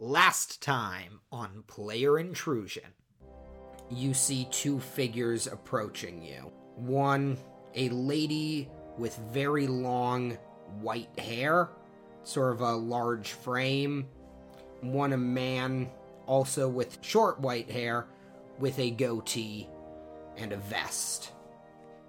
Last 0.00 0.62
time 0.62 1.18
on 1.32 1.64
Player 1.66 2.20
Intrusion, 2.20 2.94
you 3.90 4.14
see 4.14 4.46
two 4.52 4.78
figures 4.78 5.48
approaching 5.48 6.22
you. 6.22 6.52
One, 6.76 7.36
a 7.74 7.88
lady 7.88 8.70
with 8.96 9.18
very 9.32 9.66
long 9.66 10.38
white 10.82 11.18
hair, 11.18 11.70
sort 12.22 12.52
of 12.52 12.60
a 12.60 12.76
large 12.76 13.32
frame. 13.32 14.06
One, 14.82 15.14
a 15.14 15.18
man, 15.18 15.90
also 16.26 16.68
with 16.68 16.98
short 17.00 17.40
white 17.40 17.68
hair, 17.68 18.06
with 18.60 18.78
a 18.78 18.92
goatee 18.92 19.68
and 20.36 20.52
a 20.52 20.58
vest. 20.58 21.32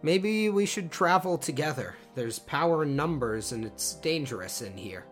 Maybe 0.03 0.49
we 0.49 0.67
should 0.67 0.91
travel 0.91 1.39
together. 1.39 1.95
There's 2.13 2.37
power 2.37 2.83
in 2.83 2.95
numbers 2.95 3.51
and 3.51 3.65
it's 3.65 3.95
dangerous 3.95 4.61
in 4.61 4.77
here. 4.77 5.05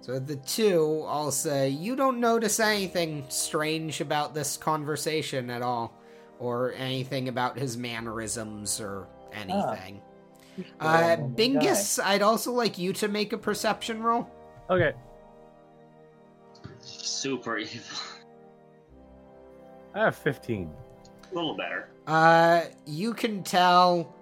So 0.00 0.18
the 0.18 0.36
two 0.36 1.02
all 1.06 1.30
say, 1.30 1.68
You 1.68 1.96
don't 1.96 2.20
notice 2.20 2.60
anything 2.60 3.24
strange 3.28 4.00
about 4.00 4.34
this 4.34 4.56
conversation 4.56 5.50
at 5.50 5.62
all, 5.62 5.92
or 6.38 6.72
anything 6.74 7.28
about 7.28 7.58
his 7.58 7.76
mannerisms 7.76 8.80
or 8.80 9.06
anything. 9.32 10.00
Uh, 10.80 11.16
Oh, 11.20 11.32
Bingus, 11.36 12.02
I'd 12.02 12.22
also 12.22 12.52
like 12.52 12.78
you 12.78 12.92
to 12.94 13.08
make 13.08 13.32
a 13.32 13.38
perception 13.38 14.02
roll. 14.02 14.28
Okay. 14.70 14.92
Super 16.80 17.58
evil. 17.58 17.80
I 19.94 20.00
have 20.00 20.16
15. 20.16 20.70
A 21.30 21.34
little 21.34 21.56
better. 21.56 21.88
Uh, 22.06 22.62
you 22.86 23.12
can 23.14 23.42
tell 23.42 24.14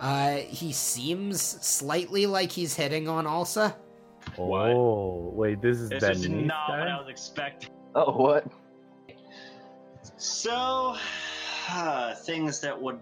uh, 0.00 0.36
he 0.36 0.72
seems 0.72 1.40
slightly 1.40 2.26
like 2.26 2.50
he's 2.50 2.74
hitting 2.74 3.08
on 3.08 3.24
Alsa. 3.26 3.74
What? 4.36 4.70
Oh, 4.70 5.32
wait, 5.34 5.60
this 5.60 5.78
is 5.78 5.90
This 5.90 6.02
is 6.02 6.28
Neath 6.28 6.46
not 6.46 6.70
what 6.70 6.88
I 6.88 6.98
was 6.98 7.08
expecting. 7.08 7.70
Oh, 7.94 8.12
what? 8.12 8.46
So, 10.16 10.96
uh, 11.70 12.14
things 12.24 12.60
that 12.60 12.80
would. 12.80 12.98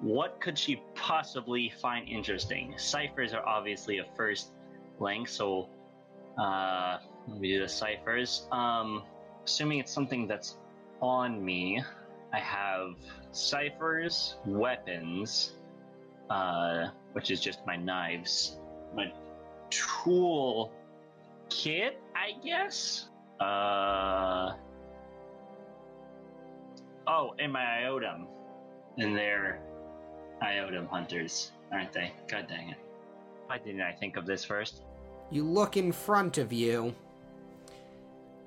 What 0.00 0.40
could 0.40 0.56
she 0.56 0.80
possibly 0.94 1.72
find 1.82 2.08
interesting? 2.08 2.74
Ciphers 2.76 3.34
are 3.34 3.44
obviously 3.44 3.98
a 3.98 4.04
first 4.16 4.52
link, 5.00 5.26
so 5.26 5.68
uh, 6.40 6.98
let 7.26 7.40
me 7.40 7.48
do 7.48 7.60
the 7.60 7.68
ciphers. 7.68 8.46
Um, 8.52 9.02
assuming 9.44 9.80
it's 9.80 9.92
something 9.92 10.28
that's 10.28 10.56
on 11.00 11.44
me, 11.44 11.82
I 12.32 12.38
have 12.38 12.94
ciphers, 13.32 14.36
weapons, 14.46 15.54
uh, 16.30 16.88
which 17.12 17.30
is 17.30 17.40
just 17.40 17.66
my 17.66 17.76
knives, 17.76 18.58
my 18.94 19.12
tool 19.70 20.72
kit, 21.48 22.00
I 22.14 22.32
guess. 22.44 23.08
Uh, 23.40 24.54
Oh, 27.08 27.34
and 27.38 27.52
my 27.52 27.60
Iotum. 27.60 28.26
And 28.98 29.16
they're 29.16 29.60
Iotum 30.42 30.86
hunters, 30.88 31.52
aren't 31.72 31.92
they? 31.92 32.12
God 32.28 32.46
dang 32.48 32.68
it. 32.68 32.76
Why 33.46 33.58
didn't 33.58 33.80
I 33.80 33.92
think 33.92 34.16
of 34.16 34.26
this 34.26 34.44
first? 34.44 34.82
You 35.30 35.42
look 35.44 35.78
in 35.78 35.90
front 35.90 36.36
of 36.36 36.52
you. 36.52 36.94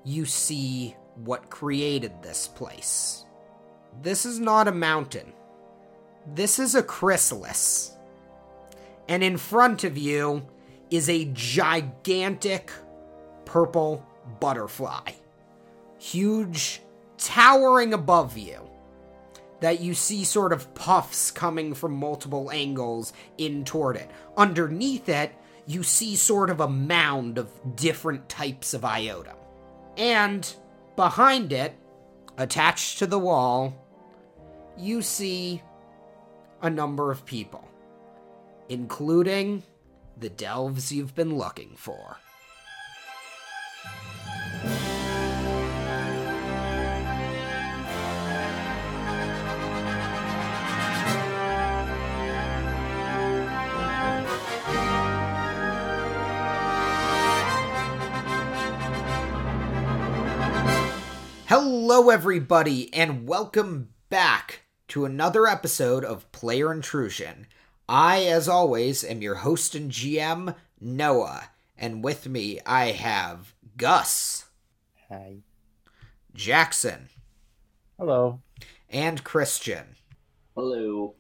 You 0.04 0.26
see 0.26 0.96
what 1.26 1.50
created 1.50 2.22
this 2.22 2.48
place. 2.48 3.26
This 4.04 4.26
is 4.26 4.40
not 4.40 4.68
a 4.68 4.72
mountain. 4.72 5.34
This 6.36 6.60
is 6.60 6.76
a 6.76 6.84
chrysalis. 6.84 7.98
And 9.10 9.24
in 9.24 9.38
front 9.38 9.84
of 9.84 9.98
you 9.98 10.44
is 10.92 11.10
a 11.10 11.32
gigantic 11.34 12.72
purple 13.46 14.06
butterfly. 14.40 15.12
Huge, 15.98 16.82
towering 17.18 17.94
above 17.94 18.38
you. 18.38 18.60
That 19.62 19.80
you 19.80 19.94
see 19.94 20.24
sort 20.24 20.54
of 20.54 20.74
puffs 20.74 21.32
coming 21.32 21.74
from 21.74 21.94
multiple 21.94 22.50
angles 22.52 23.14
in 23.38 23.64
toward 23.64 23.96
it. 23.96 24.10
Underneath 24.36 25.08
it, 25.08 25.32
you 25.68 25.84
see 25.84 26.16
sort 26.16 26.50
of 26.50 26.60
a 26.60 26.68
mound 26.68 27.38
of 27.38 27.52
different 27.76 28.28
types 28.28 28.74
of 28.74 28.84
iota. 28.84 29.36
And 29.98 30.52
behind 30.96 31.54
it, 31.54 31.76
attached 32.38 33.00
to 33.00 33.08
the 33.08 33.20
wall, 33.20 33.76
you 34.78 35.02
see 35.02 35.62
a 36.62 36.70
number 36.70 37.12
of 37.12 37.26
people, 37.26 37.68
including 38.68 39.62
the 40.18 40.30
delves 40.30 40.92
you've 40.92 41.16
been 41.16 41.38
looking 41.38 41.76
for. 41.76 42.18
Hello, 61.48 62.10
everybody, 62.10 62.94
and 62.94 63.28
welcome 63.28 63.90
back 64.10 64.62
to 64.88 65.04
another 65.04 65.46
episode 65.48 66.06
of 66.06 66.32
Player 66.32 66.72
Intrusion. 66.72 67.48
I, 67.94 68.24
as 68.24 68.48
always, 68.48 69.04
am 69.04 69.22
your 69.22 69.36
host 69.36 69.76
and 69.76 69.92
GM, 69.92 70.56
Noah, 70.80 71.50
and 71.78 72.02
with 72.02 72.26
me 72.26 72.62
I 72.66 72.92
have 72.92 73.54
Gus, 73.76 74.46
Hi. 75.10 75.40
Jackson, 76.34 77.10
Hello. 78.00 78.40
and 78.90 79.22
Christian. 79.26 79.98
Hello. 80.56 81.16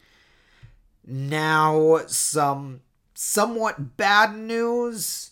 Now, 1.05 1.99
some 2.07 2.79
somewhat 3.15 3.97
bad 3.97 4.33
news. 4.37 5.31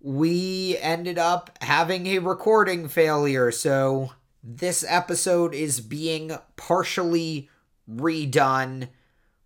We 0.00 0.76
ended 0.78 1.18
up 1.18 1.56
having 1.60 2.08
a 2.08 2.18
recording 2.18 2.88
failure, 2.88 3.52
so 3.52 4.10
this 4.42 4.84
episode 4.88 5.54
is 5.54 5.78
being 5.78 6.32
partially 6.56 7.48
redone. 7.88 8.88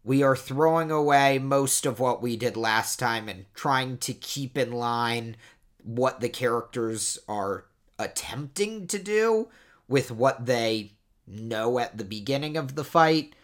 We 0.08 0.22
are 0.22 0.36
throwing 0.36 0.90
away 0.90 1.38
most 1.38 1.84
of 1.84 2.00
what 2.00 2.22
we 2.22 2.38
did 2.38 2.56
last 2.56 2.98
time 2.98 3.28
and 3.28 3.44
trying 3.52 3.98
to 3.98 4.14
keep 4.14 4.56
in 4.56 4.72
line 4.72 5.36
what 5.84 6.20
the 6.20 6.30
characters 6.30 7.18
are 7.28 7.66
attempting 7.98 8.86
to 8.86 8.98
do 8.98 9.48
with 9.86 10.10
what 10.10 10.46
they 10.46 10.92
know 11.26 11.78
at 11.78 11.98
the 11.98 12.06
beginning 12.06 12.56
of 12.56 12.74
the 12.74 12.84
fight. 12.84 13.34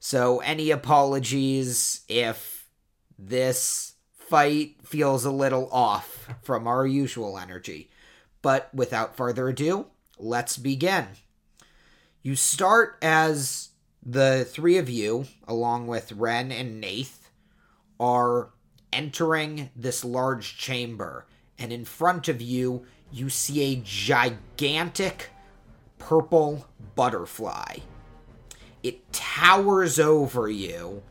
So, 0.00 0.40
any 0.40 0.70
apologies 0.70 2.06
if 2.08 2.68
this 3.18 3.92
fight 4.14 4.76
feels 4.82 5.26
a 5.26 5.30
little 5.30 5.68
off 5.70 6.30
from 6.42 6.66
our 6.66 6.86
usual 6.86 7.36
energy. 7.36 7.90
But 8.40 8.74
without 8.74 9.14
further 9.14 9.50
ado, 9.50 9.88
let's 10.18 10.56
begin. 10.56 11.06
You 12.22 12.34
start 12.34 12.96
as 13.02 13.73
the 14.04 14.46
three 14.48 14.76
of 14.76 14.88
you, 14.88 15.26
along 15.48 15.86
with 15.86 16.12
Ren 16.12 16.52
and 16.52 16.80
Nath, 16.80 17.30
are 17.98 18.50
entering 18.92 19.70
this 19.74 20.04
large 20.04 20.56
chamber, 20.56 21.26
and 21.58 21.72
in 21.72 21.84
front 21.84 22.28
of 22.28 22.40
you, 22.40 22.84
you 23.12 23.28
see 23.28 23.72
a 23.72 23.82
gigantic 23.84 25.30
purple 25.98 26.66
butterfly. 26.94 27.76
It 28.82 29.12
towers 29.12 29.98
over 29.98 30.48
you, 30.48 31.02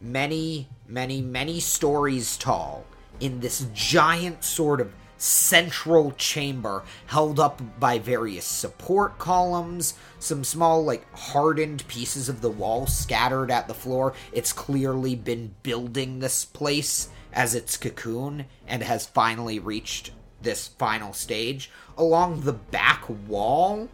many, 0.00 0.68
many, 0.86 1.20
many 1.20 1.58
stories 1.58 2.36
tall, 2.36 2.84
in 3.18 3.40
this 3.40 3.66
giant 3.74 4.44
sort 4.44 4.80
of 4.80 4.92
central 5.18 6.12
chamber 6.12 6.84
held 7.06 7.38
up 7.38 7.60
by 7.78 7.98
various 7.98 8.44
support 8.46 9.18
columns, 9.18 9.94
some 10.18 10.44
small, 10.44 10.84
like, 10.84 11.04
hardened 11.12 11.86
pieces 11.88 12.28
of 12.28 12.40
the 12.40 12.50
wall 12.50 12.86
scattered 12.86 13.50
at 13.50 13.68
the 13.68 13.74
floor. 13.74 14.14
It's 14.32 14.52
clearly 14.52 15.14
been 15.16 15.54
building 15.62 16.20
this 16.20 16.44
place 16.44 17.08
as 17.32 17.54
its 17.54 17.76
cocoon 17.76 18.46
and 18.66 18.82
has 18.82 19.06
finally 19.06 19.58
reached 19.58 20.12
this 20.40 20.68
final 20.68 21.12
stage. 21.12 21.70
Along 21.96 22.42
the 22.42 22.52
back 22.52 23.04
wall, 23.26 23.88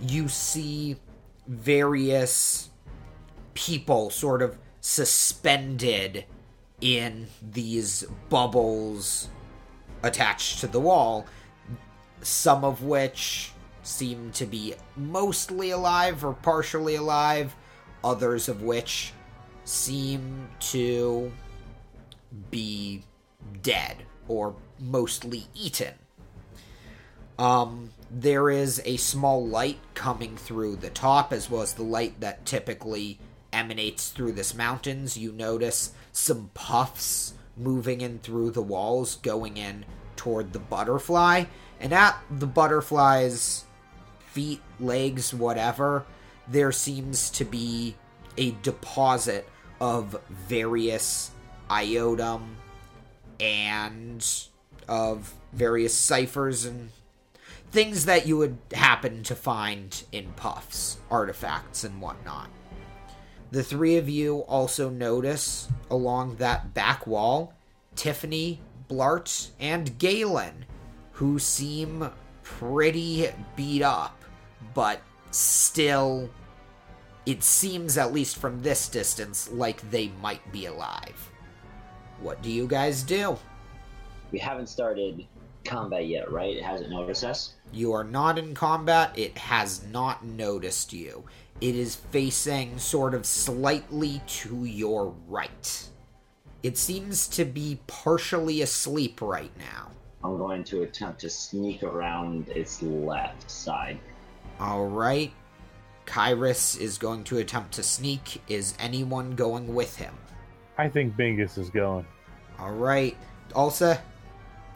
you 0.00 0.28
see 0.28 0.96
various 1.46 2.70
people 3.54 4.10
sort 4.10 4.42
of 4.42 4.56
suspended 4.80 6.24
in 6.80 7.28
these 7.40 8.04
bubbles 8.28 9.28
attached 10.02 10.60
to 10.60 10.66
the 10.66 10.80
wall, 10.80 11.26
some 12.22 12.64
of 12.64 12.82
which 12.82 13.52
seem 13.82 14.30
to 14.32 14.46
be 14.46 14.74
mostly 14.96 15.70
alive 15.70 16.24
or 16.24 16.34
partially 16.34 16.94
alive, 16.94 17.54
others 18.04 18.48
of 18.48 18.62
which 18.62 19.12
seem 19.64 20.48
to 20.60 21.32
be 22.50 23.02
dead 23.62 23.96
or 24.28 24.54
mostly 24.78 25.46
eaten. 25.54 25.94
Um, 27.38 27.90
there 28.10 28.50
is 28.50 28.80
a 28.84 28.96
small 28.98 29.44
light 29.44 29.78
coming 29.94 30.36
through 30.36 30.76
the 30.76 30.90
top, 30.90 31.32
as 31.32 31.50
well 31.50 31.62
as 31.62 31.74
the 31.74 31.82
light 31.82 32.20
that 32.20 32.44
typically 32.44 33.18
emanates 33.52 34.10
through 34.10 34.32
this 34.32 34.54
mountains. 34.54 35.16
You 35.16 35.32
notice 35.32 35.92
some 36.12 36.50
puffs 36.54 37.34
moving 37.56 38.00
in 38.00 38.18
through 38.18 38.50
the 38.50 38.62
walls, 38.62 39.16
going 39.16 39.56
in 39.56 39.84
toward 40.16 40.52
the 40.52 40.58
butterfly. 40.58 41.44
And 41.80 41.92
at 41.92 42.16
the 42.30 42.46
butterfly's 42.46 43.64
feet, 44.30 44.60
legs, 44.78 45.34
whatever, 45.34 46.04
there 46.48 46.72
seems 46.72 47.30
to 47.30 47.44
be 47.44 47.96
a 48.36 48.52
deposit 48.62 49.48
of 49.80 50.18
various 50.28 51.32
iotum 51.68 52.42
and 53.40 54.24
of 54.88 55.34
various 55.52 55.94
ciphers 55.94 56.64
and 56.64 56.90
things 57.70 58.04
that 58.04 58.26
you 58.26 58.36
would 58.36 58.58
happen 58.72 59.22
to 59.24 59.34
find 59.34 60.04
in 60.12 60.32
puffs, 60.34 60.98
artifacts, 61.10 61.84
and 61.84 62.00
whatnot. 62.00 62.48
The 63.52 63.62
three 63.62 63.98
of 63.98 64.08
you 64.08 64.38
also 64.48 64.88
notice 64.88 65.68
along 65.90 66.36
that 66.36 66.72
back 66.72 67.06
wall 67.06 67.52
Tiffany, 67.94 68.60
Blart, 68.88 69.50
and 69.60 69.98
Galen, 69.98 70.64
who 71.12 71.38
seem 71.38 72.08
pretty 72.42 73.28
beat 73.54 73.82
up, 73.82 74.24
but 74.72 75.02
still, 75.32 76.30
it 77.26 77.42
seems, 77.42 77.98
at 77.98 78.14
least 78.14 78.38
from 78.38 78.62
this 78.62 78.88
distance, 78.88 79.50
like 79.52 79.88
they 79.90 80.08
might 80.22 80.50
be 80.50 80.64
alive. 80.64 81.30
What 82.20 82.40
do 82.40 82.50
you 82.50 82.66
guys 82.66 83.02
do? 83.02 83.36
We 84.30 84.38
haven't 84.38 84.68
started 84.70 85.26
combat 85.66 86.06
yet, 86.06 86.32
right? 86.32 86.56
It 86.56 86.62
hasn't 86.62 86.88
noticed 86.88 87.22
us. 87.22 87.52
You 87.72 87.92
are 87.94 88.04
not 88.04 88.38
in 88.38 88.54
combat. 88.54 89.18
It 89.18 89.38
has 89.38 89.82
not 89.90 90.24
noticed 90.24 90.92
you. 90.92 91.24
It 91.60 91.74
is 91.74 91.94
facing 91.96 92.78
sort 92.78 93.14
of 93.14 93.24
slightly 93.24 94.20
to 94.26 94.64
your 94.64 95.14
right. 95.26 95.88
It 96.62 96.76
seems 96.76 97.26
to 97.28 97.44
be 97.44 97.80
partially 97.86 98.62
asleep 98.62 99.22
right 99.22 99.50
now. 99.58 99.90
I'm 100.22 100.38
going 100.38 100.64
to 100.64 100.82
attempt 100.82 101.20
to 101.22 101.30
sneak 101.30 101.82
around 101.82 102.48
its 102.48 102.82
left 102.82 103.50
side. 103.50 103.98
Alright. 104.60 105.32
Kyrus 106.06 106.78
is 106.78 106.98
going 106.98 107.24
to 107.24 107.38
attempt 107.38 107.72
to 107.72 107.82
sneak. 107.82 108.42
Is 108.48 108.74
anyone 108.78 109.34
going 109.34 109.74
with 109.74 109.96
him? 109.96 110.14
I 110.78 110.88
think 110.88 111.16
Bingus 111.16 111.58
is 111.58 111.70
going. 111.70 112.06
Alright. 112.60 113.16
Ulsa, 113.56 114.00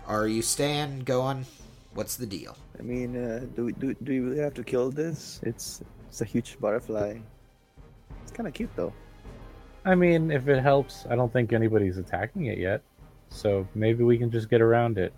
are 0.06 0.26
you 0.26 0.42
staying, 0.42 1.00
going? 1.00 1.46
What's 1.94 2.16
the 2.16 2.26
deal? 2.26 2.56
I 2.78 2.82
mean, 2.82 3.16
uh, 3.16 3.46
do 3.54 3.64
we 3.66 3.72
do, 3.72 3.94
do 3.94 4.12
we 4.12 4.20
really 4.20 4.42
have 4.42 4.54
to 4.54 4.64
kill 4.64 4.90
this? 4.90 5.40
It's 5.42 5.82
it's 6.08 6.20
a 6.20 6.24
huge 6.24 6.58
butterfly. 6.60 7.18
It's 8.22 8.32
kind 8.32 8.46
of 8.46 8.54
cute 8.54 8.70
though. 8.76 8.92
I 9.84 9.94
mean, 9.94 10.30
if 10.30 10.48
it 10.48 10.60
helps, 10.62 11.06
I 11.08 11.16
don't 11.16 11.32
think 11.32 11.52
anybody's 11.52 11.96
attacking 11.96 12.46
it 12.46 12.58
yet. 12.58 12.82
So 13.28 13.66
maybe 13.74 14.04
we 14.04 14.18
can 14.18 14.30
just 14.30 14.50
get 14.50 14.60
around 14.60 14.98
it. 14.98 15.12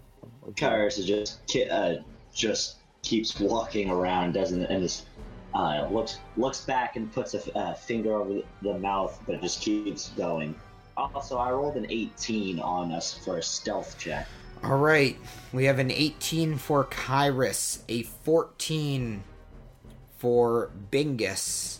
Kyrus 0.53 0.99
is 0.99 1.07
just 1.07 1.47
ki- 1.47 1.69
uh, 1.69 1.97
just 2.35 2.77
keeps 3.03 3.39
walking 3.41 3.91
around, 3.91 4.33
doesn't 4.33 4.63
and 4.63 4.83
just 4.83 5.07
uh, 5.55 5.89
looks 5.91 6.19
looks 6.37 6.65
back 6.65 6.97
and 6.97 7.13
puts 7.13 7.35
a 7.35 7.39
f- 7.39 7.57
uh, 7.57 7.75
finger 7.75 8.15
over 8.15 8.35
the, 8.35 8.45
the 8.63 8.79
mouth, 8.79 9.19
but 9.27 9.35
it 9.35 9.43
just 9.43 9.61
keeps 9.61 10.11
going. 10.11 10.55
Also, 10.97 11.39
I 11.39 11.51
rolled 11.53 11.77
an 11.77 11.87
18 11.89 12.59
on 12.59 12.91
us 12.93 13.15
for 13.25 13.39
a 13.39 13.43
stealth 13.43 13.97
check. 13.99 14.27
Alright. 14.65 15.19
We 15.53 15.65
have 15.65 15.79
an 15.79 15.91
18 15.91 16.59
for 16.59 16.85
Kyrus, 16.85 17.83
a 17.89 18.03
14 18.03 19.23
for 20.19 20.71
Bingus. 20.91 21.79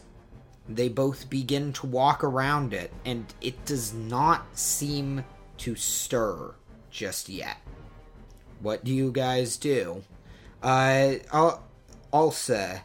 They 0.69 0.89
both 0.89 1.29
begin 1.29 1.73
to 1.75 1.87
walk 1.87 2.23
around 2.23 2.73
it, 2.73 2.93
and 3.05 3.27
it 3.41 3.65
does 3.65 3.93
not 3.93 4.57
seem 4.57 5.25
to 5.59 5.75
stir 5.75 6.55
just 6.91 7.29
yet. 7.29 7.57
What 8.61 8.85
do 8.85 8.95
you 8.95 9.11
guys 9.11 9.57
do? 9.57 10.03
Uh, 10.63 11.15
Al- 11.33 11.65
Alsa, 12.13 12.83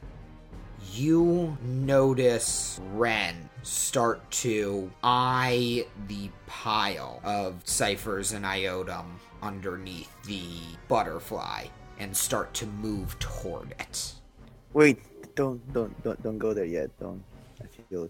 you 0.94 1.57
notice 1.62 2.80
Ren 2.94 3.50
start 3.62 4.30
to 4.31 4.92
eye 5.04 5.86
the 6.07 6.30
pile 6.48 7.22
of 7.24 7.62
ciphers 7.63 8.34
and 8.34 8.44
iotum 8.44 9.06
underneath 9.44 10.10
the 10.24 10.42
butterfly 10.88 11.66
and 12.00 12.16
start 12.16 12.54
to 12.56 12.66
move 12.66 13.18
toward 13.19 13.72
it. 13.80 14.13
Wait, 14.74 15.00
don't 15.36 15.62
don't 15.74 16.04
don't 16.04 16.22
don't 16.24 16.38
go 16.38 16.54
there 16.54 16.66
yet. 16.66 16.90
Don't. 17.00 17.22
I 17.62 17.66
feel 17.90 18.10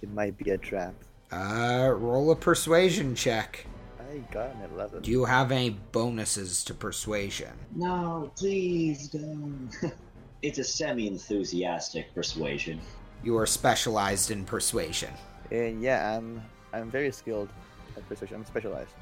it 0.00 0.14
might 0.14 0.38
be 0.38 0.50
a 0.50 0.58
trap. 0.58 0.94
Uh, 1.30 1.92
roll 1.94 2.30
a 2.30 2.36
persuasion 2.36 3.14
check. 3.14 3.66
I 4.00 4.18
got 4.32 4.54
an 4.54 4.70
eleven. 4.72 5.02
Do 5.02 5.10
you 5.10 5.24
have 5.24 5.52
any 5.52 5.70
bonuses 5.70 6.64
to 6.64 6.74
persuasion? 6.74 7.52
No, 7.74 8.30
please 8.36 9.08
don't. 9.08 9.70
it's 10.42 10.58
a 10.58 10.64
semi-enthusiastic 10.64 12.14
persuasion. 12.14 12.80
You 13.22 13.36
are 13.36 13.46
specialized 13.46 14.30
in 14.30 14.44
persuasion. 14.44 15.12
And 15.50 15.82
yeah, 15.82 16.16
I'm 16.16 16.40
I'm 16.72 16.90
very 16.90 17.10
skilled 17.12 17.50
at 17.96 18.08
persuasion. 18.08 18.36
I'm 18.36 18.44
specialized. 18.46 18.94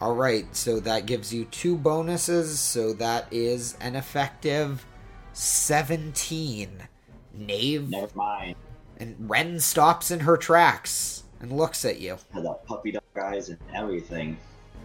All 0.00 0.14
right, 0.14 0.44
so 0.54 0.80
that 0.80 1.06
gives 1.06 1.32
you 1.32 1.44
two 1.46 1.76
bonuses, 1.76 2.58
so 2.60 2.92
that 2.94 3.26
is 3.30 3.76
an 3.80 3.94
effective 3.96 4.84
17. 5.32 6.88
Knave 7.32 7.88
Never 7.88 8.14
mind. 8.14 8.56
and 8.98 9.16
Ren 9.28 9.58
stops 9.60 10.10
in 10.10 10.20
her 10.20 10.36
tracks 10.36 11.24
and 11.40 11.52
looks 11.52 11.84
at 11.84 12.00
you. 12.00 12.18
Had 12.32 12.44
the 12.44 12.54
puppy 12.54 12.92
dog 12.92 13.02
eyes 13.20 13.48
and 13.48 13.58
everything. 13.74 14.36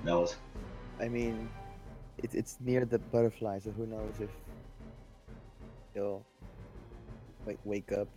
That 0.03 0.15
was 0.15 0.35
I 0.99 1.07
mean, 1.07 1.49
it's 2.17 2.35
it's 2.35 2.57
near 2.59 2.85
the 2.85 2.99
butterfly, 2.99 3.59
so 3.59 3.71
who 3.71 3.85
knows 3.85 4.13
if 4.19 4.29
he'll 5.93 6.25
like 7.45 7.59
wake 7.65 7.91
up 7.91 8.07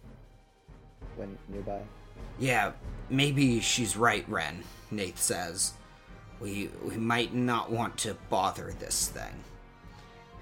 when 1.17 1.37
nearby. 1.49 1.81
Yeah, 2.39 2.73
maybe 3.11 3.61
she's 3.61 3.97
right, 3.97 4.29
Ren, 4.29 4.63
Nate 4.91 5.19
says. 5.19 5.75
We 6.43 6.71
we 6.85 6.97
might 6.97 7.33
not 7.33 7.71
want 7.71 7.97
to 7.99 8.17
bother 8.29 8.75
this 8.81 9.09
thing. 9.09 9.45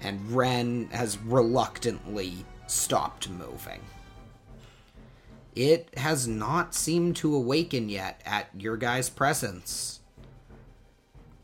And 0.01 0.31
Ren 0.31 0.89
has 0.91 1.19
reluctantly 1.19 2.43
stopped 2.65 3.29
moving. 3.29 3.81
It 5.55 5.89
has 5.97 6.27
not 6.27 6.73
seemed 6.73 7.17
to 7.17 7.35
awaken 7.35 7.87
yet 7.87 8.19
at 8.25 8.47
your 8.57 8.77
guys' 8.77 9.09
presence. 9.09 9.99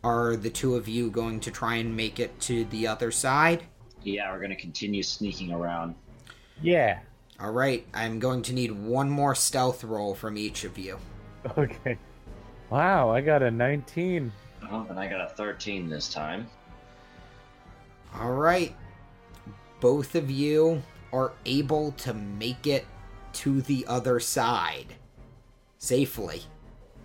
Are 0.03 0.35
the 0.35 0.49
two 0.49 0.75
of 0.75 0.87
you 0.87 1.11
going 1.11 1.39
to 1.41 1.51
try 1.51 1.75
and 1.75 1.95
make 1.95 2.19
it 2.19 2.39
to 2.41 2.65
the 2.65 2.87
other 2.87 3.11
side? 3.11 3.63
yeah. 4.03 4.31
We're 4.31 4.39
gonna 4.39 4.55
continue 4.55 5.03
sneaking 5.03 5.51
around. 5.51 5.93
Yeah. 6.61 6.99
All 7.39 7.51
right, 7.51 7.85
I'm 7.93 8.17
going 8.17 8.41
to 8.43 8.53
need 8.53 8.71
one 8.71 9.09
more 9.09 9.35
stealth 9.35 9.83
roll 9.83 10.15
from 10.15 10.37
each 10.37 10.63
of 10.63 10.77
you. 10.79 10.97
Okay. 11.57 11.97
Wow, 12.69 13.11
I 13.11 13.21
got 13.21 13.41
a 13.43 13.51
19. 13.51 14.31
Oh, 14.63 14.85
and 14.89 14.99
I 14.99 15.07
got 15.07 15.21
a 15.21 15.33
13 15.33 15.89
this 15.89 16.09
time. 16.09 16.47
All 18.15 18.33
right. 18.33 18.75
Both 19.79 20.15
of 20.15 20.31
you 20.31 20.81
are 21.13 21.33
able 21.45 21.91
to 21.93 22.13
make 22.13 22.67
it 22.67 22.85
to 23.33 23.61
the 23.61 23.85
other 23.87 24.19
side 24.19 24.95
safely. 25.77 26.41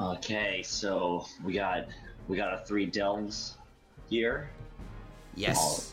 Okay, 0.01 0.63
so 0.63 1.27
we 1.45 1.53
got 1.53 1.87
we 2.29 2.37
got 2.37 2.53
our 2.53 2.65
three 2.65 2.87
delves 2.87 3.57
here. 4.09 4.51
Yes. 5.35 5.93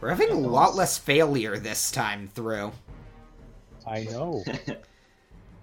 We're 0.00 0.10
having 0.10 0.30
a 0.30 0.38
lot 0.38 0.74
less 0.74 0.96
failure 0.96 1.58
this 1.58 1.90
time 1.90 2.28
through. 2.34 2.72
I 3.86 4.04
know. 4.04 4.44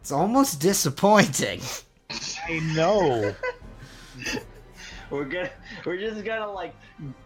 It's 0.02 0.12
almost 0.12 0.60
disappointing. 0.60 1.62
I 2.48 2.60
know. 2.76 3.34
We're 5.16 5.26
gonna 5.26 5.50
we're 5.86 5.98
just 5.98 6.24
gonna 6.26 6.52
like 6.52 6.76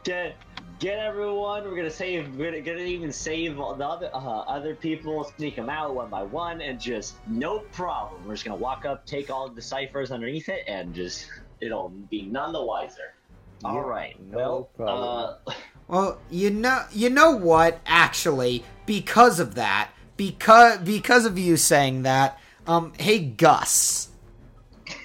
get 0.03 0.35
get 0.79 0.99
everyone. 0.99 1.63
We're 1.63 1.75
gonna 1.75 1.89
save. 1.89 2.35
We're 2.35 2.51
gonna, 2.51 2.61
gonna 2.61 2.79
even 2.81 3.11
save 3.11 3.59
all 3.59 3.75
the 3.75 3.85
other 3.85 4.09
uh, 4.13 4.17
other 4.19 4.75
people, 4.75 5.23
sneak 5.37 5.55
them 5.55 5.69
out 5.69 5.95
one 5.95 6.09
by 6.09 6.23
one, 6.23 6.61
and 6.61 6.79
just 6.79 7.15
no 7.27 7.59
problem. 7.59 8.25
We're 8.25 8.35
just 8.35 8.45
gonna 8.45 8.57
walk 8.57 8.85
up, 8.85 9.05
take 9.05 9.29
all 9.29 9.49
the 9.49 9.61
ciphers 9.61 10.11
underneath 10.11 10.49
it, 10.49 10.63
and 10.67 10.93
just 10.93 11.27
it'll 11.61 11.89
be 11.89 12.21
none 12.23 12.53
the 12.53 12.63
wiser. 12.63 13.15
All 13.63 13.75
Yeah, 13.75 13.81
right. 13.81 14.15
no 14.19 14.37
well, 14.37 14.69
problem. 14.75 15.35
uh, 15.47 15.53
Well, 15.87 16.19
you 16.29 16.51
know, 16.51 16.85
you 16.91 17.09
know 17.09 17.31
what? 17.31 17.79
Actually, 17.85 18.63
because 18.85 19.39
of 19.39 19.55
that, 19.55 19.89
because 20.17 20.77
because 20.79 21.25
of 21.25 21.39
you 21.39 21.57
saying 21.57 22.03
that, 22.03 22.39
um, 22.67 22.93
hey 22.99 23.19
Gus, 23.19 24.09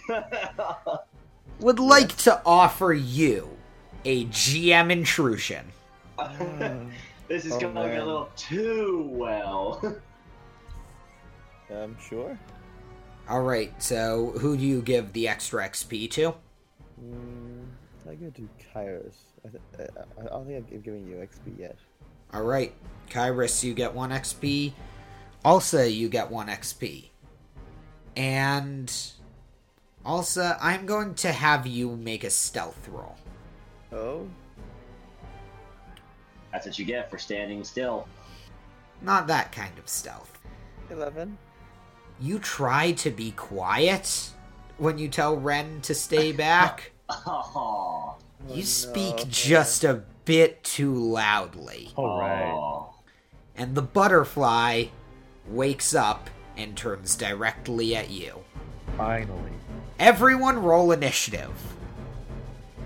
would 1.60 1.78
like 1.78 2.14
to 2.18 2.40
offer 2.44 2.92
you 2.92 3.48
a 4.04 4.24
GM 4.26 4.90
intrusion. 4.90 5.66
This 7.26 7.46
is 7.46 7.52
Oh, 7.52 7.58
going 7.60 7.74
man. 7.74 8.00
a 8.00 8.04
little 8.04 8.28
too 8.36 9.08
well. 9.10 9.80
Um, 11.70 11.96
sure. 11.98 12.38
All 13.26 13.40
right, 13.42 13.72
so 13.82 14.34
who 14.38 14.54
do 14.56 14.62
you 14.62 14.82
give 14.82 15.14
the 15.14 15.26
extra 15.26 15.66
XP 15.66 16.10
to? 16.10 16.34
Mm, 17.02 17.64
I 18.08 18.14
go 18.16 18.28
to 18.28 18.48
Kyrus. 18.76 19.14
I, 19.46 19.48
th- 19.48 19.88
I, 20.18 20.20
I 20.20 20.24
don't 20.26 20.46
think 20.46 20.66
I've 20.72 20.82
given 20.84 21.08
you 21.08 21.16
XP 21.16 21.58
yet. 21.58 21.78
All 22.34 22.42
right, 22.42 22.74
Kyrus, 23.08 23.64
you 23.64 23.72
get 23.72 23.94
one 23.94 24.10
XP. 24.10 24.74
Alsa, 25.42 25.92
you 25.92 26.10
get 26.10 26.30
one 26.30 26.48
XP. 26.48 27.08
And 28.14 28.94
Alsa, 30.04 30.58
I'm 30.60 30.86
going 30.86 31.14
to 31.16 31.32
have 31.32 31.66
you 31.66 31.96
make 31.96 32.24
a 32.24 32.30
stealth 32.30 32.88
roll. 32.88 33.16
Oh, 33.92 34.26
That's 36.52 36.66
what 36.66 36.78
you 36.78 36.84
get 36.84 37.10
for 37.10 37.18
standing 37.18 37.64
still. 37.64 38.06
Not 39.02 39.26
that 39.28 39.52
kind 39.52 39.76
of 39.78 39.88
stealth. 39.88 40.38
11. 40.90 41.38
You 42.20 42.38
try 42.38 42.92
to 42.92 43.10
be 43.10 43.30
quiet 43.32 44.30
when 44.78 44.98
you 44.98 45.08
tell 45.08 45.36
Ren 45.36 45.80
to 45.82 45.94
stay 45.94 46.32
back. 46.46 46.92
Oh, 47.08 48.16
you 48.48 48.56
no. 48.56 48.62
speak 48.62 49.28
just 49.28 49.84
a 49.84 50.02
bit 50.24 50.62
too 50.64 50.94
loudly. 50.94 51.90
All 51.96 52.18
right. 52.20 52.52
oh. 52.52 52.94
And 53.56 53.74
the 53.74 53.82
butterfly 53.82 54.86
wakes 55.48 55.94
up 55.94 56.28
and 56.56 56.76
turns 56.76 57.16
directly 57.16 57.94
at 57.96 58.10
you. 58.10 58.40
Finally. 58.96 59.52
Everyone 59.98 60.58
roll 60.62 60.92
initiative. 60.92 61.52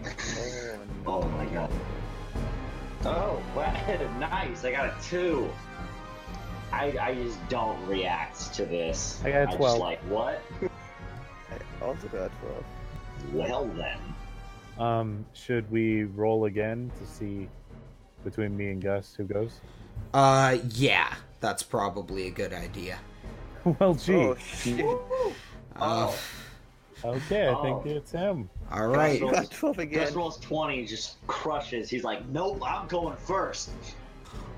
Oh, 0.05 0.79
Oh 1.07 1.23
my 1.29 1.47
god. 1.47 1.71
Oh, 3.05 3.43
wow, 3.57 4.19
nice. 4.19 4.65
I 4.65 4.73
got 4.73 4.87
a 4.87 5.03
two. 5.03 5.49
I, 6.73 6.97
I 7.01 7.15
just 7.15 7.39
don't 7.49 7.85
react 7.87 8.53
to 8.55 8.67
this. 8.67 9.21
I 9.25 9.31
got 9.31 9.37
a 9.37 9.51
I'm 9.51 9.57
12. 9.57 9.59
just 9.59 9.81
like, 9.81 10.01
what? 10.01 10.43
I 10.61 11.85
also 11.85 12.09
got 12.09 12.27
a 12.27 12.31
12. 12.41 12.65
Well 13.33 13.67
then. 13.69 13.99
Um, 14.79 15.25
should 15.33 15.71
we 15.71 16.05
roll 16.05 16.45
again 16.45 16.91
to 17.01 17.07
see 17.07 17.49
between 18.23 18.57
me 18.57 18.71
and 18.71 18.83
Gus 18.83 19.15
who 19.17 19.25
goes? 19.25 19.61
Uh, 20.13 20.59
yeah, 20.75 21.15
that's 21.41 21.63
probably 21.63 22.27
a 22.27 22.31
good 22.31 22.53
idea. 22.53 22.99
well, 23.65 23.95
gee. 23.95 24.15
Oh, 24.15 24.37
shit. 24.37 24.99
Uh, 25.77 26.13
Okay, 27.05 27.49
I 27.49 27.55
think 27.63 27.77
Oh. 27.79 27.83
it's 27.87 28.11
him. 28.11 28.49
all 28.73 28.89
right. 28.89 29.21
You 29.21 29.31
got 29.31 29.51
12 29.51 29.77
Gus 29.77 29.83
again. 29.85 30.15
rolls 30.15 30.39
20, 30.41 30.85
just 30.87 31.25
crushes. 31.27 31.89
He's 31.89 32.05
like, 32.05 32.27
nope, 32.29 32.61
I'm 32.65 32.87
going 32.89 33.17
first. 33.17 33.71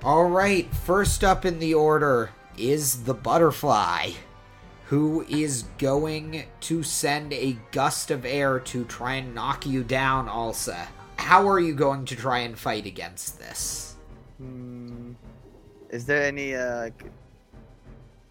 All 0.02 0.24
right, 0.24 0.72
first 0.74 1.22
up 1.22 1.44
in 1.44 1.58
the 1.58 1.74
order 1.74 2.30
is 2.56 3.04
the 3.04 3.14
butterfly, 3.14 4.10
who 4.86 5.24
is 5.28 5.64
going 5.78 6.44
to 6.60 6.82
send 6.82 7.32
a 7.34 7.56
gust 7.70 8.10
of 8.10 8.24
air 8.24 8.58
to 8.60 8.84
try 8.86 9.14
and 9.16 9.34
knock 9.34 9.66
you 9.66 9.84
down, 9.84 10.26
Alsa. 10.26 10.86
How 11.16 11.46
are 11.48 11.60
you 11.60 11.74
going 11.74 12.06
to 12.06 12.16
try 12.16 12.38
and 12.40 12.58
fight 12.58 12.86
against 12.86 13.38
this? 13.38 13.94
Hmm. 14.38 15.12
Is 15.90 16.06
there 16.06 16.22
any 16.22 16.54
uh, 16.54 16.90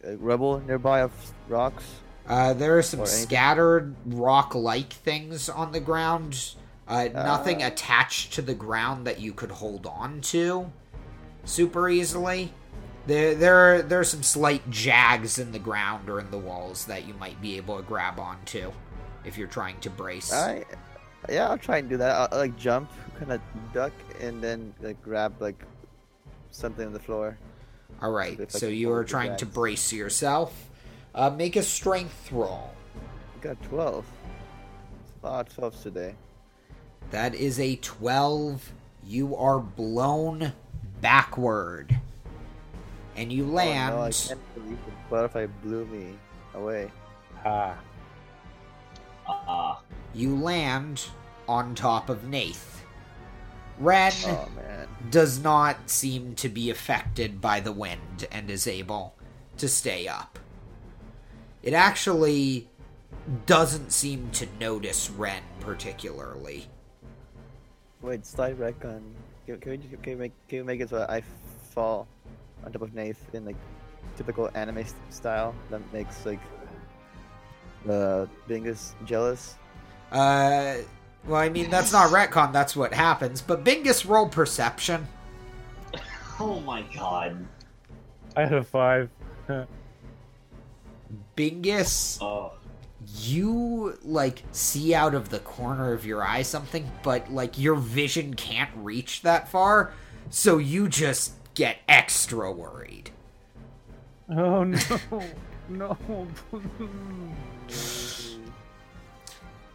uh, 0.04 0.18
rubble 0.18 0.60
nearby 0.62 1.02
of 1.02 1.12
rocks? 1.48 1.84
Uh, 2.30 2.54
there 2.54 2.78
are 2.78 2.84
some 2.84 3.06
scattered 3.08 3.96
rock 4.06 4.54
like 4.54 4.94
things 4.94 5.50
on 5.50 5.72
the 5.72 5.80
ground. 5.80 6.54
Uh, 6.88 7.08
nothing 7.14 7.64
Ah. 7.64 7.68
attached 7.68 8.34
to 8.34 8.42
the 8.42 8.54
ground 8.54 9.06
that 9.08 9.20
you 9.20 9.34
could 9.34 9.52
hold 9.52 9.86
on 9.88 10.22
to 10.22 10.72
super 11.44 11.90
easily. 11.90 12.54
There, 13.08 13.34
there, 13.34 13.82
there 13.82 14.00
are 14.00 14.04
some 14.04 14.22
slight 14.22 14.70
jags 14.70 15.40
in 15.40 15.52
the 15.52 15.60
ground 15.60 16.10
or 16.10 16.20
in 16.20 16.30
the 16.30 16.38
walls 16.38 16.86
that 16.86 17.08
you 17.08 17.16
might 17.16 17.42
be 17.42 17.58
able 17.58 17.78
to 17.78 17.84
grab 17.84 18.20
onto 18.20 18.72
if 19.26 19.36
you're 19.38 19.48
trying 19.48 19.80
to 19.80 19.90
brace. 19.90 20.32
I, 20.32 20.66
yeah, 21.28 21.50
I'll 21.50 21.58
try 21.58 21.78
and 21.78 21.90
do 21.90 21.98
that. 21.98 22.16
I'll, 22.16 22.28
I'll 22.32 22.38
like 22.40 22.58
jump, 22.58 22.92
kind 23.18 23.32
of 23.32 23.42
duck, 23.74 23.94
and 24.22 24.44
then 24.44 24.74
like 24.82 25.02
grab 25.02 25.42
like 25.42 25.64
something 26.52 26.86
on 26.86 26.94
the 26.94 27.00
floor. 27.00 27.38
All 28.02 28.12
right, 28.12 28.40
if 28.40 28.56
I 28.56 28.60
so 28.60 28.68
you 28.68 28.92
are 28.94 29.04
trying 29.04 29.36
to 29.38 29.46
brace 29.48 29.92
yourself. 29.92 30.69
Uh, 31.14 31.30
make 31.30 31.56
a 31.56 31.64
strength 31.64 32.32
roll. 32.32 32.72
I 33.36 33.44
got 33.44 33.62
12. 33.64 34.06
A 35.24 35.28
lot 35.28 35.58
of 35.58 35.82
today. 35.82 36.16
That 37.12 37.36
is 37.36 37.60
a 37.60 37.76
12. 37.78 38.72
You 39.06 39.36
are 39.36 39.60
blown 39.60 40.54
backward. 41.02 41.98
And 43.16 43.34
you 43.34 43.46
land. 43.46 43.94
Oh, 43.94 43.98
no, 43.98 44.04
I 44.04 44.12
can't 44.12 44.56
believe 44.56 44.78
the 44.86 44.92
butterfly 45.10 45.48
blew 45.64 45.86
me 45.86 46.14
away. 46.54 46.92
Ah. 47.46 47.78
Ah, 49.28 49.82
You 50.14 50.36
land 50.36 51.06
on 51.48 51.76
top 51.76 52.10
of 52.10 52.28
Nath. 52.28 52.86
Ren 53.80 54.12
Oh 54.26 54.48
does 55.10 55.40
not 55.40 55.90
seem 55.90 56.36
to 56.36 56.50
be 56.50 56.70
affected 56.70 57.40
by 57.40 57.60
the 57.60 57.72
wind 57.72 58.28
and 58.32 58.50
is 58.50 58.68
able 58.68 59.16
to 59.58 59.68
stay 59.70 60.08
up. 60.08 60.38
It 61.64 61.74
actually 61.74 62.70
doesn't 63.46 63.92
seem 63.92 64.30
to 64.32 64.48
notice 64.60 65.10
Ren 65.10 65.44
particularly. 65.60 66.68
Wait, 68.02 68.26
slide 68.26 68.58
retcon. 68.58 69.02
Can, 69.46 69.60
can, 69.60 69.72
we, 69.72 69.78
can, 69.78 70.00
we 70.06 70.16
make, 70.16 70.32
can 70.48 70.60
we 70.60 70.64
make 70.64 70.82
it 70.82 70.90
so 70.90 71.06
I 71.10 71.22
fall 71.72 72.08
on 72.64 72.72
top 72.72 72.82
of 72.82 72.94
Nath 72.94 73.22
in 73.34 73.46
like 73.46 73.58
typical 74.16 74.50
anime 74.54 74.80
s- 74.80 74.94
style 75.10 75.54
that 75.70 75.82
makes 75.92 76.26
like 76.26 76.40
the 77.86 78.30
Bingus 78.48 78.94
jealous? 79.06 79.56
Uh, 80.12 80.76
well, 81.28 81.42
I 81.42 81.50
mean, 81.50 81.70
that's 81.70 81.92
not 81.92 82.10
retcon, 82.12 82.54
that's 82.54 82.76
what 82.76 82.94
happens. 82.94 83.42
But 83.42 83.66
Bingus 83.66 84.08
roll 84.08 84.30
perception. 84.30 85.08
oh 86.40 86.62
my 86.62 86.84
god. 86.96 87.46
I 88.38 88.42
had 88.44 88.54
a 88.54 88.64
five. 88.64 89.10
Bingus, 91.36 92.18
Oh, 92.22 92.54
you, 93.16 93.98
like, 94.04 94.44
see 94.52 94.94
out 94.94 95.16
of 95.16 95.30
the 95.30 95.40
corner 95.40 95.94
of 95.94 96.06
your 96.06 96.24
eye 96.24 96.42
something, 96.42 96.90
but, 97.04 97.32
like, 97.32 97.58
your 97.58 97.76
vision 97.76 98.34
can't 98.34 98.70
reach 98.76 99.22
that 99.24 99.50
far, 99.50 99.94
so 100.30 100.58
you 100.58 100.88
just 100.88 101.34
get 101.54 101.78
extra 101.88 102.52
worried. 102.52 103.12
oh 104.30 104.64
no. 104.64 104.78
no. 105.98 105.98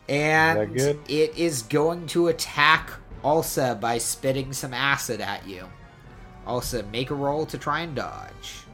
And 0.08 0.76
Is 0.76 0.96
it 1.08 1.36
is 1.36 1.62
going 1.62 2.06
to 2.08 2.28
attack 2.28 2.90
Ulsa 3.24 3.78
by 3.80 3.98
spitting 3.98 4.52
some 4.52 4.74
acid 4.74 5.20
at 5.20 5.46
you. 5.48 5.66
Ulsa, 6.46 6.82
make 6.84 7.10
a 7.10 7.14
roll 7.14 7.46
to 7.46 7.56
try 7.56 7.80
and 7.80 7.96
dodge. 7.96 8.64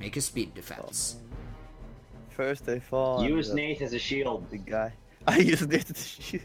Make 0.00 0.16
a 0.16 0.20
speed 0.20 0.54
defense. 0.54 1.16
First 2.38 2.68
I 2.68 2.78
fall. 2.78 3.18
on 3.18 3.24
use 3.24 3.48
the, 3.48 3.56
Nath 3.56 3.82
as 3.82 3.92
a 3.94 3.98
shield. 3.98 4.48
the 4.48 4.58
guy. 4.58 4.92
I 5.26 5.38
use 5.38 5.66
Nath 5.66 5.92
to 5.92 6.00
shoot. 6.00 6.40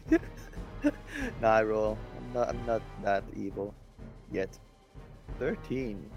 nah, 1.40 1.54
I 1.58 1.64
roll. 1.64 2.00
I'm 2.18 2.34
not. 2.34 2.50
I'm 2.50 2.66
not 2.66 2.82
that 3.04 3.24
evil 3.38 3.76
yet. 4.32 4.50
Thirteen. 5.38 6.10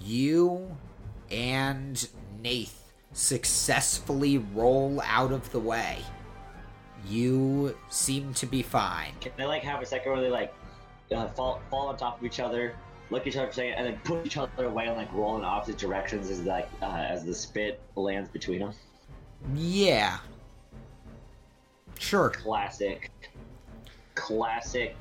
You 0.00 0.70
and 1.32 2.08
Nath 2.40 2.92
successfully 3.12 4.38
roll 4.54 5.02
out 5.04 5.32
of 5.32 5.50
the 5.50 5.58
way. 5.58 5.98
You 7.08 7.76
seem 7.88 8.34
to 8.34 8.46
be 8.46 8.62
fine. 8.62 9.14
Can 9.20 9.32
they 9.36 9.46
like 9.46 9.64
have 9.64 9.82
a 9.82 9.86
second 9.86 10.12
where 10.12 10.20
they 10.20 10.30
like 10.30 10.54
uh, 11.10 11.26
fall 11.30 11.60
fall 11.70 11.88
on 11.88 11.96
top 11.96 12.20
of 12.20 12.24
each 12.24 12.38
other, 12.38 12.76
look 13.10 13.22
at 13.22 13.28
each 13.28 13.36
other 13.36 13.46
for 13.46 13.52
a 13.52 13.54
second, 13.54 13.74
and 13.74 13.86
then 13.86 14.00
push 14.04 14.26
each 14.26 14.36
other 14.36 14.66
away 14.66 14.86
and 14.86 14.96
like 14.96 15.12
roll 15.12 15.36
in 15.36 15.44
opposite 15.44 15.78
directions 15.78 16.30
as 16.30 16.42
like 16.42 16.68
uh, 16.82 16.86
as 17.08 17.24
the 17.24 17.34
spit 17.34 17.80
lands 17.94 18.28
between 18.30 18.60
them? 18.60 18.72
Yeah. 19.54 20.18
Sure. 21.98 22.30
Classic, 22.30 23.10
classic 24.14 24.96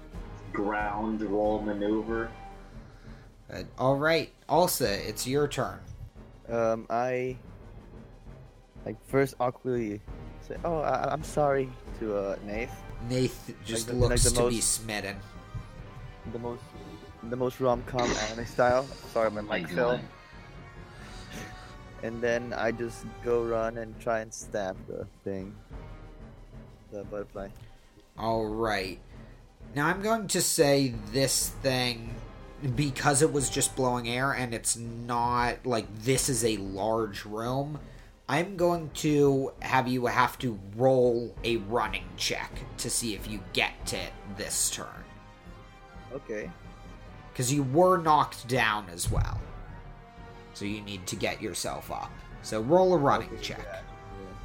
ground 0.54 1.22
roll 1.22 1.62
maneuver. 1.62 2.30
Uh, 3.52 3.64
all 3.78 3.98
right. 3.98 4.32
Ulsa, 4.50 5.08
it's 5.08 5.28
your 5.28 5.48
turn. 5.48 5.80
Um, 6.50 6.86
I 6.90 7.38
like 8.86 8.96
first 9.08 9.36
awkwardly 9.40 10.00
say, 10.48 10.56
"Oh, 10.64 10.80
I, 10.80 11.12
I'm 11.12 11.24
sorry" 11.24 11.70
to 12.00 12.16
uh, 12.16 12.36
Nath. 12.46 12.84
Nath 13.10 13.52
just 13.66 13.88
the- 13.88 13.94
like 13.94 14.10
looks 14.12 14.24
the 14.24 14.42
to 14.42 14.50
be 14.50 14.62
smitten. 14.62 15.18
The 16.32 16.40
most, 16.40 16.62
the 17.30 17.36
most 17.36 17.60
rom-com 17.60 18.10
anime 18.10 18.46
style. 18.46 18.86
Sorry, 19.14 19.30
my 19.32 19.42
mic 19.42 19.68
fell. 19.70 20.00
And 22.04 22.22
then 22.22 22.54
I 22.54 22.72
just 22.72 23.06
go 23.24 23.44
run 23.44 23.78
and 23.78 24.00
try 24.00 24.20
and 24.20 24.34
stab 24.34 24.76
the 24.88 25.08
thing, 25.24 25.56
the 26.92 27.04
butterfly. 27.04 27.50
All 28.18 28.46
right. 28.46 29.00
Now 29.76 29.88
I'm 29.88 30.02
going 30.02 30.28
to 30.28 30.42
say 30.42 30.94
this 31.12 31.50
thing. 31.62 32.14
because 32.76 33.22
it 33.22 33.32
was 33.32 33.50
just 33.50 33.76
blowing 33.76 34.08
air 34.08 34.32
and 34.32 34.54
it's 34.54 34.78
not 34.78 35.66
like 35.66 35.86
this 36.04 36.30
is 36.30 36.44
a 36.44 36.58
large 36.58 37.26
room, 37.26 37.80
I'm 38.28 38.58
going 38.58 38.90
to 38.96 39.52
have 39.62 39.88
you 39.88 40.08
have 40.08 40.40
to 40.40 40.58
roll 40.76 41.36
a 41.44 41.58
running 41.58 42.06
check 42.18 42.52
to 42.78 42.90
see 42.90 43.14
if 43.14 43.30
you 43.30 43.42
get 43.54 43.86
to 43.88 43.98
it 43.98 44.14
this 44.38 44.70
turn. 44.72 44.88
Okay. 46.14 46.50
Because 47.36 47.52
you 47.52 47.64
were 47.64 47.98
knocked 47.98 48.48
down 48.48 48.86
as 48.90 49.12
well. 49.12 49.42
So 50.54 50.64
you 50.64 50.80
need 50.80 51.06
to 51.08 51.18
get 51.18 51.42
yourself 51.42 51.92
up. 51.92 52.10
So 52.44 52.62
roll 52.62 52.94
a 52.94 52.98
running 52.98 53.28
Okay, 53.34 53.42
check. 53.42 53.60
yeah, 53.62 53.82
yeah. 54.22 54.38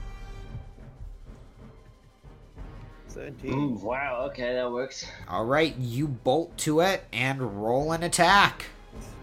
Seventeen. 3.07 3.53
Mm, 3.53 3.81
wow. 3.81 4.27
Okay, 4.31 4.55
that 4.55 4.73
works. 4.73 5.07
Alright, 5.29 5.77
you 5.77 6.09
bolt 6.09 6.59
to 6.59 6.81
it 6.81 7.05
and 7.13 7.63
roll 7.63 7.93
an 7.93 8.03
attack. 8.03 8.65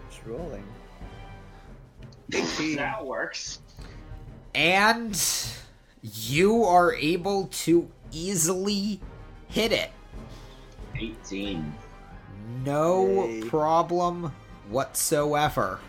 It's 0.08 0.26
rolling. 0.26 0.64
that 2.76 3.04
works. 3.04 3.58
And 4.54 5.20
you 6.00 6.64
are 6.64 6.94
able 6.94 7.48
to 7.48 7.90
easily 8.12 9.02
hit 9.48 9.72
it. 9.72 9.90
18. 10.96 11.74
No 12.64 13.26
Yay. 13.26 13.42
problem 13.42 14.32
whatsoever. 14.68 15.80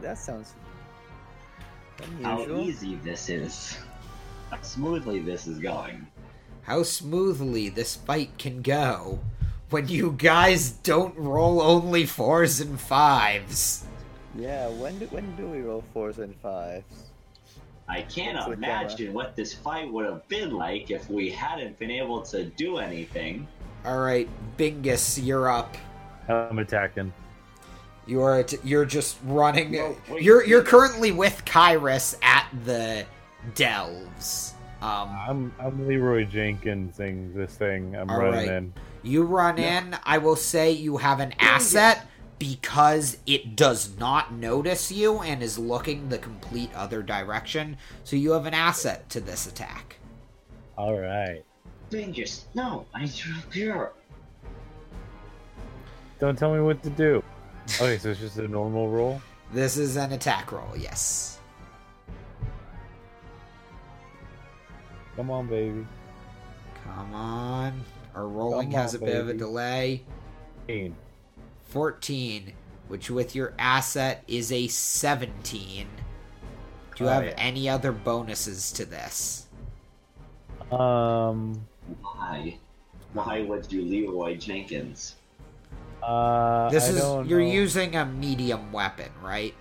That 0.00 0.18
sounds 0.18 0.54
How 2.22 2.42
easy 2.46 2.96
this 2.96 3.28
is. 3.28 3.76
How 4.50 4.60
smoothly 4.62 5.18
this 5.20 5.46
is 5.46 5.58
going. 5.58 6.06
How 6.62 6.82
smoothly 6.82 7.68
this 7.68 7.96
fight 7.96 8.38
can 8.38 8.62
go 8.62 9.18
when 9.70 9.88
you 9.88 10.12
guys 10.16 10.70
don't 10.70 11.16
roll 11.16 11.60
only 11.60 12.06
fours 12.06 12.60
and 12.60 12.80
fives. 12.80 13.84
Yeah. 14.34 14.68
When 14.68 14.98
do 14.98 15.06
when 15.06 15.36
do 15.36 15.46
we 15.46 15.60
roll 15.60 15.84
fours 15.92 16.18
and 16.18 16.34
fives? 16.36 17.10
I 17.88 18.02
can't 18.02 18.36
Looks 18.36 18.48
like 18.48 18.58
imagine 18.58 19.12
what 19.14 19.34
this 19.34 19.54
fight 19.54 19.90
would 19.90 20.04
have 20.04 20.26
been 20.28 20.52
like 20.52 20.90
if 20.90 21.08
we 21.08 21.30
hadn't 21.30 21.78
been 21.78 21.90
able 21.90 22.22
to 22.22 22.44
do 22.44 22.78
anything. 22.78 23.46
Alright, 23.88 24.28
Bingus, 24.58 25.18
you're 25.24 25.48
up. 25.48 25.74
I'm 26.28 26.58
attacking. 26.58 27.10
You 28.06 28.20
are 28.20 28.42
t- 28.42 28.58
you're 28.62 28.84
just 28.84 29.16
running. 29.24 29.70
No, 29.72 29.96
wait, 30.10 30.22
you're 30.22 30.44
you're 30.44 30.62
currently 30.62 31.10
with 31.10 31.42
Kyrus 31.46 32.14
at 32.22 32.46
the 32.66 33.06
delves. 33.54 34.52
Um, 34.82 35.08
I'm 35.08 35.54
I'm 35.58 35.88
Leroy 35.88 36.26
Jenkinsing 36.26 37.32
this 37.34 37.56
thing. 37.56 37.96
I'm 37.96 38.10
All 38.10 38.18
running 38.18 38.34
right. 38.34 38.48
in. 38.48 38.74
You 39.02 39.22
run 39.22 39.56
in. 39.56 39.96
I 40.04 40.18
will 40.18 40.36
say 40.36 40.70
you 40.70 40.98
have 40.98 41.20
an 41.20 41.32
asset 41.38 42.06
because 42.38 43.16
it 43.24 43.56
does 43.56 43.98
not 43.98 44.34
notice 44.34 44.92
you 44.92 45.20
and 45.20 45.42
is 45.42 45.58
looking 45.58 46.10
the 46.10 46.18
complete 46.18 46.70
other 46.74 47.02
direction. 47.02 47.78
So 48.04 48.16
you 48.16 48.32
have 48.32 48.44
an 48.44 48.54
asset 48.54 49.08
to 49.10 49.20
this 49.20 49.46
attack. 49.46 49.96
All 50.76 50.98
right. 50.98 51.42
Bingus, 51.90 52.44
no, 52.54 52.86
I 52.94 53.10
pure. 53.50 53.92
Don't 56.18 56.38
tell 56.38 56.52
me 56.52 56.60
what 56.60 56.82
to 56.82 56.90
do. 56.90 57.22
Okay, 57.76 57.98
so 57.98 58.10
it's 58.10 58.20
just 58.20 58.38
a 58.38 58.48
normal 58.48 58.88
roll. 58.88 59.20
This 59.52 59.76
is 59.76 59.96
an 59.96 60.12
attack 60.12 60.52
roll. 60.52 60.76
Yes. 60.76 61.38
Come 65.16 65.30
on, 65.30 65.46
baby. 65.46 65.86
Come 66.84 67.14
on. 67.14 67.82
Our 68.14 68.26
rolling 68.26 68.70
Come 68.72 68.80
has 68.80 68.94
a 68.94 68.98
on, 69.00 69.04
bit 69.04 69.16
of 69.16 69.28
a 69.28 69.34
delay. 69.34 70.02
18. 70.68 70.94
14, 71.68 72.52
which 72.88 73.10
with 73.10 73.34
your 73.34 73.52
asset 73.58 74.24
is 74.26 74.50
a 74.52 74.66
17. 74.68 75.86
Do 76.96 77.04
you 77.04 77.10
Oh, 77.10 77.12
have 77.12 77.24
yeah. 77.24 77.34
any 77.36 77.68
other 77.68 77.92
bonuses 77.92 78.72
to 78.72 78.84
this? 78.84 79.46
Um. 80.72 81.66
Why? 82.02 82.58
Why 83.12 83.42
would 83.42 83.70
you 83.72 83.82
Leroy 83.82 84.36
Jenkins? 84.36 85.16
Uh. 86.02 86.68
This 86.70 86.86
I 86.86 86.90
is 86.90 87.00
don't 87.00 87.28
you're 87.28 87.40
know. 87.40 87.46
using 87.50 87.96
a 87.96 88.04
medium 88.06 88.70
weapon, 88.72 89.10
right? 89.22 89.54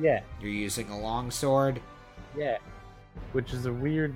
Yeah. 0.00 0.20
You're 0.40 0.50
using 0.50 0.90
a 0.90 0.98
longsword. 0.98 1.80
Yeah. 2.36 2.58
Which 3.32 3.52
is 3.52 3.66
a 3.66 3.72
weird, 3.72 4.14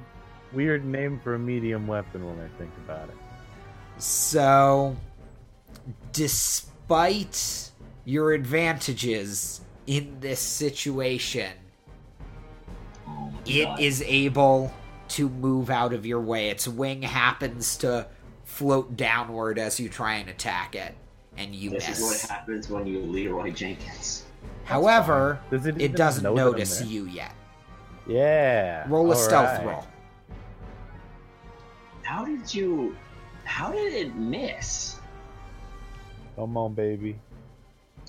weird 0.52 0.84
name 0.84 1.20
for 1.22 1.34
a 1.34 1.38
medium 1.38 1.86
weapon 1.86 2.26
when 2.26 2.38
I 2.44 2.48
think 2.58 2.70
about 2.84 3.08
it. 3.08 3.16
So, 3.98 4.96
despite 6.12 7.70
your 8.04 8.32
advantages 8.32 9.60
in 9.86 10.16
this 10.20 10.40
situation, 10.40 11.52
Oh 13.06 13.32
it 13.46 13.64
God. 13.64 13.80
is 13.80 14.02
able 14.02 14.72
to 15.10 15.28
move 15.28 15.70
out 15.70 15.92
of 15.92 16.06
your 16.06 16.20
way. 16.20 16.50
Its 16.50 16.66
wing 16.68 17.02
happens 17.02 17.76
to 17.78 18.06
float 18.44 18.96
downward 18.96 19.58
as 19.58 19.78
you 19.78 19.88
try 19.88 20.14
and 20.14 20.28
attack 20.28 20.74
it, 20.74 20.94
and 21.36 21.54
you 21.54 21.70
miss. 21.70 21.86
This 21.86 21.98
is 21.98 22.04
what 22.04 22.30
happens 22.30 22.68
when 22.68 22.86
you 22.86 23.00
Leroy 23.00 23.50
Jenkins. 23.52 24.24
However, 24.64 25.40
Does 25.50 25.66
it? 25.66 25.80
it 25.80 25.96
doesn't 25.96 26.22
know 26.22 26.34
notice 26.34 26.82
you 26.84 27.06
yet. 27.06 27.32
Yeah. 28.06 28.84
Roll 28.88 29.12
a 29.12 29.16
stealth 29.16 29.58
right. 29.58 29.66
roll. 29.66 29.86
How 32.02 32.24
did 32.24 32.52
you? 32.54 32.96
How 33.44 33.72
did 33.72 33.92
it 33.92 34.14
miss? 34.14 34.96
Come 36.36 36.56
on, 36.56 36.74
baby. 36.74 37.18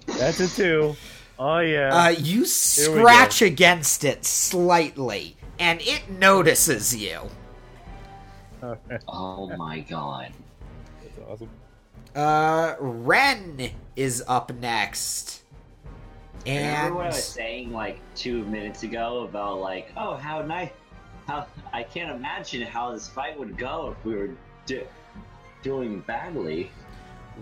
That's 0.06 0.40
a 0.40 0.48
two. 0.48 0.96
Oh 1.38 1.60
yeah. 1.60 1.96
Uh, 1.96 2.10
you 2.10 2.46
scratch 2.46 3.42
against 3.42 4.04
it 4.04 4.26
slightly, 4.26 5.38
and 5.60 5.82
it 5.82 6.10
notices 6.10 6.96
you. 6.96 7.20
Alright, 8.64 9.04
Oh 9.08 9.56
my 9.56 9.82
god. 9.82 10.32
That's 11.02 11.18
awesome. 11.30 11.50
Uh, 12.16 12.76
Ren 12.80 13.72
is 13.96 14.24
up 14.28 14.54
next. 14.54 15.44
Remember 16.46 16.86
And 16.86 16.96
what 16.96 17.06
I 17.06 17.10
was 17.10 17.24
saying 17.24 17.72
like 17.72 18.00
two 18.16 18.44
minutes 18.46 18.84
ago 18.84 19.24
about 19.24 19.60
like, 19.60 19.92
oh, 19.98 20.16
how 20.16 20.42
nice, 20.42 20.72
how 21.28 21.46
I 21.74 21.84
can't 21.84 22.12
imagine 22.16 22.62
how 22.64 22.92
this 22.92 23.08
fight 23.08 23.38
would 23.38 23.58
go 23.58 23.96
if 23.98 24.06
we 24.06 24.16
were 24.16 24.32
do- 24.66 24.88
doing 25.62 26.00
badly. 26.02 26.72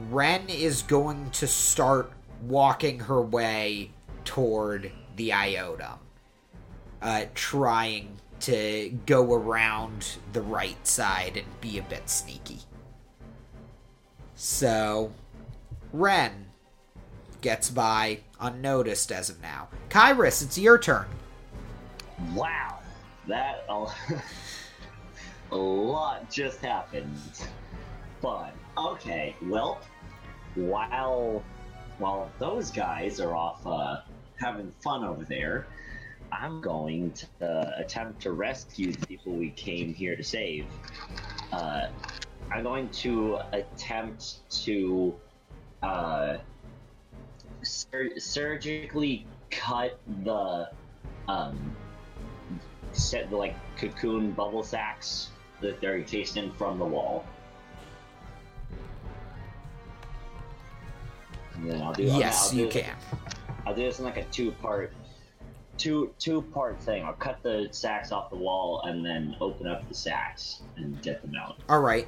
Ren 0.09 0.47
is 0.49 0.81
going 0.81 1.29
to 1.31 1.47
start 1.47 2.11
walking 2.41 2.99
her 2.99 3.21
way 3.21 3.91
toward 4.25 4.91
the 5.15 5.31
Iota, 5.33 5.95
uh, 7.01 7.25
trying 7.35 8.17
to 8.39 8.89
go 9.05 9.33
around 9.33 10.17
the 10.33 10.41
right 10.41 10.85
side 10.85 11.37
and 11.37 11.61
be 11.61 11.77
a 11.77 11.83
bit 11.83 12.09
sneaky. 12.09 12.59
So, 14.35 15.11
Ren 15.91 16.47
gets 17.41 17.69
by 17.69 18.19
unnoticed 18.39 19.11
as 19.11 19.29
of 19.29 19.41
now. 19.41 19.69
Kyrus, 19.89 20.43
it's 20.43 20.57
your 20.57 20.77
turn. 20.77 21.07
Wow, 22.33 22.79
that 23.27 23.63
a, 23.69 23.87
a 25.51 25.55
lot 25.55 26.29
just 26.31 26.61
happened. 26.61 27.17
But 28.21 28.53
okay, 28.77 29.35
well, 29.43 29.79
while 30.55 31.43
while 31.99 32.31
those 32.39 32.69
guys 32.71 33.19
are 33.19 33.35
off 33.35 33.65
uh, 33.65 34.01
having 34.39 34.71
fun 34.81 35.03
over 35.03 35.23
there, 35.23 35.67
I'm 36.31 36.61
going 36.61 37.11
to 37.11 37.45
uh, 37.49 37.71
attempt 37.77 38.21
to 38.23 38.31
rescue 38.31 38.91
the 38.91 39.05
people 39.07 39.33
we 39.33 39.49
came 39.51 39.93
here 39.93 40.15
to 40.15 40.23
save. 40.23 40.65
Uh, 41.51 41.87
I'm 42.51 42.63
going 42.63 42.89
to 42.89 43.39
attempt 43.53 44.49
to 44.63 45.15
uh, 45.83 46.37
sur- 47.63 48.17
surgically 48.19 49.25
cut 49.49 49.99
the 50.23 50.69
um, 51.27 51.75
set 52.91 53.29
the 53.29 53.35
like 53.37 53.55
cocoon 53.77 54.31
bubble 54.31 54.63
sacks 54.63 55.29
that 55.61 55.81
they're 55.81 55.97
encased 55.97 56.37
in 56.37 56.51
from 56.53 56.79
the 56.79 56.85
wall. 56.85 57.25
And 61.55 61.71
then 61.71 61.81
I'll 61.81 61.93
do. 61.93 62.03
Yes, 62.03 62.51
I'll 62.51 62.57
you 62.59 62.65
do- 62.65 62.71
can. 62.71 62.95
I'll 63.65 63.75
do 63.75 63.81
this 63.81 63.99
in 63.99 64.05
like 64.05 64.17
a 64.17 64.23
two-part, 64.25 64.93
two 65.77 66.13
two-part 66.19 66.79
thing. 66.81 67.03
I'll 67.03 67.13
cut 67.13 67.41
the 67.43 67.67
sacks 67.71 68.11
off 68.11 68.29
the 68.29 68.37
wall 68.37 68.81
and 68.85 69.05
then 69.05 69.35
open 69.39 69.67
up 69.67 69.87
the 69.87 69.95
sacks 69.95 70.61
and 70.75 71.01
get 71.01 71.21
them 71.21 71.35
out. 71.35 71.57
All 71.69 71.81
right. 71.81 72.07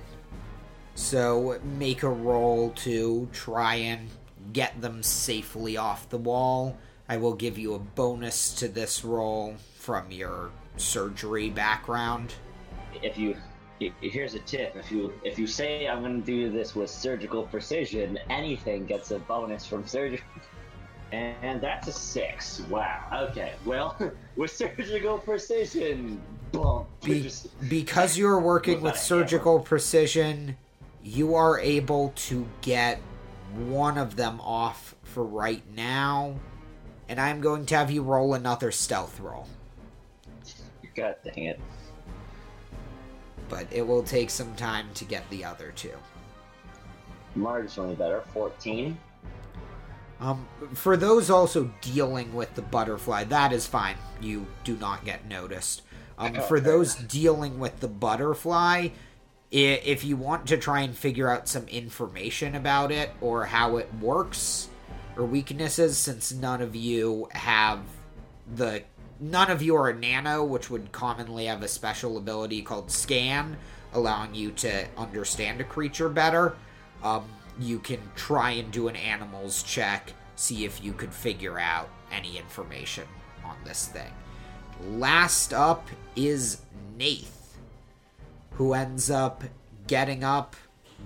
So 0.96 1.60
make 1.64 2.04
a 2.04 2.10
roll 2.10 2.72
to 2.72 3.30
try 3.32 3.76
and 3.76 4.10
get 4.52 4.82
them 4.82 5.02
safely 5.04 5.78
off 5.78 6.10
the 6.10 6.18
wall. 6.18 6.78
I 7.08 7.18
will 7.18 7.34
give 7.34 7.58
you 7.58 7.74
a 7.74 7.80
bonus 7.80 8.54
to 8.56 8.68
this 8.68 9.04
roll 9.04 9.56
from 9.76 10.12
your 10.12 10.52
surgery 10.78 11.50
background. 11.50 12.34
If 13.02 13.18
you 13.18 13.36
Here's 14.02 14.34
a 14.34 14.40
tip: 14.40 14.76
if 14.76 14.92
you 14.92 15.14
if 15.24 15.40
you 15.40 15.48
say 15.48 15.88
I'm 15.88 16.02
going 16.02 16.20
to 16.20 16.26
do 16.26 16.52
this 16.52 16.76
with 16.76 16.90
surgical 16.90 17.44
precision, 17.44 18.20
anything 18.30 18.86
gets 18.86 19.12
a 19.12 19.20
bonus 19.20 19.66
from 19.66 19.88
surgery. 19.88 20.22
And 21.12 21.60
that's 21.60 21.88
a 21.88 21.92
six. 21.92 22.62
Wow. 22.70 23.28
Okay. 23.30 23.54
Well, 23.66 23.98
with 24.36 24.52
surgical 24.52 25.18
precision, 25.18 26.22
boom. 26.52 26.86
Be- 27.04 27.24
just 27.24 27.70
because 27.70 28.18
you're 28.18 28.40
working 28.40 28.82
With 28.82 28.98
surgical 28.98 29.60
precision, 29.60 30.58
you 31.04 31.36
are 31.36 31.60
able 31.60 32.14
to 32.16 32.48
get 32.62 33.00
one 33.56 33.98
of 33.98 34.16
them 34.16 34.40
off 34.42 34.96
for 35.04 35.24
right 35.24 35.64
now. 35.76 36.36
And 37.08 37.20
I'm 37.20 37.42
going 37.42 37.66
to 37.68 37.76
have 37.76 37.90
you 37.90 38.04
roll 38.04 38.36
another 38.36 38.72
stealth 38.72 39.20
roll. 39.20 39.48
God 40.96 41.16
dang 41.24 41.46
it. 41.46 41.60
But 43.48 43.66
it 43.72 43.86
will 43.86 44.04
take 44.04 44.30
some 44.30 44.56
time 44.56 44.88
to 44.94 45.06
get 45.06 45.28
the 45.32 45.44
other 45.44 45.72
two. 45.76 45.94
Marginally 47.36 47.98
better. 47.98 48.22
Fourteen. 48.34 48.98
Um, 50.20 50.48
for 50.74 50.98
those 50.98 51.30
also 51.30 51.72
dealing 51.82 52.34
with 52.34 52.56
the 52.56 52.62
butterfly, 52.62 53.24
that 53.26 53.54
is 53.54 53.66
fine. 53.66 53.96
You 54.22 54.48
do 54.64 54.76
not 54.76 55.06
get 55.06 55.28
noticed. 55.28 55.82
Um, 56.18 56.36
Oh, 56.36 56.42
for 56.42 56.60
those 56.60 56.96
dealing 56.96 57.60
with 57.60 57.80
the 57.80 57.88
butterfly, 57.88 58.90
if 59.52 60.04
you 60.04 60.18
want 60.18 60.48
to 60.48 60.58
try 60.58 60.82
and 60.82 60.96
figure 60.96 61.30
out 61.30 61.48
some 61.48 61.68
information 61.68 62.56
about 62.56 62.92
it 62.92 63.12
or 63.22 63.46
how 63.46 63.78
it 63.78 63.90
works 64.02 64.68
or 65.16 65.24
weaknesses, 65.26 65.98
since 65.98 66.34
none 66.34 66.62
of 66.62 66.76
you 66.76 67.30
have 67.32 67.80
the 68.56 68.84
none 69.20 69.50
of 69.50 69.62
you 69.62 69.76
are 69.76 69.90
a 69.90 69.96
nano, 69.96 70.44
which 70.44 70.70
would 70.70 70.92
commonly 70.92 71.46
have 71.46 71.64
a 71.64 71.68
special 71.68 72.18
ability 72.18 72.62
called 72.62 72.92
scan, 72.92 73.58
allowing 73.94 74.36
you 74.36 74.52
to 74.52 74.86
understand 74.98 75.62
a 75.62 75.64
creature 75.64 76.10
better. 76.10 76.56
Um, 77.04 77.26
you 77.60 77.80
can 77.80 78.00
try 78.16 78.52
and 78.52 78.72
do 78.72 78.88
an 78.88 78.96
animals 78.96 79.64
check, 79.64 80.14
see 80.36 80.66
if 80.66 80.84
you 80.84 80.94
could 80.94 81.14
figure 81.14 81.60
out 81.60 81.90
any 82.12 82.38
information 82.38 83.06
on 83.44 83.56
this 83.64 83.88
thing. 83.88 84.12
Last 84.88 85.54
up 85.54 85.88
is 86.16 86.62
Nath, 86.98 87.58
who 88.52 88.74
ends 88.74 89.10
up 89.10 89.44
getting 89.88 90.24
up, 90.24 90.56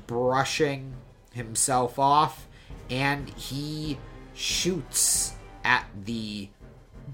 brushing 0.08 0.94
himself 1.34 1.98
off, 1.98 2.48
and 2.90 3.30
he 3.30 3.98
shoots 4.36 5.34
at 5.64 5.86
the 6.06 6.50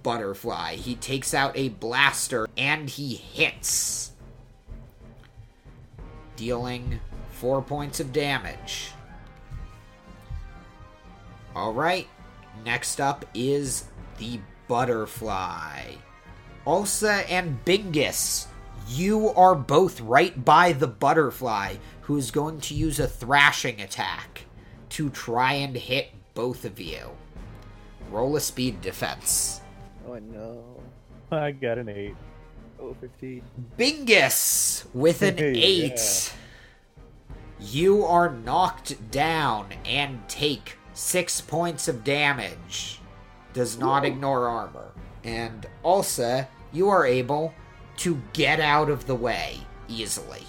butterfly. 0.04 0.76
He 0.76 0.96
takes 0.96 1.34
out 1.34 1.58
a 1.58 1.70
blaster 1.70 2.48
and 2.58 2.90
he 2.90 3.16
hits, 3.16 4.12
dealing 6.36 7.00
four 7.32 7.62
points 7.62 8.00
of 8.00 8.12
damage. 8.12 8.92
Alright, 11.56 12.08
next 12.64 13.02
up 13.02 13.26
is 13.34 13.86
the 14.18 14.40
butterfly. 14.68 15.96
Ulsa 16.66 17.30
and 17.30 17.64
Bingus, 17.66 18.48
you 18.88 19.30
are 19.30 19.56
both 19.56 20.00
right 20.02 20.44
by 20.46 20.74
the 20.74 20.88
butterfly, 20.88 21.76
who 22.02 22.18
is 22.18 22.32
going 22.32 22.60
to 22.62 22.74
use 22.74 23.00
a 23.00 23.08
thrashing 23.08 23.82
attack 23.82 24.46
to 24.90 25.10
try 25.10 25.54
and 25.54 25.76
hit 25.76 26.10
both 26.34 26.66
of 26.66 26.80
you. 26.80 27.10
Roll 28.12 28.36
a 28.36 28.40
speed 28.40 28.82
defense. 28.82 29.62
Oh 30.08 30.18
no. 30.20 30.64
I 31.32 31.52
got 31.52 31.78
an 31.78 31.90
eight. 31.90 32.16
Oh, 32.82 32.96
15. 33.02 33.44
Bingus 33.78 34.86
with 34.94 35.22
an 35.22 35.38
8. 35.38 35.56
yeah. 35.58 35.96
You 37.60 38.06
are 38.06 38.32
knocked 38.32 39.12
down 39.12 39.68
and 39.86 40.28
take 40.30 40.78
6 41.04 41.42
points 41.42 41.88
of 41.88 42.04
damage. 42.04 43.00
Does 43.54 43.80
not 43.80 44.04
ignore 44.04 44.48
armor. 44.50 44.92
And 45.24 45.66
also, 45.82 46.46
you 46.74 46.90
are 46.90 47.06
able 47.06 47.54
to 47.98 48.22
get 48.34 48.60
out 48.60 48.90
of 48.90 49.08
the 49.08 49.16
way 49.16 49.60
easily. 49.88 50.44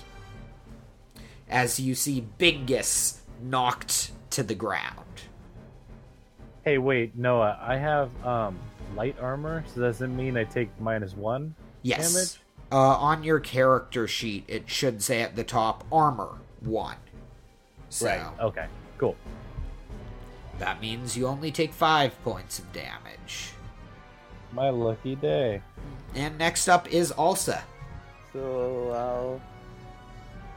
As 1.48 1.78
you 1.78 1.94
see 1.94 2.26
Bingus 2.38 3.18
knocked 3.40 4.10
to 4.30 4.42
the 4.42 4.54
ground. 4.56 5.06
Hey, 6.64 6.78
wait, 6.78 7.16
Noah. 7.16 7.56
I 7.62 7.76
have 7.76 8.10
um 8.26 8.58
light 8.96 9.16
armor, 9.20 9.64
so 9.72 9.82
does 9.82 10.02
it 10.02 10.08
mean 10.08 10.36
I 10.36 10.44
take 10.44 10.68
minus 10.80 11.14
one 11.14 11.54
Yes. 11.82 12.12
damage? 12.12 12.40
Uh, 12.72 12.96
on 12.98 13.22
your 13.24 13.38
character 13.40 14.06
sheet, 14.08 14.44
it 14.48 14.68
should 14.68 15.00
say 15.02 15.22
at 15.22 15.36
the 15.36 15.44
top 15.44 15.84
armor 15.92 16.38
1. 16.60 16.96
So, 17.88 18.06
Right. 18.06 18.26
Okay. 18.40 18.66
Cool. 18.98 19.16
That 20.60 20.78
means 20.78 21.16
you 21.16 21.26
only 21.26 21.50
take 21.50 21.72
five 21.72 22.22
points 22.22 22.58
of 22.58 22.70
damage. 22.70 23.54
My 24.52 24.68
lucky 24.68 25.16
day. 25.16 25.62
And 26.14 26.36
next 26.36 26.68
up 26.68 26.86
is 26.92 27.14
Ulsa. 27.16 27.64
So 28.34 28.90
I'll. 28.90 29.40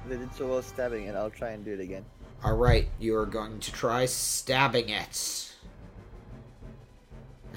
They 0.09 0.17
did 0.17 0.35
so 0.35 0.47
well 0.47 0.61
stabbing 0.61 1.05
it, 1.05 1.15
I'll 1.15 1.29
try 1.29 1.51
and 1.51 1.63
do 1.63 1.71
it 1.71 1.79
again. 1.79 2.03
Alright, 2.43 2.89
you 2.99 3.15
are 3.15 3.25
going 3.25 3.61
to 3.61 3.71
try 3.71 4.05
stabbing 4.05 4.89
it. 4.89 5.53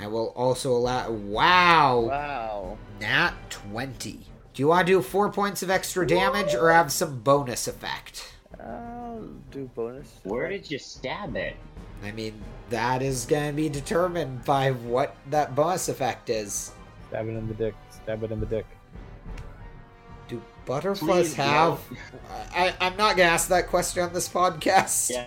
I 0.01 0.07
will 0.07 0.29
also 0.37 0.71
allow. 0.71 1.11
Wow! 1.11 2.01
Wow. 2.09 2.79
Nat 3.01 3.33
20. 3.51 4.13
Do 4.13 4.63
you 4.63 4.69
want 4.69 4.87
to 4.87 4.93
do 4.93 5.03
four 5.03 5.33
points 5.33 5.65
of 5.65 5.71
extra 5.71 6.07
damage 6.07 6.55
or 6.55 6.71
have 6.71 6.93
some 6.93 7.19
bonus 7.19 7.67
effect? 7.67 8.35
Uh, 8.61 9.06
I'll 9.17 9.29
do 9.51 9.71
bonus. 9.75 10.21
Where 10.25 10.49
did 10.49 10.71
you 10.71 10.79
stab 10.79 11.37
it? 11.37 11.57
I 12.03 12.13
mean, 12.13 12.35
that 12.71 13.03
is 13.03 13.25
going 13.25 13.51
to 13.51 13.57
be 13.57 13.69
determined 13.69 14.45
by 14.45 14.73
what 14.73 15.17
that 15.31 15.55
bonus 15.55 15.89
effect 15.89 16.29
is. 16.31 16.73
Stab 17.09 17.27
it 17.27 17.31
in 17.31 17.49
the 17.49 17.55
dick. 17.55 17.75
Stab 17.91 18.23
it 18.23 18.31
in 18.31 18.41
the 18.41 18.47
dick. 18.47 18.67
Do 20.29 20.43
butterflies 20.67 21.29
Please, 21.29 21.35
have. 21.35 21.81
I, 22.53 22.75
I'm 22.81 22.97
not 22.97 23.17
going 23.17 23.29
to 23.29 23.33
ask 23.33 23.49
that 23.49 23.69
question 23.69 24.03
on 24.03 24.13
this 24.13 24.29
podcast. 24.29 25.11
Yeah. 25.11 25.27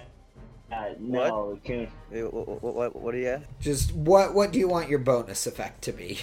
Uh, 0.71 0.89
no, 0.99 1.60
can 1.63 1.88
What, 2.12 2.62
what, 2.62 2.75
what, 2.75 2.95
what 2.95 3.12
do 3.13 3.17
you 3.17 3.25
have? 3.25 3.47
Just 3.60 3.91
what 3.95 4.36
what 4.36 4.52
do 4.52 4.60
you 4.60 4.67
want 4.67 4.88
your 4.88 4.99
bonus 4.99 5.47
effect 5.47 5.82
to 5.84 5.91
be? 5.91 6.19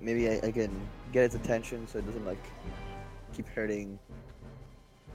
Maybe 0.00 0.26
I, 0.30 0.40
I 0.42 0.52
can 0.52 0.70
get 1.12 1.24
its 1.24 1.34
attention 1.34 1.86
so 1.86 1.98
it 1.98 2.06
doesn't 2.06 2.24
like 2.24 2.42
keep 3.36 3.46
hurting 3.48 3.98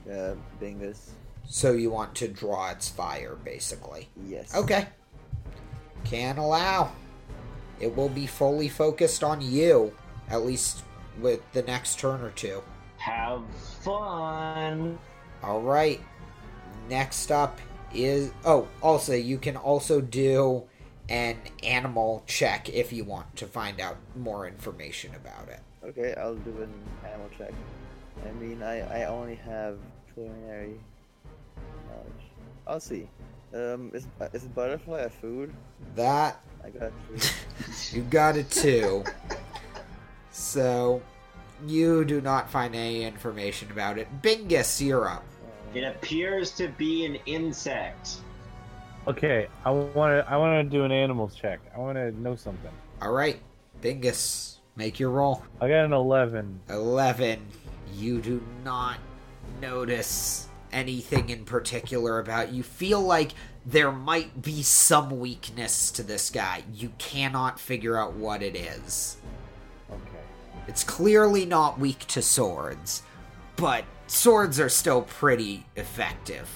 uh, 0.08 0.34
Bingus. 0.60 1.10
So 1.48 1.72
you 1.72 1.90
want 1.90 2.14
to 2.16 2.28
draw 2.28 2.70
its 2.70 2.88
fire, 2.88 3.36
basically. 3.44 4.08
Yes. 4.26 4.54
Okay. 4.54 4.86
Can 6.04 6.38
allow. 6.38 6.92
It 7.80 7.94
will 7.94 8.08
be 8.08 8.26
fully 8.26 8.68
focused 8.68 9.22
on 9.22 9.40
you, 9.40 9.92
at 10.28 10.44
least 10.44 10.82
with 11.20 11.40
the 11.52 11.62
next 11.62 11.98
turn 11.98 12.20
or 12.20 12.30
two. 12.30 12.62
have 12.98 13.42
fun. 13.82 14.98
All 15.42 15.60
right. 15.60 16.00
Next 16.88 17.30
up 17.30 17.58
is 17.94 18.30
oh, 18.44 18.68
also 18.82 19.14
you 19.14 19.38
can 19.38 19.56
also 19.56 20.00
do 20.00 20.64
an 21.08 21.36
animal 21.62 22.22
check 22.26 22.68
if 22.68 22.92
you 22.92 23.04
want 23.04 23.34
to 23.36 23.46
find 23.46 23.80
out 23.80 23.96
more 24.16 24.46
information 24.46 25.14
about 25.14 25.48
it. 25.48 25.60
Okay, 25.84 26.14
I'll 26.20 26.34
do 26.34 26.50
an 26.62 26.72
animal 27.08 27.30
check. 27.38 27.52
I 28.26 28.32
mean, 28.32 28.62
I, 28.62 29.02
I 29.02 29.04
only 29.04 29.36
have 29.36 29.78
preliminary 30.12 30.80
knowledge. 31.96 32.12
I'll 32.66 32.80
see. 32.80 33.08
Um, 33.54 33.90
is, 33.94 34.06
is 34.32 34.44
butterfly 34.44 35.00
a 35.00 35.08
food? 35.08 35.52
That 35.94 36.40
I 36.64 36.70
got 36.70 36.92
three. 37.06 37.18
You 37.92 38.02
got 38.02 38.36
it 38.36 38.50
too. 38.50 39.04
so, 40.30 41.00
you 41.66 42.04
do 42.04 42.20
not 42.20 42.50
find 42.50 42.74
any 42.74 43.04
information 43.04 43.70
about 43.70 43.98
it. 43.98 44.08
Bingus, 44.22 44.84
you're 44.84 45.08
up. 45.08 45.24
It 45.74 45.84
appears 45.84 46.50
to 46.52 46.68
be 46.68 47.06
an 47.06 47.16
insect. 47.26 48.16
Okay, 49.06 49.46
I 49.64 49.70
want 49.70 50.18
to. 50.18 50.30
I 50.30 50.36
want 50.36 50.68
to 50.68 50.76
do 50.76 50.84
an 50.84 50.90
animals 50.90 51.34
check. 51.34 51.60
I 51.74 51.78
want 51.78 51.96
to 51.96 52.10
know 52.20 52.34
something. 52.34 52.72
All 53.00 53.12
right, 53.12 53.38
Bingus, 53.80 54.56
make 54.74 54.98
your 54.98 55.10
roll. 55.10 55.42
I 55.60 55.68
got 55.68 55.84
an 55.84 55.92
eleven. 55.92 56.60
11. 56.68 57.40
You 57.94 58.20
do 58.20 58.42
not 58.64 58.98
notice 59.60 60.48
anything 60.76 61.30
in 61.30 61.44
particular 61.44 62.18
about 62.18 62.52
you 62.52 62.62
feel 62.62 63.00
like 63.00 63.32
there 63.64 63.90
might 63.90 64.42
be 64.42 64.62
some 64.62 65.18
weakness 65.18 65.90
to 65.90 66.02
this 66.02 66.28
guy 66.30 66.62
you 66.74 66.92
cannot 66.98 67.58
figure 67.58 67.96
out 67.96 68.12
what 68.12 68.42
it 68.42 68.54
is 68.54 69.16
Okay. 69.90 70.24
it's 70.68 70.84
clearly 70.84 71.46
not 71.46 71.78
weak 71.80 72.00
to 72.06 72.20
swords 72.20 73.02
but 73.56 73.84
swords 74.06 74.60
are 74.60 74.68
still 74.68 75.02
pretty 75.02 75.64
effective 75.76 76.48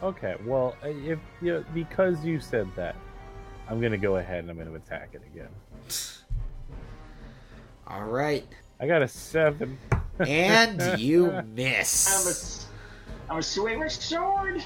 Okay. 0.00 0.36
Well, 0.46 0.76
uh, 0.84 0.90
if 0.90 1.18
you 1.42 1.64
because 1.74 2.24
you 2.24 2.38
said 2.38 2.68
that, 2.76 2.94
I'm 3.68 3.80
gonna 3.80 3.98
go 3.98 4.18
ahead 4.18 4.44
and 4.44 4.50
I'm 4.50 4.56
gonna 4.56 4.72
attack 4.76 5.08
it 5.12 5.22
again. 5.34 5.48
all 7.84 8.04
right 8.04 8.46
I 8.78 8.86
got 8.86 9.02
a 9.02 9.08
seven. 9.08 9.76
and 10.20 10.80
you 11.00 11.32
I'm 11.32 11.52
miss. 11.56 12.67
A, 13.28 13.32
I'm 13.32 13.38
a 13.38 13.42
swing 13.42 13.78
my 13.78 13.88
sword. 13.88 14.62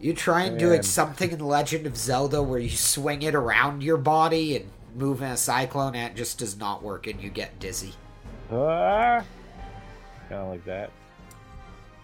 You 0.00 0.12
try 0.12 0.42
and 0.44 0.58
do 0.58 0.72
it 0.72 0.84
something 0.84 1.30
in 1.30 1.38
The 1.38 1.46
Legend 1.46 1.86
of 1.86 1.96
Zelda 1.96 2.42
where 2.42 2.58
you 2.58 2.68
swing 2.68 3.22
it 3.22 3.34
around 3.34 3.82
your 3.82 3.96
body 3.96 4.56
and 4.56 4.70
move 4.94 5.22
in 5.22 5.28
a 5.28 5.36
cyclone, 5.36 5.94
and 5.94 6.12
it 6.12 6.16
just 6.16 6.38
does 6.38 6.58
not 6.58 6.82
work, 6.82 7.06
and 7.06 7.20
you 7.20 7.30
get 7.30 7.58
dizzy. 7.58 7.94
Ah, 8.52 9.24
kind 10.28 10.42
of 10.42 10.48
like 10.48 10.64
that. 10.66 10.90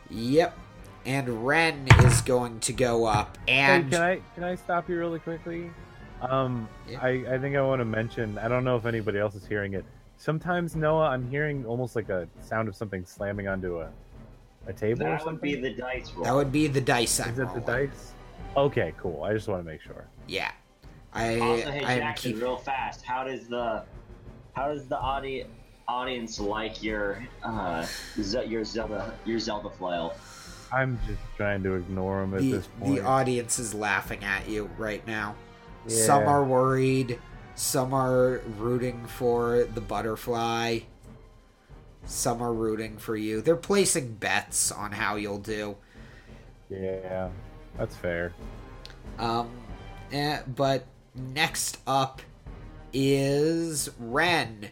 Yep. 0.09 0.57
And 1.07 1.47
Ren 1.47 1.87
is 2.05 2.21
going 2.21 2.61
to 2.61 2.73
go 2.73 3.05
up, 3.07 3.39
Hey, 3.47 3.55
and 3.55 3.91
can 3.91 4.03
I 4.03 4.21
can 4.35 4.45
I 4.45 4.55
stop 4.55 4.89
you 4.89 4.99
really 4.99 5.19
quickly? 5.19 5.71
Um, 6.21 6.69
Yeah. 6.89 7.01
I 7.03 7.09
I 7.35 7.39
think 7.39 7.57
I 7.57 7.63
want 7.63 7.81
to 7.81 7.87
mention. 7.87 8.37
I 8.39 8.49
don't 8.49 8.65
know 8.65 8.77
if 8.77 8.85
anybody 8.85 9.19
else 9.19 9.35
is 9.35 9.47
hearing 9.47 9.75
it. 9.75 9.85
Sometimes 10.19 10.77
Noah, 10.77 11.09
I'm 11.09 11.29
hearing 11.31 11.65
almost 11.65 11.97
like 11.97 12.11
a 12.11 12.29
sound 12.43 12.69
of 12.69 12.77
something 12.77 13.05
slamming 13.07 13.49
onto 13.49 13.81
a 13.81 13.89
a 14.67 14.73
table 14.73 15.03
or 15.07 15.11
That 15.11 15.23
something. 15.23 15.35
would 15.35 15.41
be 15.43 15.55
the 15.61 15.75
dice 15.75 16.13
roll. 16.13 16.25
that 16.25 16.35
would 16.35 16.53
be 16.53 16.67
the 16.67 16.81
dice 16.81 17.21
I'm 17.21 17.31
Is 17.33 17.39
it 17.39 17.55
the 17.55 17.61
rolling. 17.61 17.89
dice? 17.91 18.13
Okay, 18.57 18.93
cool. 18.99 19.23
I 19.25 19.33
just 19.33 19.49
want 19.49 19.65
to 19.65 19.71
make 19.71 19.81
sure. 19.81 20.07
Yeah. 20.27 20.51
I 21.13 21.39
Also, 21.41 21.71
hey 21.71 21.85
I'm 21.85 21.99
Jackson, 21.99 22.33
keep 22.33 22.43
real 22.43 22.57
fast. 22.57 23.05
How 23.05 23.25
does 23.25 23.49
the 23.49 23.85
how 24.55 24.69
does 24.73 24.87
the 24.87 24.99
audi- 24.99 25.45
audience 25.89 26.39
like 26.39 26.83
your 26.83 27.25
uh 27.43 27.85
Ze- 28.21 28.47
your 28.47 28.65
Zelda 28.65 29.13
your 29.25 29.39
Zelda 29.39 29.71
flail? 29.71 30.15
I'm 30.73 31.01
just 31.07 31.19
trying 31.37 31.65
to 31.65 31.75
ignore 31.75 32.23
him 32.23 32.35
at 32.35 32.41
the 32.43 32.53
this 32.53 32.69
point. 32.79 32.95
the 32.97 33.03
audience 33.05 33.59
is 33.59 33.75
laughing 33.75 34.23
at 34.23 34.49
you 34.49 34.71
right 34.79 35.05
now. 35.07 35.35
Some 35.89 36.23
Yeah. 36.23 36.29
are 36.31 36.45
worried, 36.45 37.19
some 37.57 37.93
are 37.93 38.41
rooting 38.59 39.05
for 39.07 39.65
the 39.65 39.81
butterfly. 39.81 40.81
Some 42.05 42.43
are 42.43 42.53
rooting 42.53 42.99
for 42.99 43.17
you. 43.17 43.41
They're 43.41 43.57
placing 43.57 44.15
bets 44.15 44.73
on 44.73 44.93
how 44.93 45.17
you'll 45.17 45.39
do. 45.39 45.77
Yeah, 46.69 47.29
that's 47.77 47.97
fair. 47.97 48.33
Um, 49.19 49.51
eh, 50.13 50.41
but 50.57 50.87
next 51.15 51.79
up 51.87 52.23
is 52.93 53.91
Ren, 53.99 54.71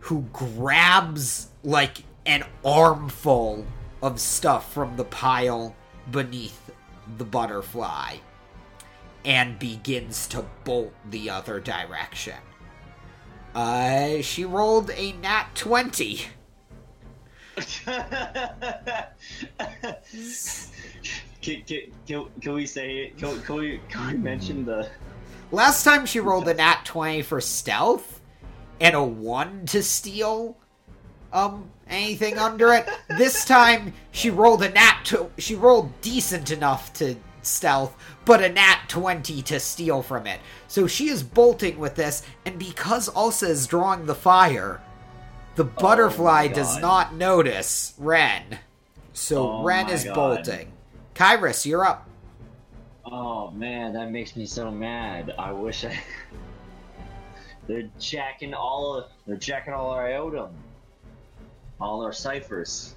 who 0.00 0.22
grabs 0.32 1.48
like 1.62 2.04
an 2.26 2.44
armful 2.64 3.64
of 4.02 4.20
stuff 4.20 4.72
from 4.72 4.96
the 4.96 5.04
pile 5.04 5.74
beneath 6.10 6.70
the 7.18 7.24
butterfly 7.24 8.16
and 9.24 9.58
begins 9.58 10.26
to 10.28 10.44
bolt 10.64 10.92
the 11.10 11.28
other 11.30 11.58
direction. 11.60 12.36
Uh, 13.54 14.20
she 14.20 14.44
rolled 14.44 14.90
a 14.90 15.12
nat 15.12 15.46
20. 15.54 16.26
Can, 21.40 21.62
can, 21.62 21.62
can, 22.06 22.26
can 22.40 22.52
we 22.52 22.66
say 22.66 23.12
can, 23.16 23.40
can 23.42 23.56
we 23.56 23.80
can 23.88 24.06
we 24.08 24.18
mention 24.18 24.64
the 24.64 24.90
Last 25.52 25.84
time 25.84 26.06
she 26.06 26.18
rolled 26.18 26.48
a 26.48 26.54
nat 26.54 26.80
20 26.84 27.22
for 27.22 27.40
stealth 27.40 28.20
and 28.80 28.96
a 28.96 29.02
1 29.02 29.66
to 29.66 29.82
steal 29.82 30.56
um 31.32 31.70
anything 31.88 32.36
under 32.36 32.72
it. 32.72 32.88
This 33.16 33.44
time 33.44 33.94
she 34.10 34.28
rolled 34.28 34.62
a 34.62 34.70
nat 34.70 35.02
to 35.04 35.30
she 35.38 35.54
rolled 35.54 36.00
decent 36.00 36.50
enough 36.50 36.92
to 36.94 37.16
stealth, 37.42 37.96
but 38.24 38.42
a 38.42 38.48
nat 38.48 38.80
20 38.88 39.40
to 39.42 39.60
steal 39.60 40.02
from 40.02 40.26
it. 40.26 40.40
So 40.68 40.86
she 40.86 41.08
is 41.08 41.22
bolting 41.22 41.78
with 41.78 41.94
this 41.94 42.22
and 42.44 42.58
because 42.58 43.08
Ulsa 43.14 43.46
is 43.46 43.66
drawing 43.66 44.04
the 44.04 44.14
fire, 44.14 44.82
the 45.56 45.64
butterfly 45.64 46.48
does 46.48 46.78
not 46.78 47.14
notice 47.14 47.94
Ren. 47.98 48.58
So 49.12 49.50
Oh 49.50 49.64
Ren 49.64 49.88
is 49.90 50.04
God. 50.04 50.14
bolting. 50.14 50.72
Kyrus, 51.14 51.64
you're 51.66 51.84
up. 51.84 52.08
Oh 53.04 53.50
man, 53.50 53.92
that 53.94 54.10
makes 54.10 54.36
me 54.36 54.46
so 54.46 54.70
mad. 54.70 55.34
I 55.38 55.52
wish 55.52 55.84
I. 55.84 55.98
they're 57.66 57.88
jacking 57.98 58.52
all 58.54 58.96
of. 58.96 59.04
They're 59.26 59.36
jacking 59.36 59.72
all 59.72 59.90
our 59.90 60.08
iotum. 60.08 60.50
All 61.80 62.04
our 62.04 62.12
ciphers. 62.12 62.94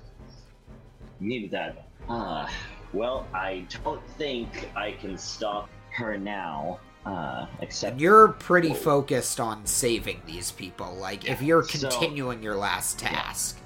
Needed 1.19 1.51
that. 1.51 1.87
Uh, 2.07 2.47
well, 2.93 3.27
I 3.33 3.65
don't 3.83 4.05
think 4.17 4.69
I 4.75 4.93
can 4.93 5.17
stop 5.17 5.69
her 5.91 6.17
now. 6.17 6.79
Uh, 7.05 7.45
except 7.61 7.93
And 7.93 8.01
you're 8.01 8.27
pretty 8.29 8.73
focused 8.73 9.39
on 9.39 9.65
saving 9.65 10.21
these 10.25 10.51
people. 10.51 10.93
Like, 10.95 11.27
if 11.29 11.41
you're 11.41 11.63
So- 11.63 11.89
continuing 11.89 12.43
your 12.43 12.55
last 12.55 12.99
task. 12.99 13.57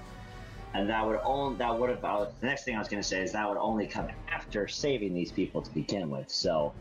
and 0.75 0.89
that 0.89 1.05
would 1.05 1.19
only 1.23 1.55
that 1.57 1.77
would 1.77 1.89
have 1.91 2.03
uh, 2.03 2.25
the 2.39 2.45
next 2.47 2.63
thing 2.63 2.75
I 2.75 2.79
was 2.79 2.87
going 2.87 3.01
to 3.01 3.07
say 3.07 3.21
is 3.21 3.31
that 3.33 3.47
would 3.47 3.57
only 3.59 3.85
come 3.85 4.07
after 4.31 4.67
saving 4.67 5.13
these 5.13 5.31
people 5.31 5.61
to 5.61 5.71
begin 5.71 6.09
with. 6.09 6.29
So 6.31 6.73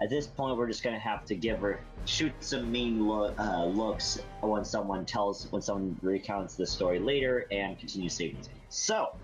at 0.00 0.08
this 0.10 0.26
point, 0.26 0.56
we're 0.56 0.66
just 0.68 0.82
going 0.84 0.94
to 0.94 1.00
have 1.00 1.24
to 1.26 1.34
give 1.34 1.60
her 1.60 1.80
shoot 2.04 2.32
some 2.40 2.70
mean 2.70 3.06
lo- 3.08 3.32
uh, 3.38 3.64
looks 3.64 4.20
when 4.40 4.64
someone 4.64 5.04
tells 5.04 5.46
when 5.52 5.62
someone 5.62 5.96
recounts 6.02 6.54
the 6.54 6.66
story 6.66 6.98
later 6.98 7.46
and 7.52 7.78
continue 7.78 8.08
saving. 8.08 8.38
So 8.68 9.14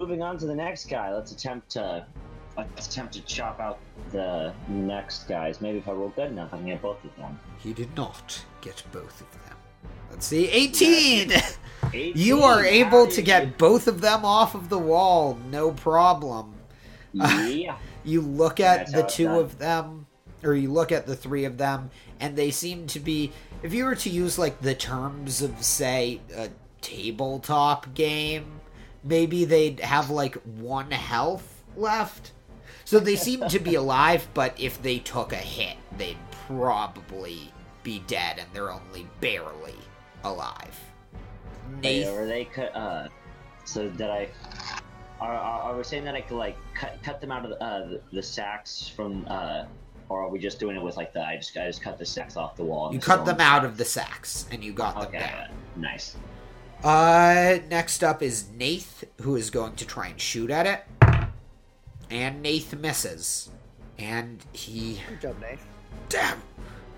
moving 0.00 0.22
on 0.22 0.36
to 0.38 0.46
the 0.46 0.54
next 0.54 0.88
guy, 0.88 1.12
let's 1.14 1.32
attempt 1.32 1.70
to 1.70 2.06
attempt 2.58 3.14
to 3.14 3.20
chop 3.22 3.60
out 3.60 3.78
the 4.12 4.52
next 4.68 5.28
guys. 5.28 5.60
Maybe 5.60 5.78
if 5.78 5.88
I 5.88 5.92
roll 5.92 6.08
good 6.10 6.30
enough, 6.30 6.52
I 6.54 6.56
can 6.58 6.66
get 6.66 6.82
both 6.82 7.02
of 7.04 7.14
them. 7.16 7.38
He 7.58 7.72
did 7.72 7.94
not 7.96 8.42
get 8.60 8.82
both 8.92 9.20
of 9.20 9.30
them. 9.32 9.56
Let's 10.10 10.26
see, 10.26 10.48
18! 10.48 11.32
you 11.92 12.42
are 12.42 12.64
able 12.64 13.06
to 13.08 13.22
get 13.22 13.58
both 13.58 13.86
of 13.88 14.00
them 14.00 14.24
off 14.24 14.54
of 14.54 14.68
the 14.68 14.78
wall, 14.78 15.38
no 15.50 15.72
problem. 15.72 16.54
you- 17.12 17.24
yeah. 17.26 17.76
You 18.04 18.20
look 18.20 18.60
at 18.60 18.92
the 18.92 19.02
two 19.02 19.28
of 19.28 19.58
them, 19.58 20.06
or 20.44 20.54
you 20.54 20.72
look 20.72 20.92
at 20.92 21.06
the 21.08 21.16
three 21.16 21.44
of 21.44 21.58
them, 21.58 21.90
and 22.20 22.36
they 22.36 22.52
seem 22.52 22.86
to 22.88 23.00
be. 23.00 23.32
If 23.64 23.74
you 23.74 23.84
were 23.84 23.96
to 23.96 24.08
use, 24.08 24.38
like, 24.38 24.60
the 24.60 24.76
terms 24.76 25.42
of, 25.42 25.60
say, 25.60 26.20
a 26.36 26.48
tabletop 26.82 27.94
game, 27.94 28.60
maybe 29.02 29.44
they'd 29.44 29.80
have, 29.80 30.08
like, 30.08 30.36
one 30.44 30.92
health 30.92 31.64
left. 31.76 32.30
So 32.86 33.00
they 33.00 33.16
seem 33.16 33.46
to 33.48 33.58
be 33.58 33.74
alive, 33.74 34.26
but 34.32 34.58
if 34.58 34.80
they 34.80 35.00
took 35.00 35.32
a 35.32 35.36
hit, 35.36 35.76
they'd 35.98 36.16
probably 36.46 37.52
be 37.82 37.98
dead, 38.06 38.38
and 38.38 38.46
they're 38.52 38.70
only 38.72 39.08
barely 39.20 39.74
alive. 40.24 40.78
Wait, 41.82 42.04
Nath, 42.04 42.14
or 42.14 42.26
they 42.26 42.44
could. 42.44 42.70
Uh, 42.74 43.08
so 43.64 43.88
that 43.90 44.10
I. 44.10 44.28
Are, 45.20 45.34
are, 45.34 45.62
are 45.72 45.76
we 45.76 45.82
saying 45.82 46.04
that 46.04 46.14
I 46.14 46.20
could 46.20 46.36
like 46.36 46.56
cut, 46.74 47.02
cut 47.02 47.20
them 47.20 47.32
out 47.32 47.44
of 47.44 47.50
the, 47.50 47.62
uh, 47.62 47.88
the, 47.88 48.00
the 48.12 48.22
sacks 48.22 48.86
from, 48.86 49.24
uh, 49.28 49.64
or 50.08 50.22
are 50.22 50.28
we 50.28 50.38
just 50.38 50.60
doing 50.60 50.76
it 50.76 50.82
with 50.82 50.96
like 50.96 51.12
the 51.12 51.22
I 51.26 51.36
just 51.38 51.56
I 51.56 51.66
just 51.66 51.82
cut 51.82 51.98
the 51.98 52.06
sacks 52.06 52.36
off 52.36 52.54
the 52.54 52.64
wall? 52.64 52.92
you 52.92 53.00
cut 53.00 53.24
them 53.24 53.40
out 53.40 53.64
of 53.64 53.78
the 53.78 53.84
sacks, 53.84 54.46
and 54.52 54.62
you 54.62 54.72
got 54.72 54.94
them 54.94 55.08
Okay, 55.08 55.18
down. 55.18 55.28
yeah, 55.30 55.48
nice. 55.76 56.16
Uh, 56.84 57.58
next 57.68 58.04
up 58.04 58.22
is 58.22 58.48
Nath, 58.50 59.04
who 59.22 59.34
is 59.34 59.50
going 59.50 59.74
to 59.76 59.86
try 59.86 60.08
and 60.08 60.20
shoot 60.20 60.50
at 60.50 60.66
it. 60.66 60.84
And 62.10 62.42
Nath 62.42 62.74
misses. 62.76 63.50
And 63.98 64.44
he. 64.52 65.00
Good 65.08 65.20
job, 65.20 65.40
Nate. 65.40 65.58
Damn! 66.08 66.42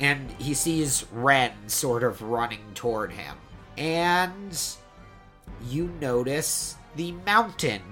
And 0.00 0.30
he 0.32 0.54
sees 0.54 1.06
Ren 1.12 1.52
sort 1.66 2.02
of 2.02 2.22
running 2.22 2.60
toward 2.74 3.12
him. 3.12 3.36
And 3.76 4.60
you 5.68 5.90
notice 6.00 6.76
the 6.96 7.12
mountain 7.24 7.82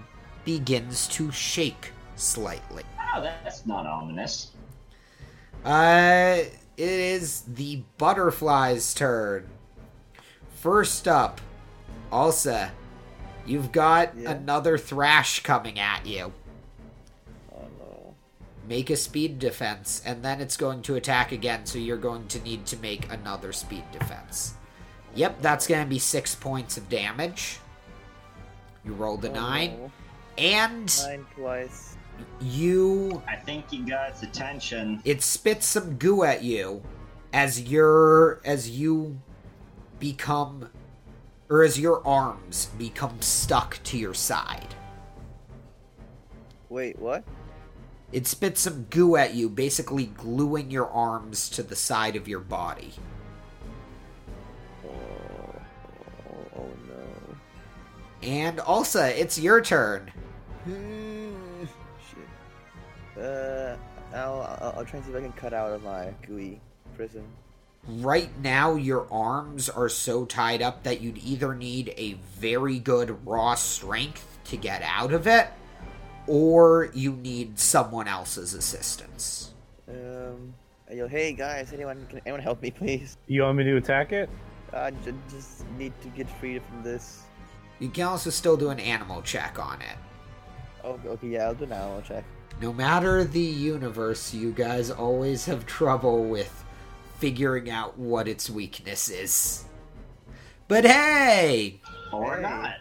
begins 0.45 1.09
to 1.09 1.31
shake 1.33 1.93
slightly. 2.17 2.85
Oh, 3.15 3.21
that's 3.23 3.67
not 3.67 3.87
ominous. 3.87 4.51
Uh, 5.65 6.39
it 6.77 6.89
is 6.89 7.43
the 7.43 7.83
butterfly's 7.99 8.95
turn. 8.95 9.49
First 10.55 11.09
up, 11.09 11.41
Alsa, 12.13 12.71
you've 13.47 13.73
got 13.73 14.17
Yeah. 14.17 14.31
another 14.33 14.79
thrash 14.79 15.43
coming 15.43 15.79
at 15.79 16.07
you. 16.07 16.33
Oh 18.67 18.73
no. 18.73 18.77
Make 18.77 18.91
a 18.91 18.97
speed 18.97 19.39
defense, 19.39 20.03
and 20.05 20.23
then 20.25 20.41
it's 20.41 20.57
going 20.57 20.83
to 20.83 20.97
attack 20.97 21.33
again, 21.33 21.67
so 21.67 21.79
you're 21.79 21.97
going 21.97 22.27
to 22.29 22.41
need 22.43 22.67
to 22.67 22.77
make 22.79 23.11
another 23.13 23.53
speed 23.53 23.85
defense. 23.93 24.55
Yep, 25.15 25.41
that's 25.41 25.67
going 25.67 25.83
to 25.85 25.89
be 25.89 25.99
six 25.99 26.35
points 26.35 26.77
of 26.77 26.89
damage. 26.89 27.59
You 28.85 28.93
rolled 28.93 29.25
a 29.25 29.31
Oh, 29.31 29.35
nine, 29.35 29.71
no. 29.79 29.93
and 30.39 30.97
Nine 31.07 31.27
twice. 31.35 31.97
you 32.41 33.23
I 33.29 33.37
think 33.37 33.73
you 33.73 33.87
got 33.87 34.11
its 34.11 34.23
attention. 34.23 35.01
it 35.05 35.23
spits 35.23 35.67
some 35.67 35.97
goo 35.97 36.23
at 36.25 36.43
you 36.43 36.83
as 37.33 37.61
your 37.63 38.41
as 38.45 38.71
you 38.71 39.19
become 39.99 40.69
or 41.49 41.63
as 41.63 41.79
your 41.81 42.07
arms 42.07 42.67
become 42.79 43.21
stuck 43.23 43.79
to 43.85 43.99
your 43.99 44.15
side. 44.15 44.75
Wait, 46.69 46.99
what? 46.99 47.25
It 48.13 48.27
spits 48.27 48.61
some 48.61 48.87
goo 48.89 49.17
at 49.17 49.35
you, 49.35 49.49
basically 49.49 50.07
gluing 50.07 50.71
your 50.71 50.89
arms 50.89 51.49
to 51.51 51.63
the 51.63 51.77
side 51.77 52.17
of 52.17 52.29
your 52.29 52.41
body. 52.41 52.95
Oh, 54.87 55.55
oh, 56.57 56.69
no. 56.89 57.37
And 58.23 58.61
Ulsa, 58.61 59.21
it's 59.21 59.39
your 59.39 59.61
turn. 59.61 60.13
Hmm, 60.65 61.65
Shit. 63.17 63.23
Uh, 63.23 63.77
I'll, 64.15 64.59
I'll 64.61 64.75
I'll 64.79 64.85
try 64.85 64.99
and 64.99 65.05
see 65.05 65.11
if 65.11 65.17
I 65.17 65.21
can 65.21 65.33
cut 65.33 65.53
out 65.53 65.73
of 65.73 65.83
my 65.83 66.13
gooey 66.27 66.61
prison. 66.97 67.25
Right 67.89 68.31
now, 68.41 68.75
your 68.75 69.07
arms 69.13 69.69
are 69.69 69.89
so 69.89 70.25
tied 70.25 70.61
up 70.61 70.83
that 70.83 71.01
you'd 71.01 71.19
either 71.19 71.55
need 71.55 71.95
a 71.97 72.15
very 72.39 72.79
good 72.81 73.25
raw 73.27 73.55
strength 73.55 74.39
to 74.47 74.57
get 74.57 74.83
out 74.83 75.13
of 75.13 75.27
it, 75.29 75.49
or 76.27 76.91
you 76.95 77.13
need 77.13 77.59
someone 77.59 78.09
else's 78.09 78.55
assistance. 78.55 79.53
Um, 79.89 80.55
yo, 80.93 81.07
hey 81.09 81.33
guys, 81.33 81.73
anyone 81.73 82.07
can 82.09 82.21
anyone 82.27 82.41
help 82.41 82.61
me, 82.63 82.71
please? 82.71 83.17
You 83.27 83.43
want 83.43 83.59
me 83.59 83.65
to 83.65 83.77
attack 83.77 84.13
it? 84.13 84.29
I 84.73 84.91
j- 84.91 85.15
just 85.31 85.65
need 85.79 85.93
to 86.03 86.09
get 86.09 86.29
free 86.29 86.59
from 86.59 86.83
this. 86.83 87.23
You 87.79 87.89
can 87.89 88.05
also 88.05 88.31
still 88.31 88.57
do 88.57 88.71
an 88.71 88.81
animal 88.81 89.23
check 89.23 89.59
on 89.59 89.81
it. 89.83 89.97
Oh, 90.83 90.99
okay, 91.07 91.29
yeah, 91.29 91.47
I'll 91.47 91.55
do 91.55 91.65
an 91.65 91.73
animal 91.73 92.03
check. 92.03 92.25
No 92.61 92.73
matter 92.73 93.23
the 93.25 93.41
universe, 93.41 94.33
you 94.33 94.53
guys 94.53 94.91
always 94.91 95.45
have 95.47 95.67
trouble 95.67 96.25
with 96.25 96.65
figuring 97.19 97.71
out 97.71 97.99
what 97.99 98.27
its 98.29 98.49
weakness 98.49 99.09
is. 99.09 99.65
But 100.69 100.85
hey, 100.85 101.81
Or 102.13 102.37
Hey. 102.37 102.43
not. 102.43 102.75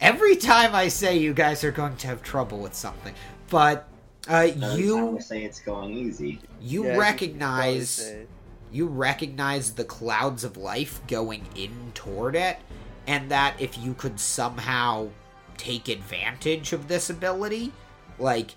Every 0.00 0.36
time 0.36 0.74
I 0.74 0.88
say 0.88 1.16
you 1.18 1.34
guys 1.34 1.64
are 1.64 1.70
going 1.70 1.96
to 1.96 2.06
have 2.06 2.22
trouble 2.22 2.58
with 2.58 2.74
something, 2.74 3.14
but 3.50 3.88
uh, 4.28 4.48
you 4.74 5.18
say 5.20 5.44
it's 5.44 5.60
going 5.60 5.92
easy. 5.92 6.40
You 6.60 6.84
Yeah, 6.84 6.90
I 6.90 6.92
could 6.92 6.96
probably 6.96 7.00
recognize 7.00 7.88
say- 7.90 8.26
you 8.72 8.86
recognize 8.86 9.72
the 9.72 9.84
clouds 9.84 10.42
of 10.44 10.56
life 10.56 11.00
going 11.06 11.46
in 11.54 11.92
toward 11.94 12.34
it, 12.34 12.58
and 13.06 13.30
that 13.30 13.54
if 13.60 13.78
you 13.78 13.94
could 13.94 14.18
somehow 14.18 15.08
take 15.56 15.88
advantage 15.88 16.72
of 16.72 16.88
this 16.88 17.08
ability, 17.08 17.72
like 18.18 18.54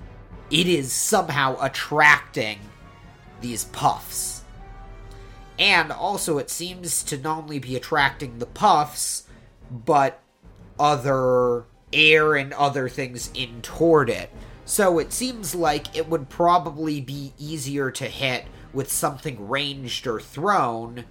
it 0.49 0.67
is 0.67 0.91
somehow 0.91 1.57
attracting 1.61 2.59
these 3.41 3.65
puffs. 3.65 4.43
And 5.57 5.91
also, 5.91 6.37
it 6.37 6.49
seems 6.49 7.03
to 7.03 7.17
not 7.17 7.43
only 7.43 7.59
be 7.59 7.75
attracting 7.75 8.39
the 8.39 8.45
puffs, 8.45 9.27
but 9.69 10.21
other 10.79 11.65
air 11.91 12.35
and 12.35 12.53
other 12.53 12.87
things 12.89 13.29
in 13.33 13.61
toward 13.61 14.09
it. 14.09 14.29
So 14.65 14.99
it 14.99 15.11
seems 15.11 15.55
like 15.55 15.95
it 15.97 16.07
would 16.09 16.29
probably 16.29 17.01
be 17.01 17.33
easier 17.37 17.91
to 17.91 18.05
hit 18.05 18.45
with 18.71 18.91
something 18.91 19.49
ranged 19.49 20.05
or 20.05 20.19
thrown 20.19 21.05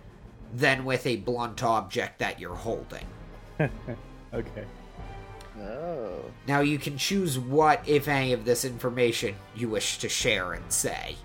than 0.54 0.85
with 0.85 1.07
a 1.07 1.16
blunt 1.16 1.62
object 1.62 2.20
that 2.20 2.40
you're 2.40 2.54
holding. 2.54 3.07
Okay. 4.35 4.64
Oh. 5.59 6.20
Now 6.46 6.61
you 6.61 6.78
can 6.78 6.98
choose 6.98 7.38
what, 7.38 7.83
if 7.87 8.09
any, 8.09 8.33
of 8.33 8.44
this 8.44 8.64
information 8.64 9.35
you 9.57 9.68
wish 9.68 9.98
to 9.98 10.09
share 10.09 10.52
and 10.52 10.70
say. 10.70 11.16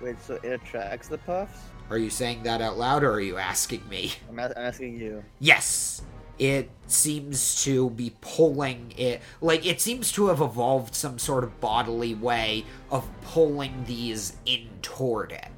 Wait, 0.00 0.20
so 0.20 0.34
it 0.42 0.52
attracts 0.52 1.08
the 1.08 1.18
puffs? 1.18 1.58
Are 1.88 1.98
you 1.98 2.10
saying 2.10 2.42
that 2.42 2.60
out 2.60 2.78
loud 2.78 3.02
or 3.02 3.12
are 3.12 3.20
you 3.20 3.36
asking 3.38 3.88
me? 3.88 4.12
I'm, 4.28 4.38
a- 4.38 4.46
I'm 4.46 4.52
asking 4.56 4.98
you. 4.98 5.24
Yes. 5.38 6.02
It 6.40 6.70
seems 6.86 7.62
to 7.64 7.90
be 7.90 8.14
pulling 8.22 8.94
it. 8.96 9.20
Like, 9.42 9.66
it 9.66 9.78
seems 9.78 10.10
to 10.12 10.28
have 10.28 10.40
evolved 10.40 10.94
some 10.94 11.18
sort 11.18 11.44
of 11.44 11.60
bodily 11.60 12.14
way 12.14 12.64
of 12.90 13.06
pulling 13.20 13.84
these 13.84 14.32
in 14.46 14.70
toward 14.80 15.32
it. 15.32 15.48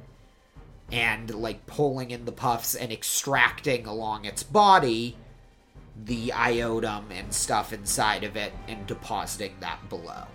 And, 0.91 1.33
like, 1.33 1.65
pulling 1.67 2.11
in 2.11 2.25
the 2.25 2.33
puffs 2.33 2.75
and 2.75 2.91
extracting 2.91 3.85
along 3.85 4.25
its 4.25 4.43
body 4.43 5.15
the 6.05 6.33
iotum 6.35 7.03
and 7.11 7.33
stuff 7.33 7.71
inside 7.71 8.25
of 8.25 8.35
it 8.35 8.51
and 8.67 8.85
depositing 8.85 9.55
that 9.61 9.87
below. 9.87 10.25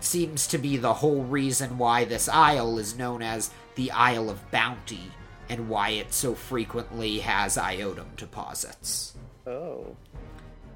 Seems 0.00 0.48
to 0.48 0.58
be 0.58 0.76
the 0.78 0.94
whole 0.94 1.22
reason 1.22 1.78
why 1.78 2.04
this 2.04 2.28
isle 2.28 2.76
is 2.76 2.98
known 2.98 3.22
as 3.22 3.52
the 3.76 3.92
Isle 3.92 4.30
of 4.30 4.50
Bounty 4.50 5.12
and 5.48 5.68
why 5.68 5.90
it 5.90 6.12
so 6.12 6.34
frequently 6.34 7.18
has 7.18 7.56
iotum 7.56 8.16
deposits. 8.16 9.11
Oh. 9.46 9.96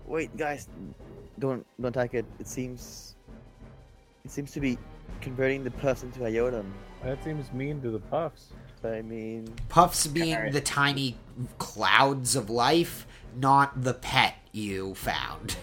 Wait, 0.07 0.37
guys, 0.37 0.69
don't 1.39 1.67
don't 1.81 1.97
attack 1.97 2.15
it. 2.15 2.25
It 2.39 2.47
seems 2.47 3.17
it 4.25 4.31
seems 4.31 4.53
to 4.53 4.61
be 4.61 4.79
converting 5.21 5.65
the 5.65 5.71
puffs 5.71 6.03
into 6.03 6.21
iotum. 6.21 6.67
That 7.03 7.23
seems 7.23 7.53
mean 7.53 7.81
to 7.83 7.91
the 7.91 7.99
puffs. 7.99 8.53
I 8.85 9.03
mean, 9.03 9.53
Puffs 9.69 10.07
being 10.07 10.35
Alright. 10.37 10.53
the 10.53 10.61
tiny 10.61 11.17
clouds 11.59 12.37
of 12.37 12.51
life, 12.51 13.07
not 13.37 13.83
the 13.83 13.95
pet 13.95 14.35
you 14.53 14.95
found. 14.95 15.57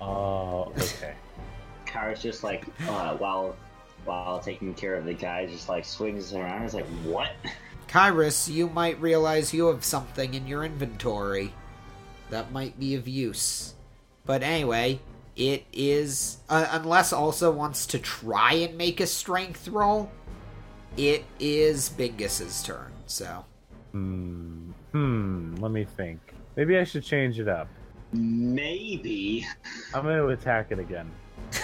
Oh, 0.00 0.72
okay. 0.76 1.14
Kara's 1.86 2.20
just 2.20 2.44
like, 2.44 2.66
uh, 2.88 3.16
while 3.16 3.56
while 4.04 4.38
taking 4.38 4.74
care 4.74 4.94
of 4.94 5.04
the 5.04 5.14
guy, 5.14 5.46
just 5.46 5.68
like 5.68 5.84
swings 5.84 6.34
around. 6.34 6.56
And 6.56 6.64
it's 6.64 6.74
like, 6.74 6.86
what? 7.04 7.32
Kyrus, 7.88 8.52
you 8.52 8.68
might 8.68 9.00
realize 9.00 9.54
you 9.54 9.66
have 9.66 9.84
something 9.84 10.34
in 10.34 10.46
your 10.46 10.64
inventory 10.64 11.52
that 12.30 12.52
might 12.52 12.78
be 12.78 12.94
of 12.94 13.08
use. 13.08 13.74
But 14.24 14.42
anyway, 14.42 15.00
it 15.36 15.64
is. 15.72 16.38
Uh, 16.48 16.66
unless 16.70 17.12
also 17.12 17.50
wants 17.50 17.86
to 17.86 17.98
try 17.98 18.52
and 18.54 18.76
make 18.76 19.00
a 19.00 19.06
strength 19.06 19.68
roll, 19.68 20.10
it 20.96 21.24
is 21.38 21.88
Bingus's 21.90 22.62
turn, 22.62 22.92
so. 23.06 23.44
Hmm. 23.92 24.70
Hmm. 24.92 25.54
Let 25.56 25.70
me 25.70 25.84
think. 25.84 26.20
Maybe 26.56 26.78
I 26.78 26.84
should 26.84 27.04
change 27.04 27.38
it 27.38 27.48
up. 27.48 27.68
Maybe. 28.12 29.46
I'm 29.94 30.04
going 30.04 30.16
to 30.16 30.28
attack 30.28 30.72
it 30.72 30.78
again. 30.78 31.10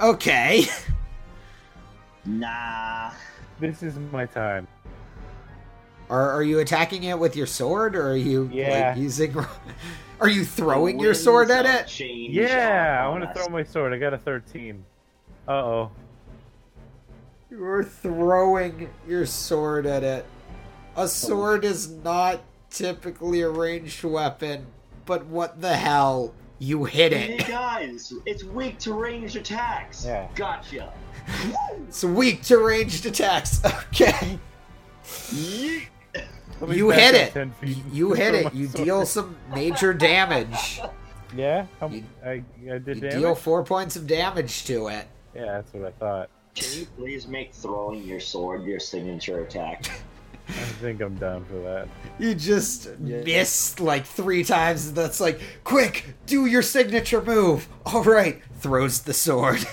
Okay. 0.00 0.64
Nah. 2.24 3.10
This 3.58 3.82
is 3.82 3.98
my 4.12 4.26
time. 4.26 4.68
Are, 6.12 6.30
are 6.32 6.42
you 6.42 6.58
attacking 6.58 7.04
it 7.04 7.18
with 7.18 7.34
your 7.36 7.46
sword, 7.46 7.96
or 7.96 8.10
are 8.10 8.16
you 8.16 8.50
Yeah. 8.52 8.90
like, 8.90 8.98
using. 8.98 9.34
Are 10.20 10.28
you 10.28 10.44
throwing 10.44 11.00
your 11.00 11.14
sword 11.14 11.50
at 11.50 11.66
it? 11.66 11.98
Yeah, 11.98 13.02
I 13.04 13.08
want 13.08 13.24
to 13.24 13.34
throw 13.34 13.48
my 13.48 13.64
sword. 13.64 13.92
I 13.92 13.98
got 13.98 14.14
a 14.14 14.18
13. 14.18 14.84
Uh 15.48 15.50
oh. 15.50 15.90
You're 17.50 17.82
throwing 17.82 18.88
your 19.08 19.26
sword 19.26 19.84
at 19.84 20.04
it. 20.04 20.24
A 20.96 21.08
sword 21.08 21.64
is 21.64 21.88
not 21.90 22.40
typically 22.70 23.40
a 23.40 23.48
ranged 23.50 24.04
weapon, 24.04 24.66
but 25.06 25.26
what 25.26 25.60
the 25.60 25.74
hell? 25.74 26.34
You 26.60 26.84
hit 26.84 27.12
Hey 27.12 27.34
it. 27.38 27.48
guys, 27.48 28.12
it's 28.24 28.44
weak 28.44 28.78
to 28.80 28.92
ranged 28.94 29.34
attacks. 29.34 30.04
Yeah. 30.04 30.28
Gotcha. 30.36 30.92
It's 31.88 32.04
weak 32.04 32.42
to 32.44 32.58
ranged 32.58 33.06
attacks. 33.06 33.60
Okay. 33.88 34.38
Yeet. 35.04 35.88
Let 36.62 36.70
me 36.70 36.76
You 36.76 36.90
hit 36.90 37.14
it. 37.14 37.48
You 37.92 38.12
hit 38.12 38.34
it. 38.36 38.54
You 38.54 38.68
sword. 38.68 38.84
deal 38.84 39.04
some 39.06 39.36
major 39.54 39.92
damage. 39.92 40.80
Yeah? 41.36 41.66
You- 41.90 42.04
I, 42.24 42.28
I 42.30 42.42
did 42.78 42.86
You 42.86 42.94
damage? 42.94 43.12
deal 43.14 43.34
four 43.34 43.64
points 43.64 43.96
of 43.96 44.06
damage 44.06 44.64
to 44.66 44.86
it. 44.88 45.06
Yeah, 45.34 45.46
that's 45.46 45.72
what 45.74 45.84
I 45.86 45.90
thought. 45.90 46.30
Can 46.54 46.80
you 46.80 46.86
please 46.96 47.26
make 47.26 47.52
throwing 47.52 48.02
your 48.04 48.20
sword 48.20 48.62
your 48.64 48.78
signature 48.78 49.42
attack? 49.42 49.90
I 50.48 50.52
think 50.52 51.00
I'm 51.00 51.14
down 51.16 51.44
for 51.46 51.54
that. 51.62 51.88
You 52.18 52.34
just 52.34 52.90
Yeah. 53.02 53.22
missed 53.22 53.80
like 53.80 54.04
three 54.04 54.44
times. 54.44 54.88
and 54.88 54.96
That's 54.96 55.18
like, 55.20 55.40
quick, 55.64 56.04
do 56.26 56.46
your 56.46 56.62
signature 56.62 57.22
move. 57.22 57.66
All 57.86 58.02
right, 58.04 58.40
throws 58.60 59.00
the 59.00 59.14
sword. 59.14 59.66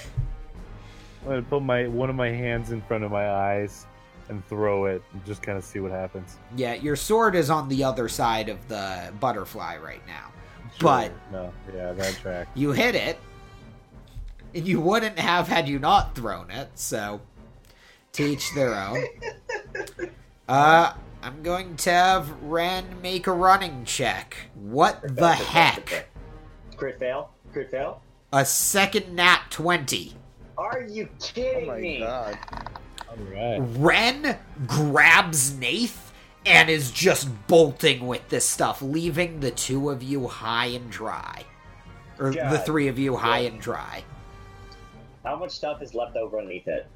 I'm 1.23 1.27
gonna 1.27 1.41
put 1.43 1.61
my 1.61 1.87
one 1.87 2.09
of 2.09 2.15
my 2.15 2.29
hands 2.29 2.71
in 2.71 2.81
front 2.83 3.03
of 3.03 3.11
my 3.11 3.29
eyes 3.29 3.85
and 4.29 4.45
throw 4.47 4.85
it 4.85 5.01
and 5.13 5.25
just 5.25 5.41
kind 5.41 5.57
of 5.57 5.63
see 5.63 5.79
what 5.79 5.91
happens. 5.91 6.37
Yeah, 6.55 6.75
your 6.75 6.95
sword 6.95 7.35
is 7.35 7.49
on 7.49 7.67
the 7.67 7.83
other 7.83 8.07
side 8.07 8.47
of 8.49 8.67
the 8.67 9.11
butterfly 9.19 9.77
right 9.77 10.05
now. 10.07 10.31
But- 10.79 11.11
no, 11.31 11.51
yeah, 11.75 11.93
that 11.93 12.15
track. 12.15 12.47
You 12.55 12.71
hit 12.71 12.95
it, 12.95 13.17
and 14.55 14.67
you 14.67 14.79
wouldn't 14.79 15.19
have 15.19 15.47
had 15.47 15.67
you 15.67 15.79
not 15.79 16.15
thrown 16.15 16.49
it, 16.51 16.69
so 16.75 17.21
to 18.13 18.23
each 18.23 18.53
their 18.55 18.75
own. 18.75 19.03
Uh, 20.47 20.93
I'm 21.21 21.43
going 21.43 21.75
to 21.75 21.91
have 21.91 22.31
Ren 22.41 22.83
make 23.03 23.27
a 23.27 23.31
running 23.31 23.85
check. 23.85 24.35
What 24.55 24.99
the 25.15 25.31
heck? 25.33 26.07
Crit 26.75 26.97
fail? 26.97 27.29
Crit 27.53 27.69
fail? 27.69 28.01
A 28.33 28.43
second 28.43 29.13
nat 29.13 29.43
20. 29.51 30.15
Are 30.57 30.81
you 30.81 31.07
oh 31.11 31.15
kidding 31.23 31.67
my 31.67 31.77
me? 31.77 31.99
god. 31.99 32.39
All 33.09 33.17
right. 33.17 33.59
Ren 33.77 34.37
grabs 34.67 35.57
Nath 35.57 36.13
and 36.45 36.69
is 36.69 36.91
just 36.91 37.29
bolting 37.47 38.07
with 38.07 38.27
this 38.29 38.45
stuff, 38.45 38.81
leaving 38.81 39.39
the 39.39 39.51
two 39.51 39.89
of 39.89 40.01
you 40.03 40.27
high 40.27 40.67
and 40.67 40.89
dry. 40.89 41.43
Or 42.19 42.31
the 42.31 42.61
three 42.65 42.87
of 42.87 42.99
you 42.99 43.15
high 43.15 43.39
and 43.39 43.61
dry. 43.61 44.03
How 45.23 45.37
much 45.37 45.51
stuff 45.51 45.81
is 45.81 45.93
left 45.93 46.17
over 46.17 46.37
underneath 46.37 46.67
it? 46.67 46.87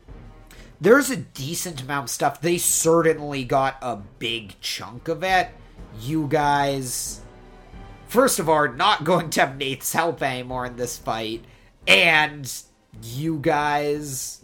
There's 0.82 1.10
a 1.10 1.18
decent 1.18 1.82
amount 1.82 2.06
of 2.06 2.10
stuff. 2.10 2.42
They 2.42 2.58
certainly 2.58 3.46
got 3.46 3.78
a 3.82 3.98
big 4.20 4.60
chunk 4.60 5.08
of 5.08 5.24
it. 5.24 5.50
You 6.02 6.28
guys 6.28 7.22
first 8.14 8.38
of 8.38 8.48
all, 8.48 8.72
not 8.72 9.04
going 9.12 9.30
to 9.32 9.42
have 9.42 9.58
Nate's 9.58 9.92
help 9.92 10.22
anymore 10.22 10.66
in 10.66 10.76
this 10.76 10.98
fight, 10.98 11.44
and 11.88 12.52
you 13.02 13.40
guys 13.40 14.42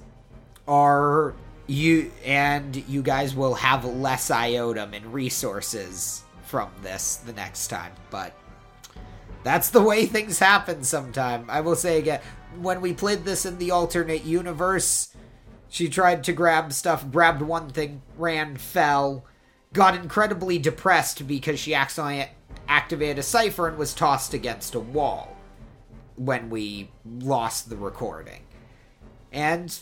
are 0.68 1.36
you 1.70 2.12
and 2.26 2.76
you 2.88 3.04
guys 3.04 3.36
will 3.36 3.54
have 3.54 3.86
less 3.86 4.30
iotum 4.30 4.96
and 4.96 5.14
resources 5.14 6.24
from 6.44 6.70
this 6.82 7.18
the 7.18 7.34
next 7.34 7.68
time, 7.68 7.92
but 8.10 8.36
that's 9.44 9.70
the 9.70 9.82
way 9.82 10.08
things 10.08 10.40
happen 10.40 10.84
sometime. 10.84 11.46
I 11.48 11.62
will 11.62 11.76
say 11.76 12.00
again, 12.00 12.22
when 12.60 12.82
we 12.82 12.94
played 12.94 13.24
this 13.24 13.46
in 13.46 13.60
the 13.60 13.70
alternate 13.70 14.26
universe, 14.26 15.16
she 15.70 15.88
tried 15.88 16.24
to 16.24 16.34
grab 16.34 16.74
stuff, 16.74 17.10
grabbed 17.12 17.44
one 17.44 17.70
thing, 17.70 18.02
ran, 18.18 18.58
fell, 18.58 19.26
got 19.72 19.94
incredibly 19.94 20.58
depressed 20.58 21.28
because 21.28 21.60
she 21.60 21.76
accidentally 21.76 22.32
activated 22.68 23.20
a 23.20 23.24
cipher 23.24 23.68
and 23.68 23.78
was 23.78 23.94
tossed 23.94 24.34
against 24.34 24.74
a 24.74 24.80
wall 24.80 25.38
when 26.16 26.50
we 26.50 26.90
lost 27.06 27.70
the 27.70 27.78
recording. 27.78 28.42
And 29.32 29.80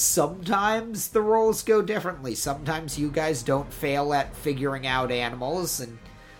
sometimes 0.00 1.08
the 1.08 1.20
roles 1.20 1.62
go 1.62 1.82
differently. 1.82 2.34
Sometimes 2.34 2.98
you 2.98 3.10
guys 3.10 3.42
don't 3.42 3.72
fail 3.72 4.14
at 4.14 4.34
figuring 4.34 4.86
out 4.86 5.10
animals, 5.10 5.80
and 5.80 5.98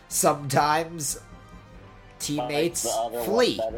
sometimes 0.09 1.21
teammates 2.19 2.83
The 2.83 2.91
other 2.91 3.17
one 3.19 3.25
flee. 3.25 3.61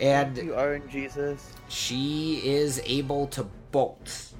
And 0.00 0.36
You 0.36 0.54
are 0.54 0.74
in 0.74 0.88
Jesus. 0.88 1.52
she 1.68 2.40
is 2.44 2.82
able 2.84 3.28
to 3.28 3.44
bolt. 3.70 4.32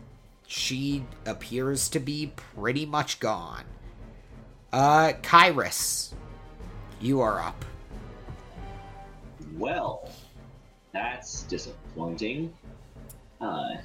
She 0.49 1.05
appears 1.25 1.89
to 1.91 2.01
be 2.01 2.33
pretty 2.57 2.85
much 2.85 3.21
gone. 3.21 3.65
Uh, 4.73 5.13
Kyrus, 5.23 6.15
you 7.01 7.21
are 7.21 7.41
up. 7.41 7.65
Well, 9.57 10.11
that's 10.93 11.43
disappointing. 11.45 12.53
Uh, 13.43 13.77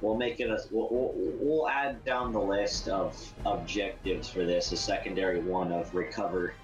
we'll 0.00 0.16
make 0.16 0.40
it 0.40 0.48
a. 0.50 0.58
We'll, 0.70 0.88
we'll, 0.90 1.12
we'll 1.40 1.68
add 1.68 2.02
down 2.04 2.32
the 2.32 2.40
list 2.40 2.88
of 2.88 3.16
objectives 3.44 4.28
for 4.28 4.44
this. 4.46 4.72
A 4.72 4.76
secondary 4.76 5.40
one 5.40 5.72
of 5.72 5.92
recover. 5.94 6.54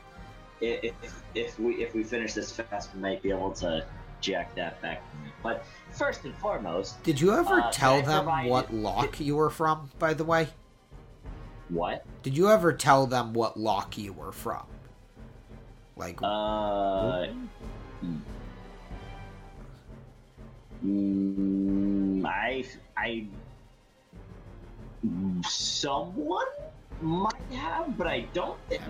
If, 0.61 0.95
if 1.35 1.59
we 1.59 1.75
if 1.83 1.93
we 1.95 2.03
finish 2.03 2.33
this 2.33 2.51
fast, 2.53 2.95
we 2.95 3.01
might 3.01 3.21
be 3.23 3.31
able 3.31 3.51
to 3.55 3.85
jack 4.21 4.55
that 4.55 4.81
back. 4.81 5.03
But 5.43 5.65
first 5.93 6.25
and 6.25 6.35
foremost, 6.37 7.03
Did 7.03 7.21
you 7.21 7.33
ever 7.35 7.61
Uh, 7.61 7.71
tell 7.73 7.97
them 8.01 8.25
provide- 8.25 8.49
what 8.49 8.73
lock 8.73 9.21
you 9.21 9.37
were 9.37 9.51
from, 9.51 9.91
by 9.99 10.15
the 10.15 10.25
way? 10.25 10.49
what? 11.69 12.07
Did 12.23 12.37
you 12.37 12.49
ever 12.49 12.73
tell 12.73 13.07
them 13.07 13.35
what 13.35 13.59
lock 13.59 13.99
you 13.99 14.13
were 14.13 14.33
from? 14.33 14.65
Like, 15.97 16.21
Uh. 16.23 17.27
Mm, 20.85 22.25
I, 22.27 22.65
I, 22.97 23.27
someone 25.47 26.47
might 27.01 27.35
have, 27.53 27.97
but 27.97 28.07
I 28.07 28.21
don't 28.33 28.59
think. 28.69 28.83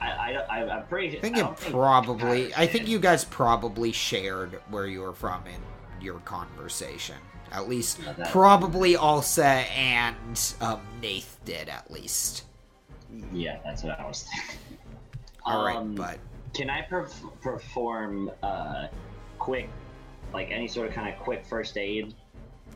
I, 0.00 0.34
I, 0.50 0.64
I'm 0.78 0.86
pretty. 0.86 1.18
I 1.18 1.20
think 1.20 1.36
I 1.36 1.40
it 1.50 1.58
think 1.58 1.72
probably. 1.72 2.48
Kyrus 2.48 2.58
I 2.58 2.66
think 2.66 2.88
you 2.88 2.98
guys 2.98 3.24
probably 3.24 3.92
shared 3.92 4.60
where 4.70 4.86
you 4.86 5.00
were 5.00 5.12
from 5.12 5.44
in 5.46 6.04
your 6.04 6.18
conversation. 6.20 7.16
At 7.52 7.68
least, 7.68 8.00
probably 8.30 8.94
Alsa 8.94 9.66
and 9.76 10.54
um, 10.60 10.80
Nath 11.02 11.38
did, 11.44 11.68
at 11.68 11.90
least. 11.90 12.44
Yeah, 13.32 13.58
that's 13.62 13.82
what 13.84 14.00
I 14.00 14.06
was 14.06 14.22
thinking. 14.22 14.78
All 15.44 15.66
right, 15.66 15.76
Um, 15.76 15.94
but 15.94 16.18
Can 16.54 16.70
I 16.70 16.80
perf- 16.82 17.30
perform 17.42 18.30
uh, 18.42 18.86
quick, 19.38 19.68
like 20.32 20.50
any 20.50 20.68
sort 20.68 20.88
of 20.88 20.94
kind 20.94 21.12
of 21.12 21.20
quick 21.20 21.44
first 21.46 21.76
aid 21.76 22.14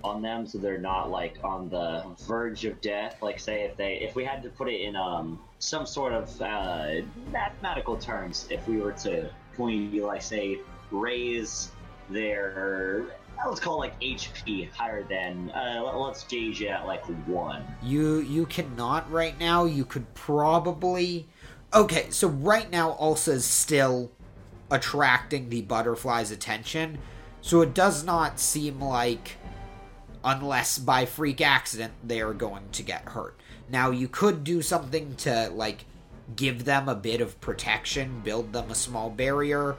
on 0.04 0.22
them, 0.22 0.46
so 0.46 0.58
they're 0.58 0.78
not 0.78 1.10
like 1.10 1.36
on 1.42 1.68
the 1.68 2.04
verge 2.26 2.64
of 2.64 2.80
death? 2.80 3.22
Like, 3.22 3.40
say 3.40 3.62
if 3.62 3.76
they, 3.76 3.94
if 3.96 4.14
we 4.14 4.24
had 4.24 4.42
to 4.42 4.50
put 4.50 4.68
it 4.68 4.80
in 4.80 4.96
um 4.96 5.38
some 5.58 5.86
sort 5.86 6.12
of 6.12 6.40
uh, 6.42 7.02
mathematical 7.32 7.96
terms, 7.96 8.46
if 8.50 8.66
we 8.68 8.78
were 8.78 8.92
to, 8.92 9.30
can 9.54 9.64
we 9.64 10.02
like 10.02 10.22
say 10.22 10.58
raise 10.90 11.70
their 12.08 13.06
let's 13.46 13.60
call 13.60 13.82
it 13.82 13.88
like 13.88 14.00
HP 14.00 14.70
higher 14.70 15.02
than 15.02 15.50
uh, 15.50 15.82
let- 15.84 15.96
let's 15.96 16.24
gauge 16.24 16.62
it 16.62 16.68
at 16.68 16.86
like 16.86 17.04
one. 17.26 17.62
You 17.82 18.18
you 18.18 18.46
cannot 18.46 19.10
right 19.10 19.38
now. 19.38 19.64
You 19.64 19.84
could 19.84 20.12
probably 20.14 21.28
Okay, 21.74 22.10
so 22.10 22.28
right 22.28 22.70
now 22.70 22.96
Ulsa's 22.98 23.44
still 23.44 24.10
attracting 24.70 25.50
the 25.50 25.62
butterfly's 25.62 26.30
attention. 26.30 26.98
So 27.46 27.60
it 27.60 27.74
does 27.74 28.02
not 28.02 28.40
seem 28.40 28.80
like 28.80 29.36
unless 30.24 30.80
by 30.80 31.06
freak 31.06 31.40
accident 31.40 31.92
they 32.02 32.20
are 32.20 32.34
going 32.34 32.64
to 32.72 32.82
get 32.82 33.10
hurt. 33.10 33.38
Now 33.68 33.92
you 33.92 34.08
could 34.08 34.42
do 34.42 34.62
something 34.62 35.14
to 35.18 35.50
like 35.54 35.84
give 36.34 36.64
them 36.64 36.88
a 36.88 36.96
bit 36.96 37.20
of 37.20 37.40
protection, 37.40 38.20
build 38.24 38.52
them 38.52 38.68
a 38.68 38.74
small 38.74 39.10
barrier, 39.10 39.76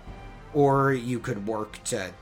or 0.53 0.93
you 0.93 1.19
could 1.19 1.45
work 1.45 1.83
to 1.83 2.13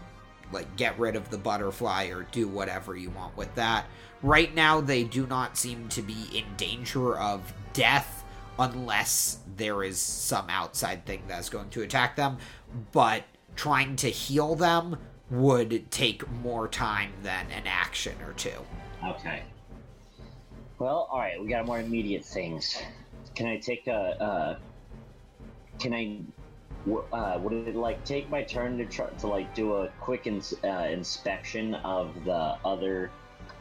like 0.51 0.77
get 0.77 0.97
rid 0.97 1.15
of 1.15 1.29
the 1.29 1.37
butterfly 1.37 2.07
or 2.07 2.23
do 2.31 2.47
whatever 2.47 2.95
you 2.95 3.11
want 3.11 3.37
with 3.37 3.53
that. 3.53 3.85
Right 4.23 4.55
now, 4.55 4.81
they 4.81 5.03
do 5.03 5.27
not 5.27 5.59
seem 5.59 5.89
to 5.89 6.01
be 6.01 6.25
in 6.33 6.45
danger 6.57 7.19
of 7.19 7.53
death 7.71 8.23
unless 8.57 9.37
there 9.57 9.83
is 9.83 9.99
some 9.99 10.49
outside 10.49 11.05
thing 11.05 11.21
that's 11.27 11.49
going 11.49 11.69
to 11.69 11.83
attack 11.83 12.15
them. 12.15 12.39
But 12.91 13.25
trying 13.55 13.95
to 13.97 14.09
heal 14.09 14.55
them 14.55 14.97
would 15.29 15.89
take 15.91 16.29
more 16.29 16.67
time 16.67 17.11
than 17.23 17.51
an 17.51 17.63
action 17.65 18.15
or 18.21 18.33
two. 18.33 18.65
Okay. 19.03 19.43
Well, 20.77 21.07
all 21.11 21.19
right. 21.19 21.41
We 21.41 21.47
got 21.47 21.65
more 21.65 21.79
immediate 21.79 22.25
things. 22.25 22.77
Can 23.33 23.47
I 23.47 23.57
take 23.57 23.87
a? 23.87 24.21
Uh, 24.21 24.57
can 25.79 25.93
I? 25.93 26.19
Uh, 27.11 27.39
would 27.39 27.67
it 27.67 27.75
like 27.75 28.03
take 28.05 28.29
my 28.29 28.43
turn 28.43 28.77
to 28.77 28.85
try 28.85 29.07
to 29.07 29.27
like 29.27 29.53
do 29.55 29.73
a 29.73 29.87
quick 29.99 30.27
ins- 30.27 30.53
uh, 30.63 30.87
inspection 30.91 31.73
of 31.75 32.13
the 32.25 32.57
other 32.63 33.09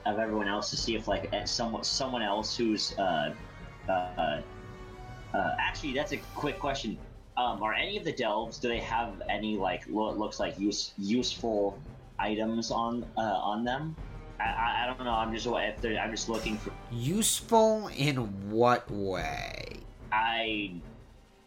of 0.07 0.19
everyone 0.19 0.49
else 0.49 0.71
to 0.71 0.77
see 0.77 0.95
if 0.95 1.09
like 1.09 1.29
eh, 1.33 1.45
someone 1.45 1.83
someone 1.83 2.23
else 2.23 2.57
who's 2.57 2.97
uh, 2.99 3.35
uh, 3.89 3.93
uh, 3.93 4.43
uh, 5.35 5.57
actually 5.59 5.95
that's 5.95 6.13
a 6.13 6.19
quick 6.35 6.59
question. 6.59 6.99
Um, 7.37 7.63
are 7.63 7.75
any 7.75 7.97
of 7.97 8.05
the 8.05 8.13
delves? 8.13 8.59
Do 8.59 8.69
they 8.69 8.79
have 8.79 9.23
any 9.29 9.57
like 9.57 9.85
lo- 9.89 10.13
looks 10.13 10.39
like 10.39 10.59
use 10.59 10.93
useful 10.99 11.79
items 12.19 12.71
on 12.71 13.05
uh, 13.17 13.21
on 13.21 13.65
them? 13.65 13.97
I, 14.41 14.83
I, 14.83 14.87
don't 14.87 15.05
know. 15.05 15.13
I'm 15.13 15.33
just 15.33 15.47
if 15.47 15.81
they're, 15.81 15.99
I'm 15.99 16.11
just 16.11 16.29
looking 16.29 16.59
for. 16.59 16.71
Useful 16.93 17.89
in 17.97 18.17
what 18.51 18.89
way? 18.91 19.79
I 20.13 20.73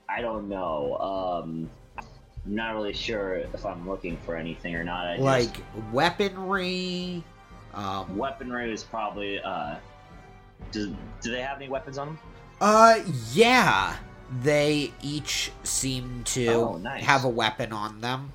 I 0.09 0.21
don't 0.21 0.49
know. 0.49 0.97
Um, 0.97 1.69
I'm 1.97 2.55
not 2.55 2.75
really 2.75 2.93
sure 2.93 3.35
if 3.35 3.65
I'm 3.65 3.87
looking 3.87 4.17
for 4.25 4.35
anything 4.35 4.75
or 4.75 4.83
not. 4.83 5.07
I 5.07 5.15
just, 5.15 5.23
Like 5.23 5.93
weaponry? 5.93 7.23
Um, 7.73 8.17
weaponry 8.17 8.73
is 8.73 8.83
probably. 8.83 9.39
Uh, 9.39 9.75
do, 10.71 10.95
do 11.21 11.31
they 11.31 11.41
have 11.41 11.57
any 11.57 11.69
weapons 11.69 11.97
on 11.97 12.07
them? 12.07 12.19
Uh, 12.59 12.99
yeah. 13.33 13.97
They 14.29 14.91
each 15.01 15.51
seem 15.63 16.23
to 16.25 16.47
Oh, 16.47 16.77
nice. 16.77 17.03
have 17.03 17.23
a 17.23 17.29
weapon 17.29 17.71
on 17.71 18.01
them. 18.01 18.33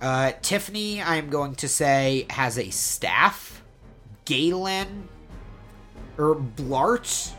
Uh, 0.00 0.32
Tiffany, 0.42 1.02
I'm 1.02 1.30
going 1.30 1.54
to 1.56 1.68
say, 1.68 2.26
has 2.30 2.58
a 2.58 2.70
staff. 2.70 3.62
Galen, 4.24 5.08
or 6.18 6.34
Blart, 6.34 7.32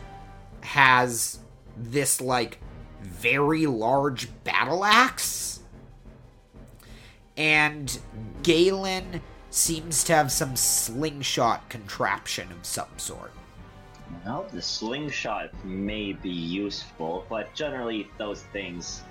has 0.62 1.38
this, 1.76 2.20
like, 2.20 2.58
very 3.00 3.66
large 3.66 4.28
battle 4.44 4.84
axe. 4.84 5.60
And 7.36 7.98
Galen 8.42 9.22
seems 9.50 10.02
to 10.04 10.14
have 10.14 10.32
some 10.32 10.56
slingshot 10.56 11.68
contraption 11.70 12.50
of 12.52 12.66
some 12.66 12.88
sort. 12.96 13.32
Well, 14.24 14.46
the 14.52 14.62
slingshot 14.62 15.52
may 15.64 16.12
be 16.12 16.30
useful, 16.30 17.26
but 17.28 17.54
generally 17.54 18.08
those 18.18 18.42
things 18.44 19.02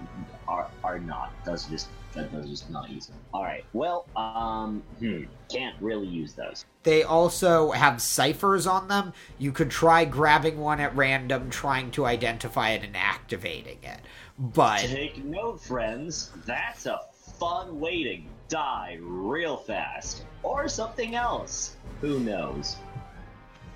are 0.48 0.70
are 0.84 1.00
not. 1.00 1.34
Those 1.46 1.68
are 1.68 1.72
just 1.72 1.88
those 2.14 2.46
are 2.46 2.48
just 2.48 2.70
not 2.70 2.90
useful. 2.90 3.16
All 3.34 3.44
right. 3.44 3.64
Well, 3.74 4.08
um, 4.16 4.84
hmm, 5.00 5.24
can't 5.50 5.76
really 5.82 6.08
use 6.08 6.34
those. 6.34 6.66
They 6.84 7.04
also 7.04 7.72
have 7.72 8.02
ciphers 8.02 8.66
on 8.66 8.88
them. 8.88 9.14
You 9.38 9.52
could 9.52 9.70
try 9.70 10.06
grabbing 10.06 10.60
one 10.60 10.80
at 10.80 10.96
random, 10.96 11.50
trying 11.50 11.92
to 11.92 12.06
identify 12.06 12.72
it 12.72 12.84
and 12.84 12.96
activating 12.96 13.80
it. 13.84 14.00
But 14.40 14.80
Take 14.80 15.24
note, 15.24 15.62
friends. 15.62 16.32
That's 16.46 16.86
a 16.86 17.02
fun 17.40 17.80
way 17.80 18.04
to 18.04 18.18
die 18.48 18.98
real 19.02 19.58
fast, 19.58 20.24
or 20.44 20.68
something 20.68 21.16
else. 21.16 21.76
Who 22.02 22.20
knows? 22.20 22.78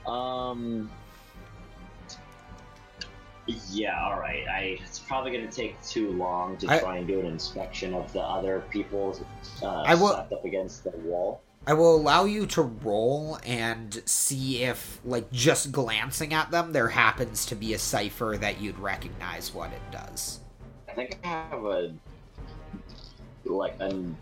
Um. 0.08 0.90
Yeah, 3.48 4.00
all 4.04 4.20
right. 4.20 4.46
I 4.48 4.78
it's 4.84 5.00
probably 5.00 5.32
going 5.32 5.48
to 5.48 5.54
take 5.56 5.82
too 5.84 6.12
long 6.12 6.58
to 6.58 6.72
I- 6.72 6.80
try 6.80 6.98
and 6.98 7.08
do 7.08 7.20
an 7.20 7.26
inspection 7.26 7.94
of 7.94 8.12
the 8.14 8.22
other 8.22 8.64
people 8.70 9.20
uh, 9.62 9.82
I 9.82 9.96
will- 9.96 10.08
up 10.14 10.46
against 10.46 10.84
the 10.84 10.92
wall. 10.92 11.42
I 11.68 11.74
will 11.74 11.96
allow 11.96 12.24
you 12.26 12.48
to 12.48 12.64
roll 12.64 13.38
and 13.46 14.02
see 14.06 14.64
if, 14.64 15.00
like, 15.06 15.32
just 15.32 15.72
glancing 15.72 16.34
at 16.34 16.50
them, 16.50 16.74
there 16.74 16.88
happens 16.88 17.46
to 17.46 17.56
be 17.56 17.76
a 17.76 17.78
cipher 17.78 18.36
that 18.42 18.60
you'd 18.60 18.80
recognize 18.80 19.54
what 19.54 19.70
it 19.72 19.82
does. 19.92 20.40
I 20.90 20.94
think 20.94 21.20
I 21.24 21.28
have 21.28 21.64
a 21.64 21.94
like 23.46 23.80
I'm 23.80 24.18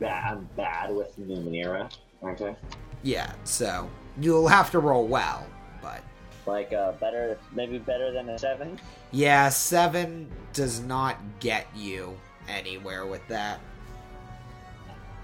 bad. 0.00 0.32
I'm 0.32 0.48
bad 0.56 0.94
with 0.94 1.18
Numenera, 1.18 1.90
aren't 2.22 2.40
I? 2.40 2.56
Yeah, 3.02 3.32
so 3.44 3.88
you'll 4.18 4.48
have 4.48 4.70
to 4.70 4.78
roll 4.78 5.06
well, 5.06 5.46
but 5.82 6.00
Like 6.46 6.72
uh, 6.72 6.92
better, 6.92 7.38
maybe 7.52 7.78
better 7.78 8.12
than 8.12 8.28
a 8.28 8.38
seven. 8.38 8.78
yeah, 9.12 9.48
seven 9.48 10.30
does 10.52 10.80
not 10.80 11.16
get 11.40 11.66
you 11.74 12.16
anywhere 12.48 13.06
with 13.06 13.26
that. 13.28 13.60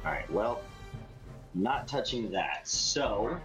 All 0.04 0.12
right. 0.12 0.30
Well, 0.30 0.62
not 1.54 1.86
touching 1.86 2.30
that. 2.32 2.66
So, 2.66 3.38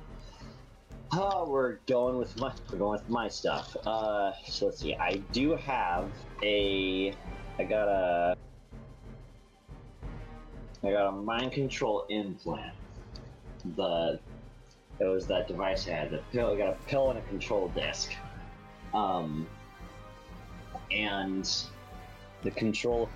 oh, 1.11 1.49
we're 1.49 1.78
going 1.86 2.17
with 2.17 2.38
my 2.39 2.53
we're 2.71 2.78
going 2.78 2.99
with 2.99 3.09
my 3.09 3.28
stuff. 3.28 3.76
Uh, 3.86 4.32
so 4.47 4.67
let's 4.67 4.80
see. 4.80 4.95
I 4.95 5.15
do 5.32 5.55
have 5.55 6.09
a. 6.43 7.13
I 7.59 7.63
got 7.63 7.88
a. 7.88 8.38
I 10.84 10.91
got 10.91 11.07
a 11.07 11.11
mind 11.11 11.51
control 11.51 12.05
implant. 12.09 12.73
The 13.76 14.19
it 15.00 15.06
was 15.06 15.28
that 15.28 15.48
device 15.48 15.88
I 15.88 15.91
had. 15.91 16.12
The 16.12 16.22
pill. 16.32 16.54
I 16.54 16.58
got 16.58 16.70
a 16.70 16.78
pill 16.88 17.10
and 17.10 17.20
a 17.20 17.24
control 17.24 17.70
disc. 17.70 18.14
Um. 18.93 19.48
And 20.91 21.50
the 22.43 22.52
control 22.52 23.10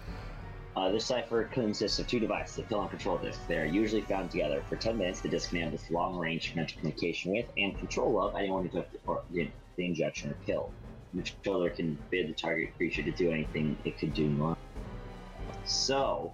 uh, 0.79 0.89
this 0.89 1.05
cipher 1.05 1.43
consists 1.45 1.99
of 1.99 2.07
two 2.07 2.19
devices, 2.19 2.55
the 2.55 2.63
pill 2.63 2.81
and 2.81 2.89
control 2.89 3.17
disc. 3.17 3.39
They 3.47 3.57
are 3.57 3.65
usually 3.65 4.01
found 4.01 4.31
together. 4.31 4.63
For 4.69 4.75
10 4.75 4.97
minutes, 4.97 5.19
the 5.19 5.27
disc 5.27 5.51
enables 5.51 5.89
long-range 5.89 6.55
mental 6.55 6.77
communication 6.77 7.33
with 7.33 7.47
and 7.57 7.77
control 7.77 8.21
of 8.21 8.35
anyone 8.35 8.65
who 8.65 8.69
took 8.69 8.91
the, 8.91 9.21
the, 9.31 9.51
the 9.75 9.85
injection 9.85 10.31
or 10.31 10.35
pill. 10.45 10.71
The 11.13 11.23
controller 11.23 11.69
can 11.71 11.97
bid 12.11 12.29
the 12.29 12.33
target 12.33 12.77
creature 12.77 13.03
to 13.03 13.11
do 13.11 13.31
anything 13.31 13.77
it 13.83 13.97
could 13.97 14.13
do 14.13 14.29
normally. 14.29 14.57
So, 15.65 16.31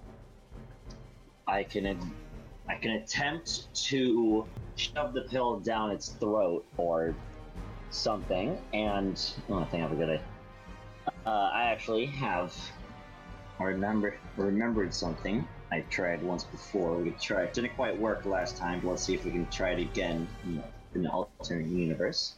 I 1.48 1.64
can 1.64 1.98
I 2.68 2.74
can 2.74 2.92
attempt 2.92 3.72
to 3.86 4.46
shove 4.76 5.14
the 5.14 5.22
pill 5.22 5.60
down 5.60 5.90
its 5.90 6.08
throat 6.08 6.64
or 6.76 7.14
something, 7.90 8.58
and 8.72 9.20
oh, 9.48 9.60
I 9.60 9.64
think 9.66 9.82
I 9.82 9.88
have 9.88 9.92
a 9.92 9.96
good 9.96 10.08
idea. 10.10 10.24
Uh, 11.24 11.50
I 11.52 11.64
actually 11.64 12.06
have 12.06 12.54
I 13.58 13.64
remember 13.64 14.14
remembered 14.36 14.92
something 14.92 15.46
I 15.72 15.80
tried 15.90 16.22
once 16.22 16.44
before. 16.44 16.96
We 16.96 17.10
could 17.10 17.20
try. 17.20 17.42
It 17.42 17.54
didn't 17.54 17.74
quite 17.74 17.98
work 17.98 18.24
last 18.26 18.56
time. 18.56 18.80
But 18.80 18.90
let's 18.90 19.02
see 19.02 19.14
if 19.14 19.24
we 19.24 19.30
can 19.30 19.46
try 19.46 19.70
it 19.70 19.80
again 19.80 20.28
in, 20.44 20.62
in 20.94 21.02
the 21.02 21.10
alternate 21.10 21.66
universe. 21.66 22.34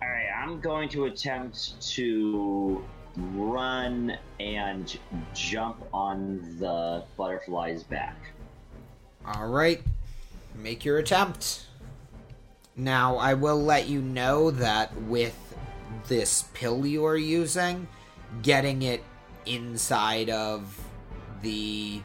All 0.00 0.08
right, 0.08 0.28
I'm 0.34 0.60
going 0.60 0.88
to 0.90 1.06
attempt 1.06 1.80
to 1.92 2.84
run 3.34 4.16
and 4.38 4.98
jump 5.34 5.82
on 5.92 6.56
the 6.58 7.04
butterfly's 7.16 7.82
back. 7.82 8.16
Alright, 9.26 9.82
make 10.54 10.84
your 10.84 10.98
attempt. 10.98 11.66
Now, 12.76 13.16
I 13.16 13.34
will 13.34 13.62
let 13.62 13.88
you 13.88 14.00
know 14.00 14.50
that 14.52 14.94
with 15.02 15.36
this 16.08 16.44
pill 16.54 16.86
you 16.86 17.04
are 17.04 17.16
using, 17.16 17.86
getting 18.42 18.82
it 18.82 19.04
inside 19.44 20.30
of 20.30 20.78
the 21.42 22.00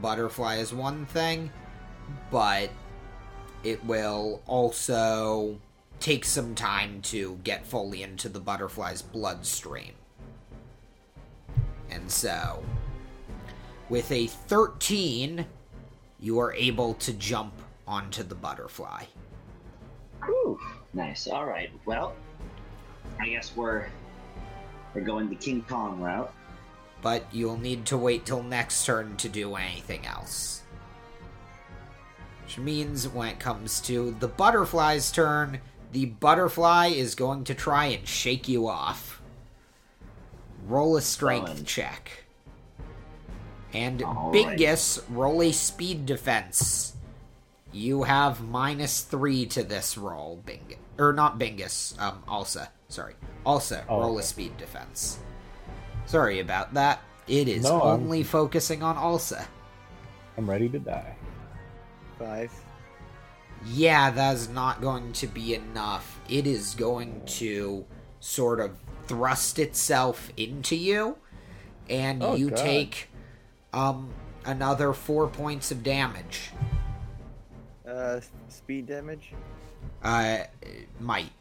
butterfly 0.00 0.56
is 0.56 0.72
one 0.72 1.06
thing, 1.06 1.50
but 2.30 2.70
it 3.64 3.84
will 3.84 4.42
also 4.46 5.58
take 5.98 6.24
some 6.24 6.54
time 6.54 7.02
to 7.02 7.38
get 7.44 7.66
fully 7.66 8.02
into 8.02 8.28
the 8.28 8.40
butterfly's 8.40 9.02
bloodstream. 9.02 9.92
So, 12.10 12.60
with 13.88 14.10
a 14.10 14.26
13, 14.26 15.46
you 16.18 16.40
are 16.40 16.52
able 16.54 16.94
to 16.94 17.12
jump 17.12 17.54
onto 17.86 18.24
the 18.24 18.34
butterfly. 18.34 19.04
Ooh, 20.28 20.58
nice. 20.92 21.28
All 21.28 21.46
right. 21.46 21.70
Well, 21.86 22.14
I 23.20 23.28
guess 23.28 23.54
we're 23.54 23.86
we're 24.92 25.02
going 25.02 25.28
the 25.28 25.36
King 25.36 25.62
Kong 25.62 26.00
route. 26.00 26.34
But 27.00 27.24
you'll 27.30 27.56
need 27.56 27.86
to 27.86 27.96
wait 27.96 28.26
till 28.26 28.42
next 28.42 28.84
turn 28.84 29.16
to 29.18 29.28
do 29.28 29.54
anything 29.54 30.04
else. 30.04 30.62
Which 32.42 32.58
means 32.58 33.06
when 33.06 33.28
it 33.28 33.38
comes 33.38 33.80
to 33.82 34.16
the 34.18 34.28
butterfly's 34.28 35.12
turn, 35.12 35.60
the 35.92 36.06
butterfly 36.06 36.88
is 36.88 37.14
going 37.14 37.44
to 37.44 37.54
try 37.54 37.86
and 37.86 38.06
shake 38.06 38.48
you 38.48 38.66
off. 38.66 39.19
Roll 40.66 40.96
a 40.96 41.00
strength 41.00 41.48
Fun. 41.54 41.64
check. 41.64 42.10
And 43.72 44.02
All 44.02 44.32
Bingus, 44.32 45.02
roll 45.10 45.42
a 45.42 45.52
speed 45.52 46.06
defense. 46.06 46.94
You 47.72 48.02
have 48.02 48.40
minus 48.42 49.02
three 49.02 49.46
to 49.46 49.62
this 49.62 49.96
roll, 49.96 50.42
Bingus. 50.44 50.76
Or 50.98 51.12
not 51.12 51.38
Bingus, 51.38 51.98
um, 52.00 52.22
Alsa. 52.28 52.68
Sorry. 52.88 53.14
Alsa, 53.46 53.84
Oh, 53.88 54.00
roll 54.00 54.18
a 54.18 54.22
speed 54.22 54.56
defense. 54.58 55.18
Sorry 56.06 56.40
about 56.40 56.74
that. 56.74 57.00
It 57.28 57.46
is 57.48 57.62
No, 57.62 57.80
I'm- 57.80 58.00
only 58.02 58.24
focusing 58.24 58.82
on 58.82 58.96
Alsa. 58.96 59.46
I'm 60.36 60.50
ready 60.50 60.68
to 60.68 60.78
die. 60.80 61.14
Five. 62.18 62.52
Yeah, 63.66 64.10
that's 64.10 64.48
not 64.48 64.80
going 64.80 65.12
to 65.14 65.26
be 65.26 65.54
enough. 65.54 66.18
It 66.28 66.46
is 66.46 66.74
going 66.74 67.22
to 67.26 67.84
sort 68.18 68.58
of 68.58 68.78
thrust 69.10 69.58
itself 69.58 70.30
into 70.36 70.76
you, 70.76 71.16
and 71.88 72.22
Oh, 72.22 72.36
you 72.36 72.50
God. 72.50 72.58
take 72.58 73.08
um 73.72 74.08
another 74.46 74.92
four 74.92 75.26
points 75.26 75.72
of 75.72 75.82
damage. 75.82 76.52
Uh, 77.86 78.20
speed 78.48 78.86
damage. 78.86 79.32
Uh, 80.04 80.38
might. 81.00 81.32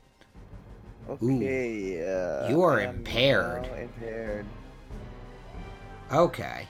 Okay. 1.08 2.02
Uh, 2.02 2.50
You 2.50 2.64
are 2.64 2.82
impaired. 2.82 3.68
Impaired. 3.78 4.46
Okay. 6.12 6.68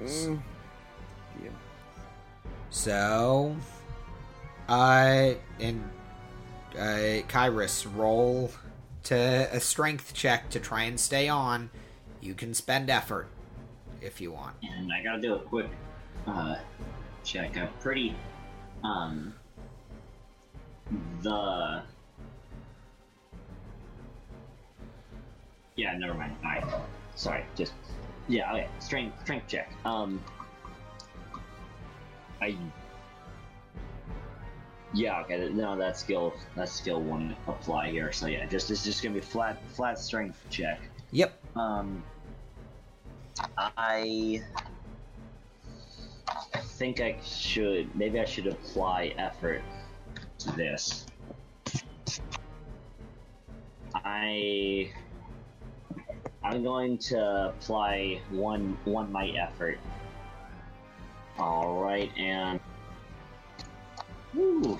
Mm. 0.00 0.40
Yeah. 1.42 1.50
So, 2.70 3.54
uh, 4.68 5.34
and 5.60 5.90
uh, 6.74 7.22
Kyrus, 7.28 7.86
roll 7.94 8.50
to 9.06 9.48
a 9.52 9.60
strength 9.60 10.14
check 10.14 10.50
to 10.50 10.60
try 10.60 10.82
and 10.82 10.98
stay 10.98 11.28
on. 11.28 11.70
You 12.20 12.34
can 12.34 12.54
spend 12.54 12.90
effort 12.90 13.28
if 14.00 14.20
you 14.20 14.32
want. 14.32 14.56
and 14.62 14.92
I 14.92 15.02
gotta 15.02 15.20
do 15.20 15.34
a 15.34 15.38
quick 15.38 15.68
uh, 16.26 16.56
check. 17.24 17.56
I'm 17.56 17.68
pretty 17.80 18.14
um 18.84 19.34
the 21.22 21.82
yeah. 25.76 25.96
Never 25.98 26.14
mind. 26.14 26.36
Right. 26.42 26.64
Sorry. 27.14 27.44
Just 27.54 27.72
yeah. 28.28 28.52
Okay. 28.52 28.68
Strength 28.80 29.20
strength 29.22 29.48
check. 29.48 29.70
Um. 29.84 30.22
I. 32.40 32.56
Yeah. 34.96 35.20
Okay. 35.20 35.50
No, 35.50 35.76
that 35.76 35.98
skill 35.98 36.34
that 36.56 36.70
skill 36.70 37.02
won't 37.02 37.36
apply 37.46 37.90
here. 37.90 38.12
So 38.12 38.26
yeah, 38.26 38.46
just 38.46 38.70
it's 38.70 38.82
just 38.82 39.02
gonna 39.02 39.14
be 39.14 39.20
flat 39.20 39.62
flat 39.74 39.98
strength 39.98 40.42
check. 40.48 40.80
Yep. 41.12 41.38
Um, 41.54 42.02
I 43.58 44.42
I 46.54 46.58
think 46.60 47.00
I 47.00 47.18
should 47.22 47.94
maybe 47.94 48.18
I 48.18 48.24
should 48.24 48.46
apply 48.46 49.14
effort 49.18 49.62
to 50.38 50.52
this. 50.52 51.06
I 53.94 54.90
I'm 56.42 56.62
going 56.62 56.96
to 56.98 57.48
apply 57.48 58.20
one 58.30 58.78
one 58.84 59.12
might 59.12 59.36
effort. 59.36 59.78
All 61.38 61.82
right, 61.82 62.10
and 62.16 62.60
whew, 64.36 64.78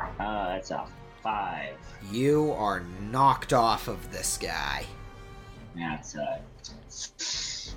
uh, 0.00 0.48
that's 0.48 0.70
a 0.70 0.84
five. 1.22 1.76
You 2.10 2.52
are 2.52 2.82
knocked 3.10 3.52
off 3.52 3.88
of 3.88 4.12
this 4.12 4.36
guy. 4.36 4.84
That's 5.76 6.14
a. 6.16 6.40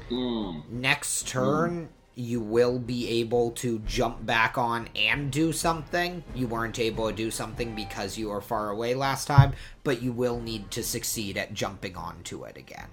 Mm. 0.10 0.70
Next 0.70 1.28
turn, 1.28 1.90
you 2.16 2.42
will 2.42 2.80
be 2.80 3.08
able 3.22 3.52
to 3.52 3.80
jump 3.80 4.26
back 4.26 4.58
on 4.58 4.90
and 4.96 5.32
do 5.32 5.54
something. 5.54 6.24
You 6.36 6.48
weren't 6.48 6.80
able 6.80 7.10
to 7.10 7.16
do 7.16 7.32
something 7.32 7.76
because 7.76 8.18
you 8.18 8.30
were 8.30 8.42
far 8.42 8.70
away 8.70 8.96
last 8.96 9.28
time, 9.28 9.54
but 9.84 10.02
you 10.02 10.12
will 10.12 10.40
need 10.40 10.72
to 10.72 10.84
succeed 10.84 11.38
at 11.38 11.54
jumping 11.54 11.96
onto 11.96 12.44
it 12.44 12.58
again. 12.58 12.88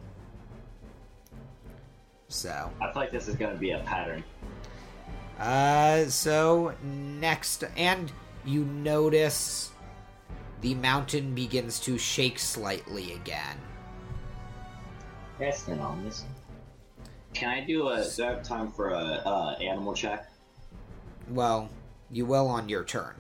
So, 2.29 2.71
I 2.81 2.93
feel 2.93 3.03
like 3.03 3.11
this 3.11 3.27
is 3.27 3.37
gonna 3.37 3.57
be 3.57 3.71
a 3.71 3.79
pattern. 3.81 4.23
Uh, 5.39 6.07
so 6.07 6.75
next, 6.83 7.65
and 7.77 8.13
you 8.45 8.65
notice 8.65 9.71
the 10.61 10.75
mountain 10.75 11.35
begins 11.35 11.79
to 11.81 11.99
shake 11.99 12.39
slightly 12.39 13.13
again. 13.13 13.57
That's 15.39 15.63
been 15.63 15.79
on 15.81 16.05
this. 16.05 16.25
Can 17.35 17.49
I 17.49 17.65
do 17.65 17.89
a? 17.89 18.05
Do 18.17 18.25
I 18.25 18.27
have 18.27 18.43
time 18.43 18.73
for 18.73 18.91
a 18.91 18.97
uh, 19.25 19.57
animal 19.61 19.95
check? 19.95 20.29
Well, 21.31 21.69
you 22.11 22.27
will 22.27 22.49
on 22.49 22.69
your 22.69 22.85
turn. 22.85 23.15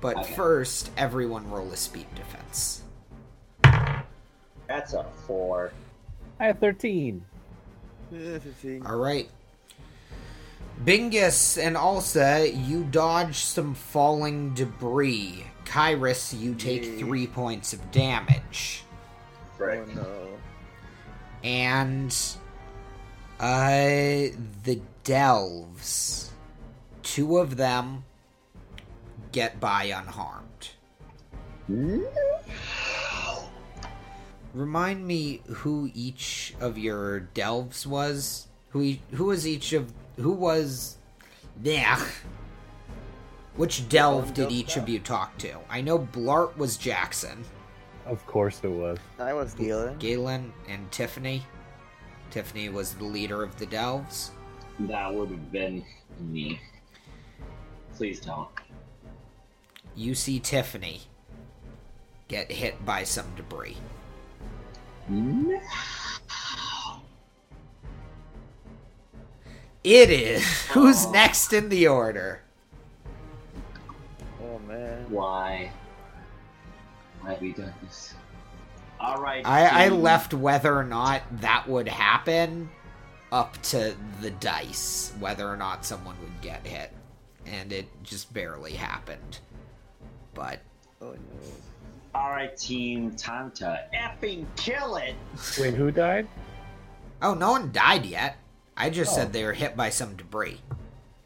But 0.00 0.16
Okay. 0.18 0.34
first, 0.34 0.90
everyone 0.96 1.50
roll 1.50 1.72
a 1.72 1.76
speed 1.76 2.06
defense. 2.14 2.82
That's 4.68 4.92
a 4.92 5.04
four. 5.26 5.72
I 6.38 6.46
have 6.46 6.58
13. 6.58 7.24
Eh, 8.12 8.38
15. 8.38 8.82
Alright. 10.78 10.86
Bingus 10.86 11.62
and 11.62 11.76
Alsa, 11.76 12.46
you 12.66 12.84
dodge 12.84 13.36
some 13.36 13.74
falling 13.74 14.54
debris. 14.54 15.44
Kyrus, 15.64 16.38
you 16.38 16.54
take 16.54 16.84
Yay. 16.84 16.98
three 16.98 17.26
points 17.26 17.72
of 17.72 17.90
damage. 17.90 18.84
Oh 19.60 19.84
no. 19.94 20.28
And 21.42 22.16
uh 23.40 24.32
the 24.64 24.80
delves. 25.04 26.30
Two 27.02 27.38
of 27.38 27.56
them 27.56 28.04
get 29.32 29.60
by 29.60 29.84
unharmed. 29.84 30.70
Remind 34.54 35.06
me 35.06 35.42
who 35.46 35.90
each 35.94 36.54
of 36.60 36.78
your 36.78 37.20
delves 37.20 37.86
was. 37.86 38.48
Who 38.70 38.82
e- 38.82 39.02
who 39.12 39.26
was 39.26 39.46
each 39.46 39.72
of 39.72 39.92
who 40.16 40.32
was 40.32 40.96
there? 41.62 41.96
Which 43.56 43.88
delve 43.88 44.34
did 44.34 44.50
each 44.52 44.76
of 44.76 44.88
you 44.88 44.98
talk 44.98 45.38
to? 45.38 45.54
I 45.70 45.80
know 45.80 45.98
Blart 45.98 46.56
was 46.56 46.76
Jackson, 46.76 47.44
Of 48.04 48.24
course 48.26 48.60
it 48.62 48.68
was. 48.70 48.98
I 49.18 49.32
was 49.32 49.54
Galen. 49.54 49.98
Galen, 49.98 50.52
and 50.68 50.90
Tiffany. 50.92 51.42
Tiffany 52.30 52.68
was 52.68 52.94
the 52.94 53.04
leader 53.04 53.42
of 53.42 53.56
the 53.58 53.66
delves. 53.66 54.30
That 54.80 55.12
would 55.14 55.30
have 55.30 55.50
been 55.50 55.84
me. 56.20 56.60
Please 57.96 58.20
don't. 58.20 58.48
You 59.94 60.14
see 60.14 60.38
Tiffany 60.38 61.00
get 62.28 62.52
hit 62.52 62.84
by 62.84 63.04
some 63.04 63.26
debris. 63.36 63.78
It 69.86 70.10
is. 70.10 70.44
Who's 70.72 71.06
Oh. 71.06 71.12
next 71.12 71.52
in 71.52 71.68
the 71.68 71.86
order? 71.86 72.40
Oh 74.42 74.58
man. 74.66 75.06
Why? 75.08 75.70
Why 77.20 77.30
have 77.30 77.40
we 77.40 77.52
done 77.52 77.72
this? 77.84 78.12
All 78.98 79.22
right. 79.22 79.46
I, 79.46 79.84
I 79.84 79.88
left 79.90 80.34
whether 80.34 80.76
or 80.76 80.82
not 80.82 81.22
that 81.40 81.68
would 81.68 81.86
happen 81.86 82.68
up 83.30 83.62
to 83.62 83.94
the 84.20 84.30
dice, 84.32 85.12
whether 85.20 85.48
or 85.48 85.56
not 85.56 85.84
someone 85.84 86.16
would 86.20 86.40
get 86.40 86.66
hit. 86.66 86.92
And 87.46 87.72
it 87.72 87.86
just 88.02 88.34
barely 88.34 88.72
happened. 88.72 89.38
But 90.34 90.58
Oh 91.00 91.12
no. 91.12 91.18
All 92.12 92.30
right, 92.30 92.56
team. 92.56 93.14
Time 93.14 93.52
to 93.52 93.84
effing 93.94 94.46
kill 94.56 94.96
it. 94.96 95.14
Wait, 95.60 95.74
who 95.74 95.92
died? 95.92 96.26
oh, 97.22 97.34
no 97.34 97.52
one 97.52 97.70
died 97.70 98.04
yet. 98.04 98.36
I 98.76 98.90
just 98.90 99.12
Oh. 99.12 99.16
said 99.16 99.32
they 99.32 99.44
were 99.44 99.52
hit 99.52 99.76
by 99.76 99.90
some 99.90 100.16
debris. 100.16 100.60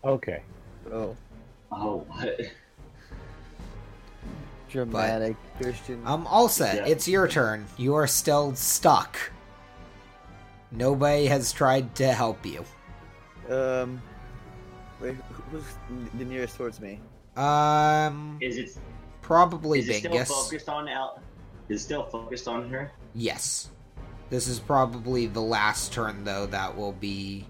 Okay. 0.05 0.43
Oh. 0.93 1.17
Oh, 1.73 1.99
what? 2.09 2.39
Dramatic 4.71 5.37
Christian. 5.61 6.01
Um, 6.07 6.27
Alsa, 6.27 6.75
Yeah. 6.77 6.87
it's 6.87 7.09
your 7.09 7.27
turn. 7.27 7.67
You 7.77 7.95
are 7.97 8.07
still 8.07 8.55
stuck. 8.55 9.17
Nobody 10.71 11.27
has 11.27 11.53
tried 11.53 11.95
to 11.97 12.13
help 12.13 12.45
you. 12.47 12.65
Um. 13.53 14.01
Wait, 15.01 15.17
who's 15.51 15.65
the 16.15 16.25
nearest 16.25 16.57
towards 16.57 16.79
me? 16.79 17.01
Um, 17.37 18.39
Is 18.41 18.59
it? 18.59 18.77
probably 19.23 19.81
Is 19.81 19.89
it 19.89 19.99
still 20.01 20.25
focused 20.25 20.69
on 20.69 20.89
El? 20.89 21.19
Is 21.69 21.81
it 21.81 21.85
still 21.85 22.05
focused 22.05 22.47
on 22.47 22.69
her? 22.69 22.93
Yes. 23.15 23.71
This 24.31 24.47
is 24.47 24.61
probably 24.61 25.27
the 25.27 25.43
last 25.43 25.93
turn, 25.93 26.23
though, 26.23 26.47
that 26.47 26.77
will 26.77 26.93
be 26.93 27.47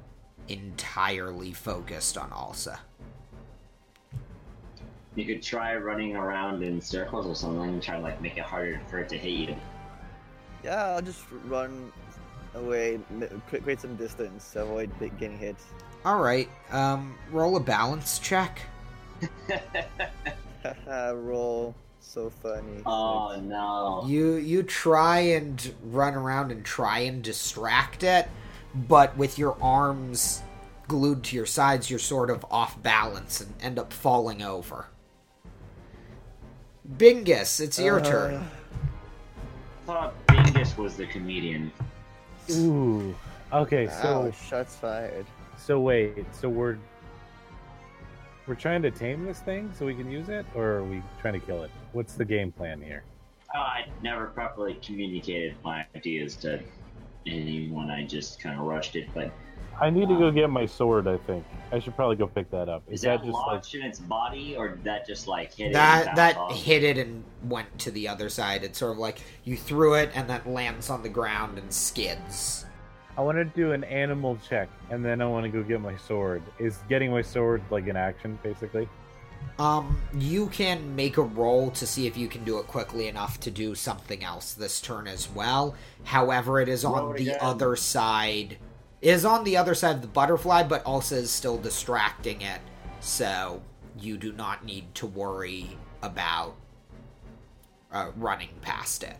entirely 0.48 1.52
focused 1.52 2.16
on 2.16 2.30
Alsa. 2.30 2.78
You 5.14 5.26
could 5.26 5.42
try 5.42 5.76
running 5.76 6.16
around 6.16 6.62
in 6.62 6.80
circles 6.80 7.26
or 7.26 7.34
something 7.34 7.68
and 7.68 7.82
try 7.82 7.96
to 7.96 8.02
like 8.02 8.22
make 8.22 8.38
it 8.38 8.44
harder 8.44 8.80
for 8.88 8.98
it 9.00 9.10
to 9.10 9.18
hit 9.18 9.50
you. 9.50 9.56
Yeah, 10.64 10.94
I'll 10.94 11.02
just 11.02 11.24
run 11.44 11.92
away, 12.54 12.98
create 13.48 13.80
some 13.80 13.96
distance, 13.96 14.50
to 14.52 14.62
avoid 14.62 14.90
getting 15.18 15.36
hit. 15.36 15.56
Alright, 16.06 16.48
um, 16.70 17.18
roll 17.30 17.56
a 17.56 17.60
balance 17.60 18.18
check. 18.18 18.62
Haha, 20.62 21.12
roll. 21.14 21.74
So 22.12 22.28
funny. 22.28 22.82
oh 22.86 23.40
no. 23.40 24.02
You 24.04 24.34
you 24.34 24.64
try 24.64 25.20
and 25.20 25.72
run 25.84 26.14
around 26.16 26.50
and 26.50 26.64
try 26.64 26.98
and 27.00 27.22
distract 27.22 28.02
it, 28.02 28.28
but 28.74 29.16
with 29.16 29.38
your 29.38 29.56
arms 29.62 30.42
glued 30.88 31.22
to 31.22 31.36
your 31.36 31.46
sides, 31.46 31.88
you're 31.88 32.00
sort 32.00 32.28
of 32.28 32.44
off 32.50 32.82
balance 32.82 33.40
and 33.40 33.54
end 33.62 33.78
up 33.78 33.92
falling 33.92 34.42
over. 34.42 34.86
Bingus, 36.96 37.60
it's 37.60 37.78
your 37.78 38.00
Uh, 38.00 38.04
turn. 38.04 38.34
I 38.34 39.86
thought 39.86 40.26
Bingus 40.26 40.76
was 40.76 40.96
the 40.96 41.06
comedian. 41.06 41.70
Ooh. 42.50 43.14
Okay, 43.52 43.86
so 44.02 44.26
Ow, 44.26 44.30
shots 44.32 44.74
fired. 44.74 45.26
so 45.56 45.78
wait, 45.78 46.26
so 46.34 46.48
we're 46.48 46.76
we're 48.50 48.56
trying 48.56 48.82
to 48.82 48.90
tame 48.90 49.24
this 49.24 49.38
thing 49.38 49.72
so 49.78 49.86
we 49.86 49.94
can 49.94 50.10
use 50.10 50.28
it, 50.28 50.44
or 50.56 50.78
are 50.78 50.84
we 50.84 51.00
trying 51.20 51.34
to 51.34 51.46
kill 51.46 51.62
it? 51.62 51.70
What's 51.92 52.14
the 52.14 52.24
game 52.24 52.50
plan 52.50 52.82
here? 52.82 53.04
Uh, 53.54 53.58
oh, 53.58 53.60
I 53.60 53.86
never 54.02 54.26
properly 54.26 54.74
communicated 54.84 55.54
my 55.62 55.86
ideas 55.94 56.34
to 56.38 56.60
anyone. 57.26 57.92
I 57.92 58.04
just 58.04 58.40
kind 58.40 58.58
of 58.58 58.66
rushed 58.66 58.96
it. 58.96 59.08
But 59.14 59.30
I 59.80 59.88
need 59.88 60.08
to 60.08 60.18
go 60.18 60.28
um, 60.28 60.34
get 60.34 60.50
my 60.50 60.66
sword. 60.66 61.06
I 61.06 61.18
think 61.18 61.44
I 61.70 61.78
should 61.78 61.94
probably 61.94 62.16
go 62.16 62.26
pick 62.26 62.50
that 62.50 62.68
up. 62.68 62.82
is 62.88 63.02
that, 63.02 63.20
that 63.20 63.26
just 63.26 63.38
like 63.38 63.46
lodged 63.46 63.74
in 63.76 63.82
its 63.82 64.00
body, 64.00 64.56
or 64.56 64.70
did 64.70 64.82
that 64.82 65.06
just 65.06 65.28
like 65.28 65.54
hit 65.54 65.68
it? 65.68 65.74
That 65.74 66.08
and 66.08 66.18
that 66.18 66.36
off? 66.36 66.60
hit 66.60 66.82
it 66.82 66.98
and 66.98 67.22
went 67.44 67.78
to 67.78 67.92
the 67.92 68.08
other 68.08 68.28
side. 68.28 68.64
It's 68.64 68.80
sort 68.80 68.90
of 68.90 68.98
like 68.98 69.20
you 69.44 69.56
threw 69.56 69.94
it 69.94 70.10
and 70.12 70.28
that 70.28 70.48
lands 70.48 70.90
on 70.90 71.04
the 71.04 71.08
ground 71.08 71.56
and 71.56 71.72
skids. 71.72 72.66
I 73.20 73.22
want 73.22 73.36
to 73.36 73.44
do 73.44 73.72
an 73.72 73.84
animal 73.84 74.38
check, 74.48 74.70
and 74.88 75.04
then 75.04 75.20
I 75.20 75.26
want 75.26 75.44
to 75.44 75.50
go 75.50 75.62
get 75.62 75.78
my 75.82 75.94
sword. 75.94 76.42
Is 76.58 76.78
getting 76.88 77.10
my 77.10 77.20
sword 77.20 77.62
like 77.68 77.86
an 77.86 77.94
action, 77.94 78.38
basically? 78.42 78.88
Um, 79.58 80.00
you 80.14 80.46
can 80.46 80.96
make 80.96 81.18
a 81.18 81.22
roll 81.22 81.70
to 81.72 81.86
see 81.86 82.06
if 82.06 82.16
you 82.16 82.28
can 82.28 82.44
do 82.44 82.58
it 82.60 82.66
quickly 82.66 83.08
enough 83.08 83.38
to 83.40 83.50
do 83.50 83.74
something 83.74 84.24
else 84.24 84.54
this 84.54 84.80
turn 84.80 85.06
as 85.06 85.28
well. 85.28 85.74
However, 86.04 86.60
it 86.62 86.68
is 86.70 86.82
on 86.82 86.92
Roll 87.04 87.12
the 87.12 87.28
again. 87.28 87.38
other 87.42 87.76
side. 87.76 88.56
It 89.02 89.10
is 89.10 89.26
on 89.26 89.44
the 89.44 89.54
other 89.54 89.74
side 89.74 89.96
of 89.96 90.00
the 90.00 90.08
butterfly, 90.08 90.62
but 90.62 90.82
also 90.86 91.16
is 91.16 91.30
still 91.30 91.58
distracting 91.58 92.40
it. 92.40 92.62
So 93.00 93.60
you 93.98 94.16
do 94.16 94.32
not 94.32 94.64
need 94.64 94.94
to 94.94 95.06
worry 95.06 95.76
about 96.00 96.54
uh, 97.92 98.12
running 98.16 98.54
past 98.62 99.02
it. 99.02 99.16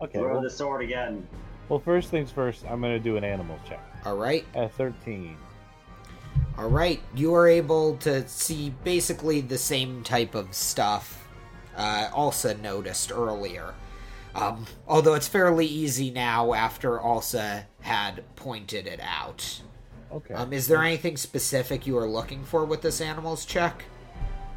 Okay. 0.00 0.18
Throw 0.18 0.32
Well, 0.32 0.40
the 0.40 0.48
sword 0.48 0.80
again. 0.80 1.28
Well, 1.70 1.78
first 1.78 2.10
things 2.10 2.30
first. 2.30 2.64
I'm 2.68 2.82
gonna 2.82 2.98
do 2.98 3.16
an 3.16 3.24
animal 3.24 3.58
check 3.66 3.80
All 4.04 4.16
right. 4.16 4.44
at 4.54 4.72
13. 4.74 5.36
All 6.58 6.68
right, 6.68 7.00
you 7.14 7.34
are 7.34 7.48
able 7.48 7.96
to 7.98 8.28
see 8.28 8.74
basically 8.84 9.40
the 9.40 9.56
same 9.56 10.02
type 10.02 10.34
of 10.34 10.52
stuff 10.52 11.26
uh, 11.76 12.08
Alsa 12.12 12.60
noticed 12.60 13.12
earlier. 13.12 13.74
Um, 14.34 14.66
although 14.86 15.14
it's 15.14 15.26
fairly 15.28 15.66
easy 15.66 16.10
now 16.10 16.52
after 16.52 16.98
Alsa 16.98 17.64
had 17.80 18.22
pointed 18.36 18.86
it 18.86 19.00
out. 19.02 19.62
Okay. 20.12 20.34
Um, 20.34 20.52
is 20.52 20.66
there 20.66 20.82
anything 20.82 21.16
specific 21.16 21.86
you 21.86 21.96
are 21.96 22.08
looking 22.08 22.44
for 22.44 22.64
with 22.64 22.82
this 22.82 23.00
animal's 23.00 23.44
check? 23.44 23.84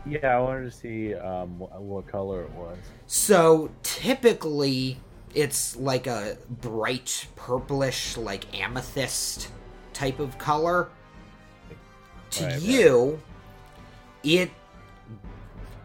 Yeah, 0.06 0.38
I 0.38 0.40
wanted 0.40 0.66
to 0.66 0.72
see 0.72 1.16
um, 1.16 1.60
what 1.60 2.08
color 2.08 2.44
it 2.44 2.52
was. 2.52 2.78
So 3.08 3.72
typically, 3.84 4.98
it's 5.34 5.76
like 5.76 6.08
a 6.08 6.38
bright 6.50 7.28
purplish, 7.36 8.18
like 8.18 8.58
amethyst 8.58 9.50
type 9.94 10.20
of 10.20 10.38
color. 10.38 10.90
to 12.32 12.44
Right, 12.44 12.54
right. 12.54 12.62
you, 12.62 13.22
it 14.24 14.52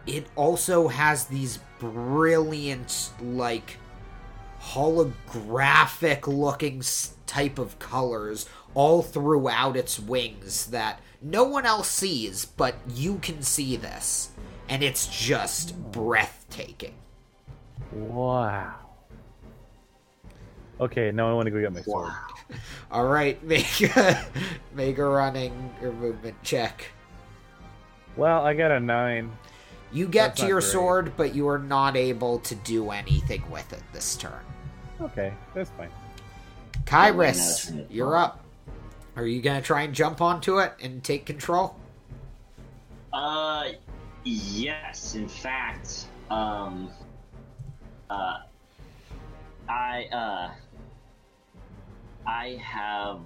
it 0.07 0.27
also 0.37 0.89
has 0.89 1.27
these 1.27 1.59
brilliant, 1.79 3.11
like 3.21 3.77
holographic 4.61 6.27
looking 6.27 6.83
type 7.27 7.59
of 7.59 7.79
colors 7.79 8.49
all 8.75 9.03
throughout 9.03 9.77
its 9.77 10.01
wings 10.01 10.67
that 10.67 11.01
no 11.21 11.45
one 11.45 11.67
else 11.67 11.91
sees, 11.91 12.45
but 12.45 12.77
you 12.95 13.19
can 13.19 13.43
see 13.43 13.77
this, 13.77 14.31
and 14.69 14.83
it's 14.83 15.07
just 15.07 15.77
breathtaking. 15.93 16.95
Wow. 17.93 18.88
Okay, 20.81 21.11
now 21.11 21.29
I 21.29 21.33
want 21.33 21.47
to 21.47 21.51
go 21.51 21.61
get 21.61 21.73
my 21.73 21.83
sword. 21.83 22.13
All 22.91 23.07
right, 23.07 23.43
make 23.45 23.81
a, 23.81 24.25
make 24.75 24.99
a 24.99 25.05
running 25.05 25.75
or 25.83 25.93
movement 25.93 26.37
check. 26.43 26.87
Well, 28.17 28.45
I 28.45 28.55
got 28.55 28.71
a 28.71 28.81
nine. 28.81 29.31
You 29.93 30.07
get 30.07 30.29
That's 30.29 30.41
to 30.41 30.47
your 30.47 30.61
great. 30.61 30.71
sword, 30.71 31.13
but 31.17 31.35
you 31.35 31.49
are 31.49 31.59
not 31.59 31.97
able 31.97 32.41
to 32.41 32.55
do 32.57 32.91
anything 32.91 33.49
with 33.51 33.73
it 33.73 33.83
this 33.93 34.17
turn. 34.17 34.45
Okay, 35.01 35.33
that's 35.55 35.71
fine. 35.71 35.91
Kyrus, 36.85 37.69
turn 37.69 37.79
it 37.81 37.91
you're 37.91 38.17
up. 38.17 38.45
Are 39.17 39.27
you 39.27 39.41
gonna 39.41 39.63
try 39.63 39.83
and 39.83 39.95
jump 39.95 40.21
onto 40.21 40.59
it 40.59 40.75
and 40.81 41.03
take 41.03 41.27
control? 41.27 41.77
Uh, 43.13 43.71
yes. 44.25 45.15
In 45.15 45.29
fact, 45.29 46.07
um, 46.31 46.91
uh, 48.11 48.39
I 49.69 50.05
uh, 50.13 50.51
I 52.29 52.61
have 52.63 53.21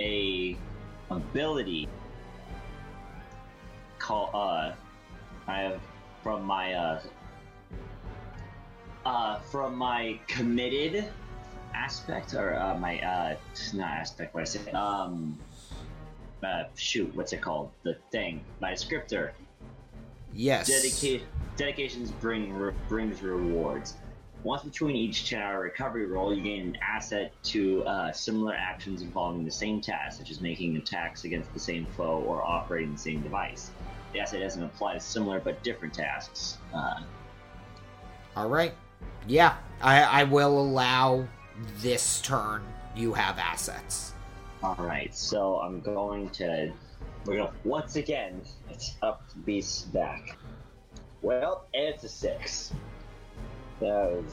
a 0.00 0.56
ability 1.10 1.86
called 3.98 4.30
uh, 4.34 4.72
I 5.46 5.58
have 5.60 5.80
from 6.22 6.44
my 6.44 6.72
uh, 6.72 7.02
uh, 9.04 9.40
from 9.40 9.76
my 9.76 10.18
committed 10.28 11.04
aspect 11.74 12.32
or 12.32 12.58
uh, 12.58 12.74
my 12.78 13.00
uh, 13.00 13.36
not 13.74 13.90
aspect. 13.90 14.34
What 14.34 14.40
I 14.40 14.44
say? 14.44 14.70
Um, 14.70 15.38
uh, 16.42 16.64
shoot, 16.76 17.14
what's 17.14 17.34
it 17.34 17.42
called? 17.42 17.70
The 17.82 17.98
thing. 18.10 18.42
My 18.60 18.74
scripter. 18.74 19.34
Yes. 20.32 20.70
Dedica- 20.70 21.22
dedications 21.58 22.10
bring 22.12 22.50
re- 22.54 22.72
brings 22.88 23.20
rewards. 23.20 23.96
Once 24.42 24.62
between 24.62 24.96
each 24.96 25.28
10 25.28 25.40
hour 25.42 25.60
recovery 25.60 26.06
roll, 26.06 26.34
you 26.34 26.42
gain 26.42 26.68
an 26.68 26.78
asset 26.80 27.32
to 27.42 27.84
uh, 27.84 28.10
similar 28.12 28.54
actions 28.54 29.02
involving 29.02 29.44
the 29.44 29.50
same 29.50 29.80
task, 29.80 30.18
such 30.18 30.30
as 30.30 30.40
making 30.40 30.76
attacks 30.76 31.24
against 31.24 31.52
the 31.52 31.60
same 31.60 31.84
foe 31.96 32.22
or 32.26 32.42
operating 32.42 32.92
the 32.92 32.98
same 32.98 33.20
device. 33.20 33.70
The 34.12 34.20
asset 34.20 34.40
doesn't 34.40 34.62
apply 34.62 34.94
to 34.94 35.00
similar 35.00 35.40
but 35.40 35.62
different 35.62 35.92
tasks. 35.92 36.56
Uh, 36.74 37.00
All 38.34 38.48
right. 38.48 38.72
Yeah, 39.28 39.56
I, 39.82 40.02
I 40.02 40.24
will 40.24 40.58
allow 40.58 41.26
this 41.78 42.20
turn. 42.22 42.62
You 42.96 43.12
have 43.12 43.38
assets. 43.38 44.14
Alright, 44.62 45.14
so 45.14 45.56
I'm 45.56 45.80
going 45.80 46.30
to. 46.30 46.72
We're 47.26 47.36
going 47.36 47.48
to. 47.48 47.68
Once 47.68 47.96
again, 47.96 48.40
it's 48.70 48.96
up 49.02 49.28
to 49.30 49.38
Beast's 49.38 49.82
back. 49.82 50.38
Well, 51.22 51.66
it's 51.74 52.04
a 52.04 52.08
6. 52.08 52.72
That. 53.80 54.24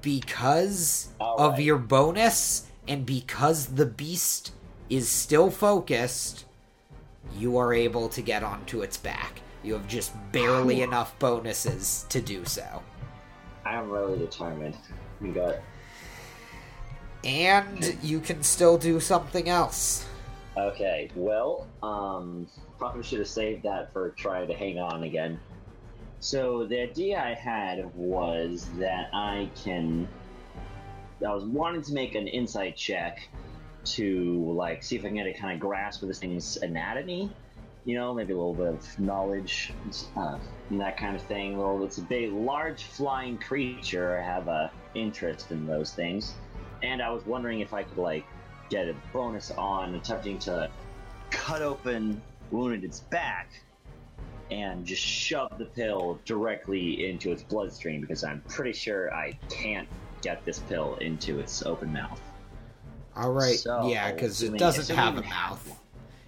Because 0.00 1.08
All 1.20 1.38
of 1.38 1.60
your 1.60 1.78
bonus 1.78 2.66
and 2.86 3.04
because 3.04 3.66
the 3.66 3.86
beast 3.86 4.52
is 4.88 5.08
still 5.08 5.50
focused, 5.50 6.44
you 7.36 7.58
are 7.58 7.74
able 7.74 8.08
to 8.10 8.22
get 8.22 8.42
onto 8.42 8.82
its 8.82 8.96
back. 8.96 9.40
You 9.62 9.74
have 9.74 9.88
just 9.88 10.12
barely 10.32 10.82
enough 10.82 11.18
bonuses 11.18 12.06
to 12.08 12.20
do 12.20 12.44
so. 12.44 12.82
I'm 13.64 13.90
really 13.90 14.18
determined. 14.18 14.76
We 15.20 15.30
got. 15.30 15.56
And 17.24 17.98
you 18.02 18.20
can 18.20 18.42
still 18.42 18.78
do 18.78 19.00
something 19.00 19.48
else. 19.48 20.06
Okay, 20.56 21.10
well, 21.14 21.66
um, 21.82 22.46
probably 22.78 23.02
should 23.02 23.18
have 23.18 23.28
saved 23.28 23.64
that 23.64 23.92
for 23.92 24.10
trying 24.10 24.48
to 24.48 24.54
hang 24.54 24.78
on 24.78 25.02
again. 25.02 25.38
So 26.20 26.66
the 26.66 26.80
idea 26.80 27.20
I 27.20 27.34
had 27.34 27.94
was 27.94 28.68
that 28.78 29.10
I 29.12 29.50
can. 29.62 30.08
I 31.24 31.34
was 31.34 31.44
wanting 31.44 31.82
to 31.82 31.92
make 31.92 32.14
an 32.14 32.28
insight 32.28 32.76
check 32.76 33.28
to 33.84 34.52
like 34.52 34.82
see 34.82 34.96
if 34.96 35.04
I 35.04 35.08
can 35.08 35.16
get 35.16 35.26
a 35.26 35.32
kind 35.32 35.54
of 35.54 35.60
grasp 35.60 36.02
of 36.02 36.08
this 36.08 36.18
thing's 36.18 36.56
anatomy. 36.58 37.30
You 37.84 37.94
know, 37.96 38.12
maybe 38.12 38.32
a 38.32 38.36
little 38.36 38.54
bit 38.54 38.66
of 38.66 38.98
knowledge, 38.98 39.72
uh, 40.16 40.38
and 40.70 40.80
that 40.80 40.96
kind 40.96 41.16
of 41.16 41.22
thing. 41.22 41.56
Well, 41.56 41.82
it's 41.84 41.98
a 41.98 42.02
big, 42.02 42.32
large 42.32 42.84
flying 42.84 43.38
creature. 43.38 44.18
I 44.18 44.22
have 44.22 44.48
a 44.48 44.70
interest 44.94 45.52
in 45.52 45.66
those 45.66 45.92
things, 45.92 46.34
and 46.82 47.00
I 47.00 47.10
was 47.10 47.24
wondering 47.24 47.60
if 47.60 47.72
I 47.72 47.84
could 47.84 47.98
like 47.98 48.24
get 48.68 48.88
a 48.88 48.94
bonus 49.12 49.50
on 49.52 49.94
attempting 49.94 50.38
to 50.40 50.68
cut 51.30 51.62
open 51.62 52.20
wounded 52.50 52.84
its 52.84 53.00
back 53.00 53.50
and 54.50 54.84
just 54.86 55.02
shove 55.02 55.52
the 55.58 55.64
pill 55.66 56.18
directly 56.24 57.08
into 57.08 57.30
its 57.32 57.42
bloodstream 57.42 58.00
because 58.00 58.24
I'm 58.24 58.40
pretty 58.48 58.72
sure 58.72 59.12
I 59.14 59.38
can't 59.50 59.88
get 60.22 60.44
this 60.44 60.58
pill 60.60 60.96
into 60.96 61.38
its 61.38 61.62
open 61.64 61.92
mouth. 61.92 62.20
All 63.16 63.32
right. 63.32 63.56
So, 63.58 63.88
yeah, 63.88 64.12
because 64.12 64.42
it 64.42 64.56
doesn't 64.58 64.94
have 64.94 65.18
a 65.18 65.22
mouth. 65.22 65.66
one. 65.68 65.78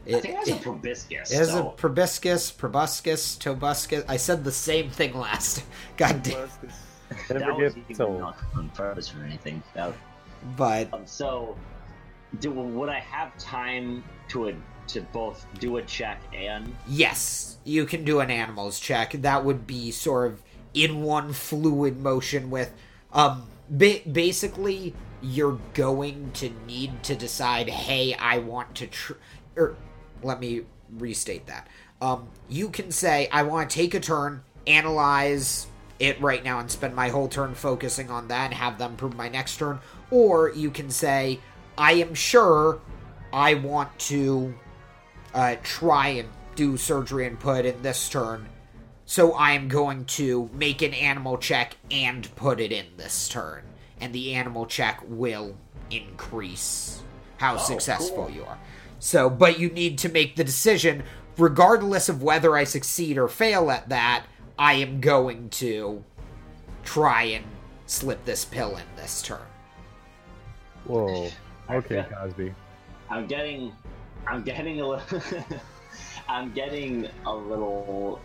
It, 0.06 0.16
I 0.16 0.20
think 0.20 0.34
it 0.34 0.38
has 0.38 0.48
a 0.48 0.54
it- 0.56 0.62
proboscis. 0.62 1.30
it 1.30 1.36
has 1.36 1.50
so- 1.50 1.68
a 1.68 1.72
proboscis, 1.72 2.50
proboscis, 2.50 3.36
tobuscus. 3.38 4.04
I 4.08 4.16
said 4.16 4.44
the 4.44 4.52
same 4.52 4.90
thing 4.90 5.14
last. 5.14 5.62
God 5.96 6.22
damn. 6.22 6.48
that 7.28 7.40
Never 7.40 7.54
was 7.54 7.74
get 7.74 7.82
even 7.84 7.96
sold. 7.96 8.18
not 8.20 8.36
on 8.56 8.68
purpose 8.70 9.12
or 9.14 9.24
anything. 9.24 9.62
That- 9.74 9.94
But 10.56 10.92
um, 10.94 11.02
so, 11.06 11.56
do 12.40 12.50
would 12.52 12.88
I 12.88 13.00
have 13.00 13.36
time 13.38 14.02
to 14.28 14.48
a, 14.48 14.54
to 14.92 15.00
both 15.00 15.46
do 15.58 15.76
a 15.76 15.82
check 15.82 16.20
and 16.34 16.74
yes, 16.88 17.58
you 17.64 17.86
can 17.86 18.04
do 18.04 18.20
an 18.20 18.30
animals 18.30 18.80
check. 18.80 19.12
That 19.12 19.44
would 19.44 19.66
be 19.66 19.90
sort 19.90 20.32
of 20.32 20.42
in 20.74 21.02
one 21.02 21.32
fluid 21.32 22.00
motion 22.00 22.50
with, 22.50 22.72
um, 23.12 23.46
ba- 23.68 24.00
basically 24.10 24.94
you're 25.22 25.58
going 25.74 26.30
to 26.32 26.50
need 26.66 27.02
to 27.04 27.14
decide. 27.14 27.68
Hey, 27.68 28.14
I 28.14 28.38
want 28.38 28.74
to. 28.76 28.86
Tr- 28.86 29.12
or 29.56 29.76
let 30.22 30.40
me 30.40 30.62
restate 30.98 31.46
that. 31.46 31.68
Um, 32.00 32.28
you 32.48 32.70
can 32.70 32.90
say 32.90 33.28
I 33.30 33.42
want 33.42 33.70
to 33.70 33.74
take 33.76 33.94
a 33.94 34.00
turn, 34.00 34.42
analyze 34.66 35.66
it 35.98 36.20
right 36.20 36.42
now, 36.42 36.58
and 36.58 36.70
spend 36.70 36.94
my 36.94 37.10
whole 37.10 37.28
turn 37.28 37.54
focusing 37.54 38.10
on 38.10 38.28
that, 38.28 38.46
and 38.46 38.54
have 38.54 38.78
them 38.78 38.96
prove 38.96 39.16
my 39.16 39.28
next 39.28 39.56
turn. 39.58 39.80
Or 40.10 40.50
you 40.50 40.70
can 40.70 40.90
say 40.90 41.40
I 41.76 41.92
am 41.92 42.14
sure 42.14 42.80
I 43.32 43.54
want 43.54 43.96
to 44.00 44.54
uh, 45.34 45.56
try 45.62 46.08
and 46.08 46.28
do 46.54 46.76
surgery 46.76 47.26
and 47.26 47.38
put 47.38 47.64
in 47.64 47.82
this 47.82 48.08
turn. 48.08 48.46
So 49.06 49.32
I 49.32 49.52
am 49.52 49.68
going 49.68 50.04
to 50.06 50.48
make 50.52 50.82
an 50.82 50.94
animal 50.94 51.38
check 51.38 51.76
and 51.90 52.34
put 52.36 52.60
it 52.60 52.72
in 52.72 52.86
this 52.96 53.28
turn. 53.28 53.62
And 54.00 54.12
the 54.12 54.34
animal 54.34 54.66
check 54.66 55.00
will 55.06 55.56
increase 55.90 57.02
how 57.38 57.56
successful 57.56 58.26
cool. 58.26 58.30
you 58.30 58.44
are. 58.44 58.58
So, 58.98 59.30
but 59.30 59.58
you 59.58 59.70
need 59.70 59.98
to 59.98 60.08
make 60.08 60.36
the 60.36 60.44
decision, 60.44 61.02
regardless 61.38 62.08
of 62.08 62.22
whether 62.22 62.56
I 62.56 62.64
succeed 62.64 63.18
or 63.18 63.28
fail 63.28 63.70
at 63.70 63.88
that, 63.88 64.26
I 64.58 64.74
am 64.74 65.00
going 65.00 65.48
to 65.50 66.04
try 66.84 67.22
and 67.22 67.44
slip 67.86 68.24
this 68.24 68.44
pill 68.44 68.76
in 68.76 68.84
this 68.96 69.22
turn. 69.22 69.40
Whoa. 70.84 71.06
Okay, 71.06 71.34
Okay. 71.70 72.06
Cosby. 72.14 72.54
I'm 73.08 73.26
getting, 73.26 73.72
I'm 74.26 74.42
getting 74.42 74.80
a 74.80 74.88
little, 74.88 75.20
I'm 76.28 76.52
getting 76.52 77.08
a 77.26 77.34
little, 77.34 78.20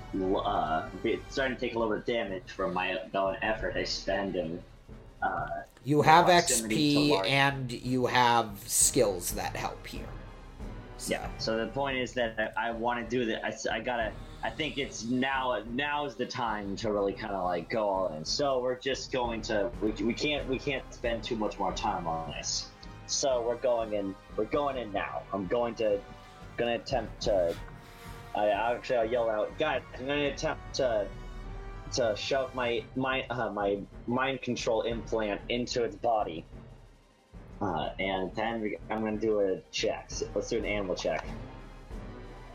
uh, 0.45 0.87
starting 1.29 1.55
to 1.55 1.61
take 1.61 1.75
a 1.75 1.79
little 1.79 1.93
bit 1.93 1.99
of 1.99 2.05
damage 2.05 2.43
from 2.47 2.73
my 2.73 2.97
own 3.13 3.37
effort 3.41 3.75
I 3.75 3.83
spend 3.83 4.35
in, 4.35 4.61
uh, 5.21 5.47
You 5.83 6.01
have 6.01 6.27
XP 6.27 7.25
and 7.25 7.71
you 7.71 8.05
have 8.05 8.59
skills 8.65 9.31
that 9.31 9.55
help 9.55 9.85
here. 9.87 10.05
So, 10.97 11.13
yeah. 11.13 11.27
So 11.37 11.57
the 11.57 11.67
point 11.67 11.97
is 11.97 12.13
that 12.13 12.53
I, 12.55 12.69
I 12.69 12.71
want 12.71 13.03
to 13.03 13.09
do 13.09 13.25
that. 13.25 13.43
I 13.71 13.79
gotta, 13.79 14.11
I 14.43 14.49
think 14.49 14.77
it's 14.77 15.05
now, 15.05 15.61
now 15.71 16.05
is 16.05 16.15
the 16.15 16.25
time 16.25 16.75
to 16.77 16.91
really 16.91 17.13
kind 17.13 17.33
of 17.33 17.43
like 17.43 17.69
go 17.69 17.87
all 17.87 18.13
in. 18.13 18.23
So 18.23 18.59
we're 18.59 18.79
just 18.79 19.11
going 19.11 19.41
to, 19.43 19.69
we, 19.81 19.91
we 19.91 20.13
can't, 20.13 20.47
we 20.47 20.59
can't 20.59 20.83
spend 20.93 21.23
too 21.23 21.35
much 21.35 21.57
more 21.59 21.73
time 21.73 22.07
on 22.07 22.31
this. 22.31 22.69
So 23.07 23.43
we're 23.45 23.55
going 23.55 23.93
in, 23.93 24.15
we're 24.35 24.45
going 24.45 24.77
in 24.77 24.91
now. 24.91 25.23
I'm 25.33 25.47
going 25.47 25.75
to, 25.75 25.99
gonna 26.57 26.75
attempt 26.75 27.21
to, 27.23 27.55
I 28.35 28.47
actually 28.49 28.97
I'll 28.97 29.05
yell 29.05 29.29
out, 29.29 29.57
guys, 29.57 29.81
I'm 29.97 30.07
gonna 30.07 30.27
attempt 30.27 30.75
to, 30.75 31.07
to 31.93 32.15
shove 32.15 32.53
my 32.55 32.83
my 32.95 33.25
uh, 33.29 33.51
my 33.51 33.77
mind 34.07 34.41
control 34.41 34.81
implant 34.81 35.39
into 35.49 35.83
its 35.83 35.95
body. 35.95 36.43
Uh, 37.61 37.89
and 37.99 38.33
then 38.35 38.75
I'm 38.89 39.03
gonna 39.03 39.17
do 39.17 39.39
a 39.39 39.61
check. 39.71 40.09
Let's 40.33 40.49
do 40.49 40.57
an 40.57 40.65
animal 40.65 40.95
check. 40.95 41.25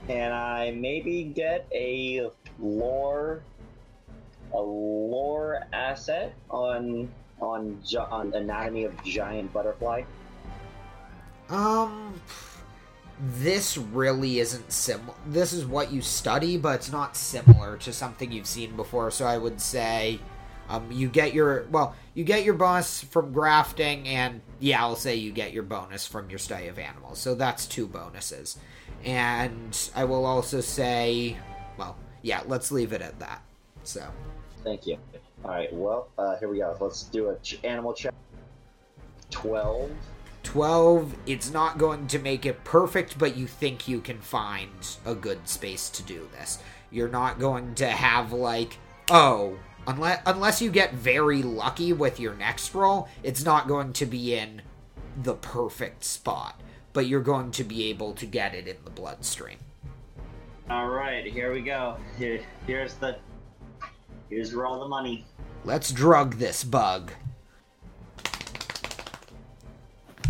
And 0.08 0.32
I 0.32 0.72
maybe 0.72 1.24
get 1.24 1.66
a 1.72 2.28
lore, 2.58 3.42
a 4.52 4.60
lore 4.60 5.62
asset 5.72 6.34
on 6.50 7.08
on 7.40 7.80
on 8.10 8.34
anatomy 8.34 8.84
of 8.84 9.02
giant 9.04 9.52
butterfly? 9.52 10.02
Um, 11.50 12.20
this 13.20 13.76
really 13.76 14.38
isn't 14.38 14.72
similar. 14.72 15.16
This 15.26 15.52
is 15.52 15.66
what 15.66 15.92
you 15.92 16.00
study, 16.00 16.56
but 16.56 16.76
it's 16.76 16.92
not 16.92 17.16
similar 17.16 17.76
to 17.78 17.92
something 17.92 18.32
you've 18.32 18.46
seen 18.46 18.76
before. 18.76 19.10
So 19.10 19.26
I 19.26 19.36
would 19.36 19.60
say, 19.60 20.20
um, 20.68 20.90
you 20.90 21.08
get 21.08 21.34
your 21.34 21.66
well, 21.70 21.94
you 22.14 22.24
get 22.24 22.44
your 22.44 22.54
bonus 22.54 23.02
from 23.02 23.32
grafting, 23.32 24.06
and 24.08 24.40
yeah, 24.60 24.80
I'll 24.80 24.96
say 24.96 25.16
you 25.16 25.32
get 25.32 25.52
your 25.52 25.64
bonus 25.64 26.06
from 26.06 26.30
your 26.30 26.38
study 26.38 26.68
of 26.68 26.78
animals. 26.78 27.18
So 27.18 27.34
that's 27.34 27.66
two 27.66 27.86
bonuses, 27.86 28.56
and 29.04 29.90
I 29.94 30.04
will 30.04 30.24
also 30.24 30.60
say, 30.60 31.36
well, 31.76 31.96
yeah, 32.22 32.42
let's 32.46 32.70
leave 32.70 32.92
it 32.92 33.02
at 33.02 33.18
that. 33.18 33.42
So 33.82 34.06
Thank 34.62 34.86
you. 34.86 34.98
All 35.44 35.50
right. 35.50 35.72
Well, 35.72 36.08
uh, 36.18 36.36
here 36.36 36.48
we 36.48 36.58
go. 36.58 36.76
Let's 36.80 37.04
do 37.04 37.30
a 37.30 37.36
ch- 37.38 37.60
animal 37.64 37.92
check. 37.92 38.14
Twelve. 39.30 39.90
12 40.42 41.14
it's 41.26 41.50
not 41.50 41.78
going 41.78 42.06
to 42.06 42.18
make 42.18 42.46
it 42.46 42.64
perfect 42.64 43.18
but 43.18 43.36
you 43.36 43.46
think 43.46 43.86
you 43.86 44.00
can 44.00 44.18
find 44.18 44.96
a 45.04 45.14
good 45.14 45.46
space 45.48 45.88
to 45.90 46.02
do 46.02 46.28
this 46.32 46.58
you're 46.90 47.08
not 47.08 47.38
going 47.38 47.74
to 47.74 47.86
have 47.86 48.32
like 48.32 48.78
oh 49.10 49.58
unless 49.86 50.20
unless 50.26 50.62
you 50.62 50.70
get 50.70 50.92
very 50.94 51.42
lucky 51.42 51.92
with 51.92 52.18
your 52.18 52.34
next 52.34 52.74
roll 52.74 53.08
it's 53.22 53.44
not 53.44 53.68
going 53.68 53.92
to 53.92 54.06
be 54.06 54.34
in 54.34 54.62
the 55.22 55.34
perfect 55.34 56.04
spot 56.04 56.60
but 56.92 57.06
you're 57.06 57.20
going 57.20 57.50
to 57.50 57.62
be 57.62 57.90
able 57.90 58.12
to 58.12 58.26
get 58.26 58.54
it 58.54 58.66
in 58.66 58.76
the 58.84 58.90
bloodstream 58.90 59.58
All 60.70 60.88
right. 60.88 61.26
Here 61.26 61.52
we 61.52 61.62
go. 61.62 61.96
Here, 62.16 62.40
here's 62.64 62.94
the. 62.94 63.16
Here's 64.28 64.54
where 64.54 64.66
all 64.66 64.78
the 64.78 64.86
money. 64.86 65.26
let's 65.64 65.90
drug 65.90 66.36
this 66.36 66.62
bug 66.62 67.10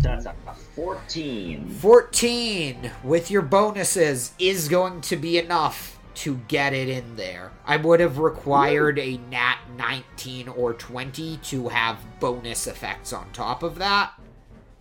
That's 0.01 0.25
a 0.25 0.33
fourteen. 0.75 1.69
14 1.69 2.91
with 3.03 3.29
your 3.29 3.41
bonuses 3.41 4.33
is 4.39 4.67
going 4.67 5.01
to 5.01 5.15
be 5.15 5.37
enough 5.37 5.99
to 6.13 6.37
get 6.47 6.73
it 6.73 6.89
in 6.89 7.15
there. 7.15 7.51
I 7.65 7.77
would 7.77 7.99
have 7.99 8.17
required 8.17 8.99
a 8.99 9.17
nat 9.17 9.59
19 9.77 10.49
or 10.49 10.73
20 10.73 11.37
to 11.37 11.69
have 11.69 11.97
bonus 12.19 12.67
effects 12.67 13.13
on 13.13 13.31
top 13.31 13.63
of 13.63 13.77
that. 13.79 14.11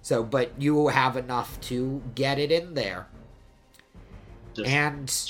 So, 0.02 0.22
but 0.24 0.52
you 0.58 0.74
will 0.74 0.88
have 0.88 1.16
enough 1.16 1.60
to 1.62 2.02
get 2.14 2.38
it 2.38 2.50
in 2.50 2.74
there. 2.74 3.06
Just- 4.54 4.68
And 4.68 5.22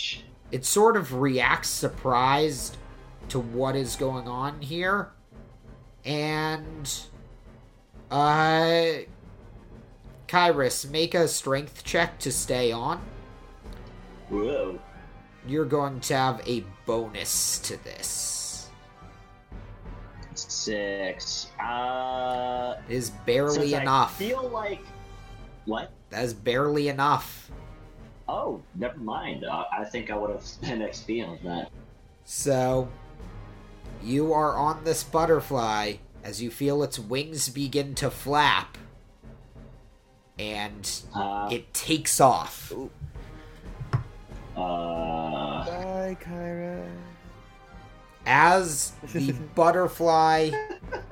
it 0.50 0.64
sort 0.64 0.96
of 0.96 1.14
reacts 1.14 1.68
surprised 1.68 2.76
to 3.28 3.38
what 3.38 3.76
is 3.76 3.96
going 3.96 4.26
on 4.26 4.60
here. 4.62 5.10
And 6.04 6.90
uh 8.10 8.90
Kyrus, 10.30 10.88
make 10.88 11.14
a 11.16 11.26
strength 11.26 11.82
check 11.82 12.20
to 12.20 12.30
stay 12.30 12.70
on. 12.70 13.00
Whoa. 14.28 14.78
You're 15.44 15.64
going 15.64 15.98
to 16.02 16.14
have 16.14 16.40
a 16.46 16.64
bonus 16.86 17.58
to 17.60 17.82
this. 17.82 18.68
Six. 20.34 21.48
Uh. 21.60 22.76
Is 22.88 23.10
barely 23.10 23.70
since 23.70 23.74
I 23.74 23.82
enough. 23.82 24.16
feel 24.16 24.48
like. 24.48 24.82
What? 25.64 25.90
That 26.10 26.22
is 26.22 26.32
barely 26.32 26.86
enough. 26.86 27.50
Oh, 28.28 28.62
never 28.76 28.98
mind. 28.98 29.44
Uh, 29.44 29.64
I 29.76 29.84
think 29.84 30.12
I 30.12 30.16
would 30.16 30.30
have 30.30 30.42
spent 30.46 30.80
XP 30.80 31.26
on 31.28 31.40
that. 31.42 31.72
So, 32.24 32.88
you 34.00 34.32
are 34.32 34.56
on 34.56 34.84
this 34.84 35.02
butterfly 35.02 35.94
as 36.22 36.40
you 36.40 36.52
feel 36.52 36.84
its 36.84 37.00
wings 37.00 37.48
begin 37.48 37.96
to 37.96 38.12
flap. 38.12 38.78
And 40.40 40.90
Uh, 41.14 41.48
it 41.52 41.72
takes 41.74 42.18
off. 42.18 42.72
uh, 42.72 42.86
Bye, 44.56 46.16
Kyra. 46.18 46.88
As 48.24 48.92
the 49.12 49.32
butterfly 49.54 50.50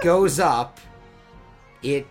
goes 0.03 0.41
up, 0.41 0.81
it 1.83 2.07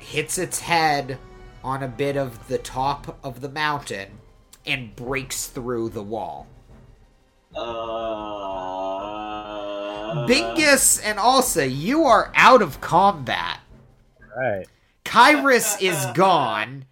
hits 0.00 0.38
its 0.38 0.58
head 0.60 1.18
on 1.62 1.84
a 1.84 1.88
bit 1.88 2.16
of 2.16 2.48
the 2.48 2.58
top 2.58 3.16
of 3.22 3.40
the 3.42 3.48
mountain 3.48 4.18
and 4.66 4.94
breaks 4.96 5.46
through 5.46 5.90
the 5.90 6.02
wall. 6.02 6.48
uh. 7.54 7.62
Bingus 10.26 11.00
and 11.04 11.18
Alsa, 11.18 11.66
you 11.72 12.04
are 12.04 12.32
out 12.34 12.60
of 12.62 12.80
combat. 12.80 13.60
Right. 14.36 14.66
Kyrus 15.06 15.80
is 15.80 16.04
gone, 16.14 16.84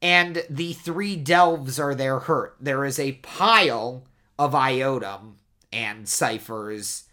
and 0.00 0.44
the 0.48 0.72
three 0.72 1.16
delves 1.16 1.78
are 1.78 1.94
there 1.94 2.20
hurt. 2.20 2.56
There 2.60 2.84
is 2.84 2.98
a 2.98 3.12
pile 3.12 4.04
of 4.38 4.52
iotum 4.52 5.34
and 5.72 6.08
ciphers 6.08 7.04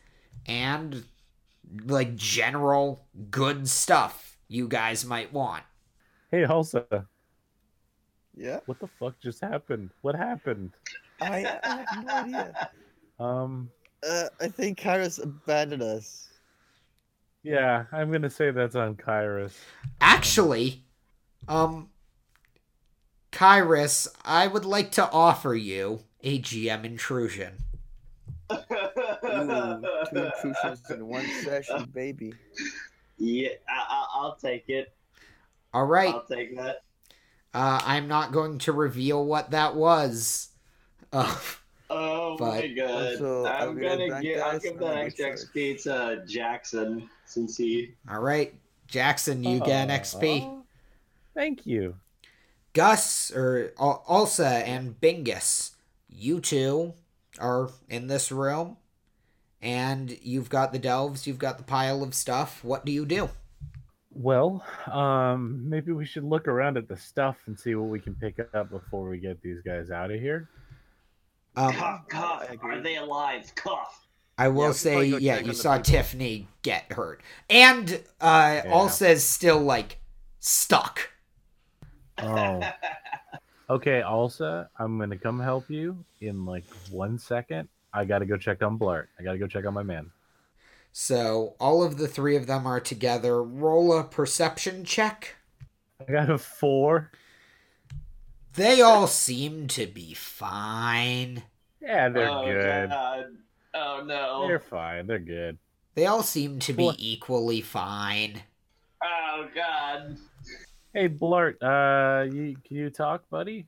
and 0.45 1.03
like 1.85 2.15
general 2.15 3.05
good 3.29 3.67
stuff 3.67 4.37
you 4.47 4.67
guys 4.67 5.05
might 5.05 5.31
want. 5.33 5.63
Hey, 6.31 6.43
Hulsa, 6.43 7.05
Yeah, 8.35 8.59
what 8.65 8.79
the 8.79 8.87
fuck 8.99 9.19
just 9.19 9.41
happened? 9.41 9.89
What 10.01 10.15
happened? 10.15 10.71
I, 11.21 11.59
I 11.63 11.85
have 11.87 12.05
no 12.05 12.13
idea. 12.13 12.69
Um, 13.19 13.69
Uh, 14.07 14.29
I 14.39 14.47
think 14.47 14.79
Kyra's 14.79 15.19
abandoned 15.19 15.83
us. 15.83 16.28
Yeah, 17.43 17.85
I'm 17.91 18.11
gonna 18.11 18.29
say 18.29 18.51
that's 18.51 18.75
on 18.75 18.95
Kyrus. 18.95 19.55
Actually, 20.01 20.83
um 21.47 21.89
Kyrus, 23.31 24.07
I 24.25 24.47
would 24.47 24.65
like 24.65 24.91
to 24.93 25.09
offer 25.11 25.53
you 25.55 26.01
a 26.21 26.39
GM 26.39 26.83
intrusion. 26.83 27.63
Ooh, 28.51 29.87
two 30.09 30.17
intrusions 30.45 30.89
in 30.89 31.07
one 31.07 31.25
session, 31.43 31.89
baby. 31.93 32.33
Yeah, 33.17 33.49
I, 33.67 33.85
I, 33.89 34.07
I'll 34.15 34.35
take 34.35 34.69
it. 34.69 34.93
All 35.73 35.85
right. 35.85 36.13
I'll 36.13 36.25
take 36.25 36.55
that. 36.57 36.83
Uh, 37.53 37.81
I'm 37.83 38.07
not 38.07 38.31
going 38.31 38.59
to 38.59 38.71
reveal 38.71 39.25
what 39.25 39.51
that 39.51 39.75
was. 39.75 40.47
Uh, 41.11 41.35
Oh 41.89 42.37
my 42.39 42.67
god! 42.67 43.13
Also, 43.13 43.45
I'll 43.45 43.69
I'm 43.69 43.75
be 43.75 43.85
right 43.85 43.97
gonna 43.97 44.09
back, 44.09 44.21
give. 44.21 44.41
I'll 44.41 44.51
guys. 44.53 44.61
give 44.61 44.73
I'm 44.73 44.79
that 44.79 45.17
gonna. 45.17 45.33
XP 45.33 45.83
to 45.83 46.23
Jackson 46.27 47.09
since 47.25 47.57
he. 47.57 47.93
all 48.09 48.19
right, 48.21 48.53
Jackson, 48.87 49.43
you 49.43 49.59
get 49.59 49.89
an 49.89 49.99
XP. 49.99 50.43
Aw, 50.43 50.61
Thank 51.33 51.65
you. 51.65 51.95
Gus 52.73 53.31
or 53.31 53.73
Al- 53.79 54.03
Alsa 54.07 54.61
and 54.67 54.99
Bingus, 55.01 55.71
you 56.07 56.39
two 56.39 56.93
are 57.39 57.69
in 57.89 58.07
this 58.07 58.31
room, 58.31 58.77
and 59.61 60.15
you've 60.21 60.49
got 60.49 60.71
the 60.71 60.79
delves. 60.79 61.25
You've 61.25 61.39
got 61.39 61.57
the 61.57 61.63
pile 61.63 62.03
of 62.03 62.13
stuff. 62.13 62.63
What 62.63 62.85
do 62.85 62.91
you 62.91 63.05
do? 63.05 63.29
Well, 64.11 64.63
um, 64.91 65.67
maybe 65.69 65.91
we 65.93 66.05
should 66.05 66.23
look 66.25 66.47
around 66.47 66.77
at 66.77 66.87
the 66.87 66.97
stuff 66.97 67.37
and 67.47 67.57
see 67.57 67.73
what 67.75 67.89
we 67.89 67.99
can 67.99 68.15
pick 68.15 68.39
up 68.53 68.69
before 68.69 69.07
we 69.09 69.17
get 69.17 69.41
these 69.41 69.61
guys 69.61 69.89
out 69.91 70.11
of 70.11 70.19
here. 70.19 70.49
Um, 71.59 71.73
cough, 71.73 72.07
cough. 72.07 72.47
I. 72.49 72.57
Are 72.61 72.81
they 72.81 72.95
alive? 72.97 73.53
Cough. 73.55 74.07
I 74.37 74.47
will 74.47 74.67
Yeah, 74.67 74.71
say, 74.71 75.05
yeah, 75.05 75.39
you 75.39 75.53
saw 75.53 75.77
people. 75.77 75.91
Tiffany 75.93 76.47
get 76.61 76.91
hurt, 76.93 77.21
and 77.49 78.01
uh, 78.21 78.61
Yeah. 78.63 78.71
Alsa's 78.71 79.23
still 79.23 79.59
like 79.59 79.97
stuck. 80.39 81.09
Oh. 82.21 82.61
Okay, 83.69 84.01
Alsa, 84.01 84.67
I'm 84.77 84.97
gonna 84.99 85.17
come 85.17 85.39
help 85.39 85.69
you 85.69 86.03
in 86.21 86.45
like 86.45 86.65
one 86.89 87.17
second. 87.19 87.69
I 87.93 88.05
gotta 88.05 88.25
go 88.25 88.35
check 88.37 88.61
on 88.63 88.77
Blart. 88.79 89.07
I 89.19 89.23
gotta 89.23 89.37
go 89.37 89.47
check 89.47 89.65
on 89.65 89.73
my 89.73 89.83
man. 89.83 90.11
So 90.91 91.55
all 91.59 91.83
of 91.83 91.97
the 91.97 92.07
three 92.07 92.35
of 92.35 92.47
them 92.47 92.65
are 92.67 92.79
together. 92.79 93.43
Roll 93.43 93.97
a 93.97 94.03
perception 94.03 94.83
check. 94.85 95.35
I 96.07 96.11
got 96.11 96.29
a 96.29 96.37
four. 96.37 97.11
They 98.53 98.81
all 98.81 99.07
seem 99.07 99.67
to 99.69 99.87
be 99.87 100.13
fine. 100.13 101.43
Yeah, 101.81 102.09
they're 102.09 102.29
oh, 102.29 102.45
good. 102.45 102.89
God. 102.89 103.25
Oh 103.73 104.03
no. 104.05 104.47
They're 104.47 104.59
fine. 104.59 105.07
They're 105.07 105.19
good. 105.19 105.57
They 105.95 106.05
all 106.05 106.23
seem 106.23 106.59
to 106.59 106.73
be 106.73 106.83
What? 106.83 106.95
equally 106.99 107.61
fine. 107.61 108.41
Oh 109.03 109.47
god. 109.53 110.17
Hey, 110.93 111.07
Blart, 111.07 111.55
uh, 111.61 112.23
you, 112.23 112.55
can 112.65 112.77
you 112.77 112.89
talk, 112.89 113.29
buddy? 113.29 113.67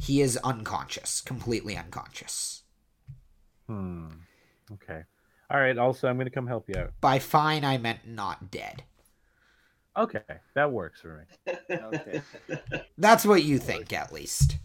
He 0.00 0.20
is 0.20 0.36
unconscious, 0.38 1.20
completely 1.20 1.76
unconscious. 1.76 2.64
Hmm. 3.68 4.08
Okay. 4.72 5.02
All 5.50 5.60
right. 5.60 5.78
Also, 5.78 6.08
I'm 6.08 6.18
gonna 6.18 6.30
come 6.30 6.46
help 6.46 6.68
you 6.68 6.80
out. 6.80 6.92
By 7.00 7.18
fine, 7.18 7.64
I 7.64 7.78
meant 7.78 8.06
not 8.06 8.50
dead. 8.50 8.82
Okay, 9.96 10.20
that 10.54 10.72
works 10.72 11.02
for 11.02 11.26
me. 11.46 11.54
Okay. 11.70 12.22
That's 12.98 13.26
what 13.26 13.42
you 13.42 13.58
think, 13.58 13.92
at 13.92 14.12
least. 14.12 14.56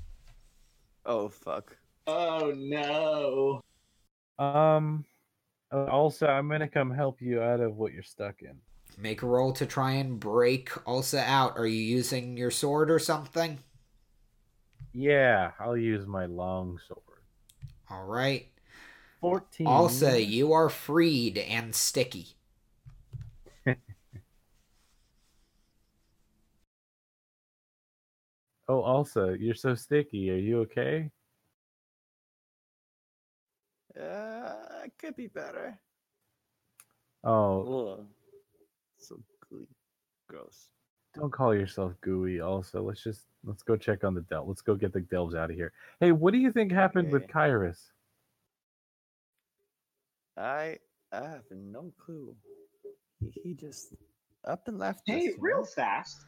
Oh 1.06 1.28
fuck. 1.28 1.76
Oh 2.08 2.54
no. 2.56 3.62
Um. 4.40 5.06
Also, 5.72 6.28
I'm 6.28 6.48
gonna 6.48 6.70
come 6.70 6.92
help 6.92 7.22
you 7.22 7.42
out 7.42 7.60
of 7.60 7.76
what 7.76 7.92
you're 7.92 8.04
stuck 8.04 8.42
in. 8.42 8.58
Make 8.98 9.22
a 9.22 9.28
roll 9.28 9.52
to 9.54 9.66
try 9.66 9.92
and 9.92 10.20
break 10.20 10.72
Ulsa 10.88 11.22
out. 11.22 11.58
Are 11.58 11.68
you 11.68 11.82
using 11.82 12.38
your 12.38 12.50
sword 12.50 12.90
or 12.90 13.00
something? 13.00 13.60
Yeah, 14.94 15.52
I'll 15.60 15.78
use 15.78 16.08
my 16.08 16.26
long 16.26 16.80
sword. 16.88 17.02
All 17.92 18.06
right. 18.06 18.48
Fourteen. 19.20 19.68
Ulsa, 19.68 20.24
you 20.24 20.54
are 20.54 20.70
freed 20.70 21.38
and 21.38 21.76
sticky. 21.76 22.30
Oh, 28.70 28.82
also, 28.82 29.30
you're 29.30 29.56
so 29.56 29.76
sticky. 29.76 30.30
Are 30.30 30.36
you 30.36 30.60
okay? 30.64 31.10
Uh, 34.00 34.54
it 34.86 34.92
could 35.00 35.16
be 35.16 35.28
better. 35.28 35.78
Oh, 37.24 37.94
Ugh. 38.00 38.06
So 39.00 39.20
gooey. 39.50 39.68
Gross. 40.30 40.70
don't 41.16 41.32
call 41.32 41.54
yourself 41.56 41.94
gooey. 42.02 42.42
Also, 42.42 42.82
let's 42.82 43.04
just 43.04 43.22
let's 43.44 43.64
go 43.64 43.76
check 43.76 44.04
on 44.04 44.14
the 44.14 44.22
delve. 44.22 44.48
Let's 44.48 44.62
go 44.62 44.76
get 44.76 44.94
the 44.94 45.02
delves 45.02 45.36
out 45.36 45.50
of 45.50 45.56
here. 45.56 45.72
Hey, 46.00 46.12
what 46.12 46.32
do 46.34 46.38
you 46.40 46.52
think 46.52 46.72
happened 46.72 47.12
with 47.12 47.24
Okay. 47.24 47.34
Kyrus? 47.34 47.80
I 50.38 50.78
I 51.12 51.22
have 51.24 51.44
no 51.52 51.92
clue. 51.98 52.36
He, 53.20 53.32
he 53.42 53.54
just 53.54 53.94
up 54.46 54.68
and 54.68 54.78
left. 54.78 55.00
us, 55.10 55.16
Hey, 55.16 55.32
real 55.40 55.64
fast. 55.66 56.26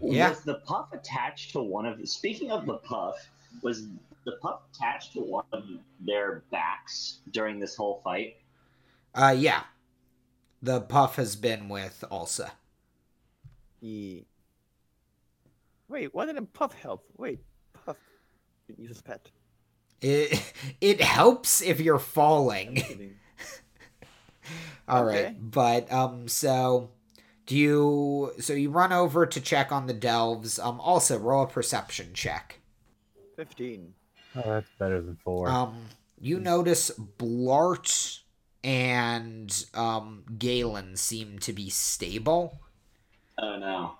Yeah. 0.00 0.28
Was 0.30 0.42
the 0.42 0.56
puff 0.66 0.92
attached 0.92 1.52
to 1.52 1.62
one 1.62 1.86
of? 1.86 1.98
The? 1.98 2.06
Speaking 2.06 2.50
of 2.50 2.66
the 2.66 2.78
puff, 2.78 3.14
was 3.62 3.86
the 4.24 4.32
puff 4.42 4.60
attached 4.74 5.12
to 5.14 5.20
one 5.20 5.44
of 5.52 5.64
their 6.00 6.44
backs 6.50 7.18
during 7.30 7.58
this 7.60 7.76
whole 7.76 8.00
fight? 8.04 8.36
Uh, 9.14 9.34
yeah. 9.36 9.62
The 10.62 10.80
puff 10.80 11.16
has 11.16 11.36
been 11.36 11.68
with 11.68 12.02
Ulsa. 12.10 12.52
He. 13.80 14.26
Wait, 15.88 16.12
why 16.14 16.26
didn't 16.26 16.52
Puff 16.52 16.72
help? 16.72 17.04
Wait, 17.16 17.40
Puff. 17.84 17.96
Use 18.76 18.88
his 18.88 19.02
pet. 19.02 19.30
It 20.00 20.42
it 20.80 21.00
helps 21.00 21.62
if 21.62 21.78
you're 21.80 21.98
falling. 21.98 22.74
kidding. 22.76 23.14
All 24.88 25.04
right, 25.04 25.26
Okay. 25.26 25.36
but 25.40 25.92
um, 25.92 26.26
so 26.28 26.90
do 27.46 27.56
you? 27.56 28.32
So 28.40 28.52
you 28.54 28.70
run 28.70 28.92
over 28.92 29.26
to 29.26 29.40
check 29.40 29.70
on 29.70 29.86
the 29.86 29.94
delves. 29.94 30.58
Um, 30.58 30.80
also 30.80 31.18
roll 31.18 31.44
a 31.44 31.46
perception 31.46 32.10
check. 32.14 32.60
Fifteen. 33.36 33.94
Oh, 34.34 34.42
that's 34.44 34.70
better 34.78 35.00
than 35.00 35.16
four. 35.22 35.48
Um, 35.48 35.76
you 36.18 36.40
notice 36.40 36.90
Blart 37.18 38.20
and 38.64 39.64
um 39.74 40.24
Galen 40.38 40.96
seem 40.96 41.38
to 41.40 41.52
be 41.52 41.68
stable. 41.70 42.58
Oh 43.38 43.58
no! 43.58 43.92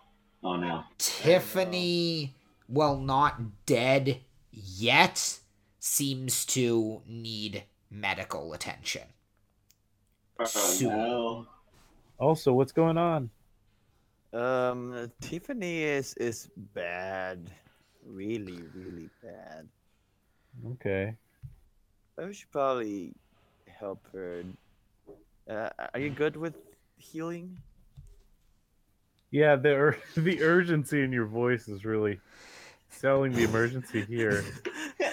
Oh 0.42 0.56
no! 0.56 0.84
Tiffany, 0.98 2.34
well, 2.68 2.96
not 2.96 3.66
dead 3.66 4.20
yet, 4.50 5.38
seems 5.78 6.46
to 6.46 7.02
need 7.06 7.64
medical 7.90 8.54
attention. 8.54 9.02
Oh 10.40 10.44
Soon. 10.44 10.88
no! 10.88 11.46
also, 12.18 12.52
what's 12.52 12.72
going 12.72 12.96
on? 12.98 13.30
Um, 14.32 15.10
Tiffany 15.20 15.82
is 15.82 16.14
is 16.14 16.48
bad, 16.74 17.50
really, 18.06 18.62
really 18.74 19.10
bad. 19.22 19.68
Okay. 20.72 21.14
I 22.18 22.32
should 22.32 22.50
probably 22.50 23.12
help 23.66 24.06
her. 24.12 24.42
Uh, 25.48 25.68
are 25.92 26.00
you 26.00 26.10
good 26.10 26.36
with 26.36 26.54
healing? 26.96 27.58
Yeah, 29.30 29.56
the 29.56 29.74
ur- 29.74 29.98
the 30.16 30.42
urgency 30.42 31.02
in 31.02 31.12
your 31.12 31.26
voice 31.26 31.68
is 31.68 31.84
really 31.84 32.20
selling 32.88 33.32
the 33.32 33.44
emergency 33.44 34.04
here. 34.04 34.44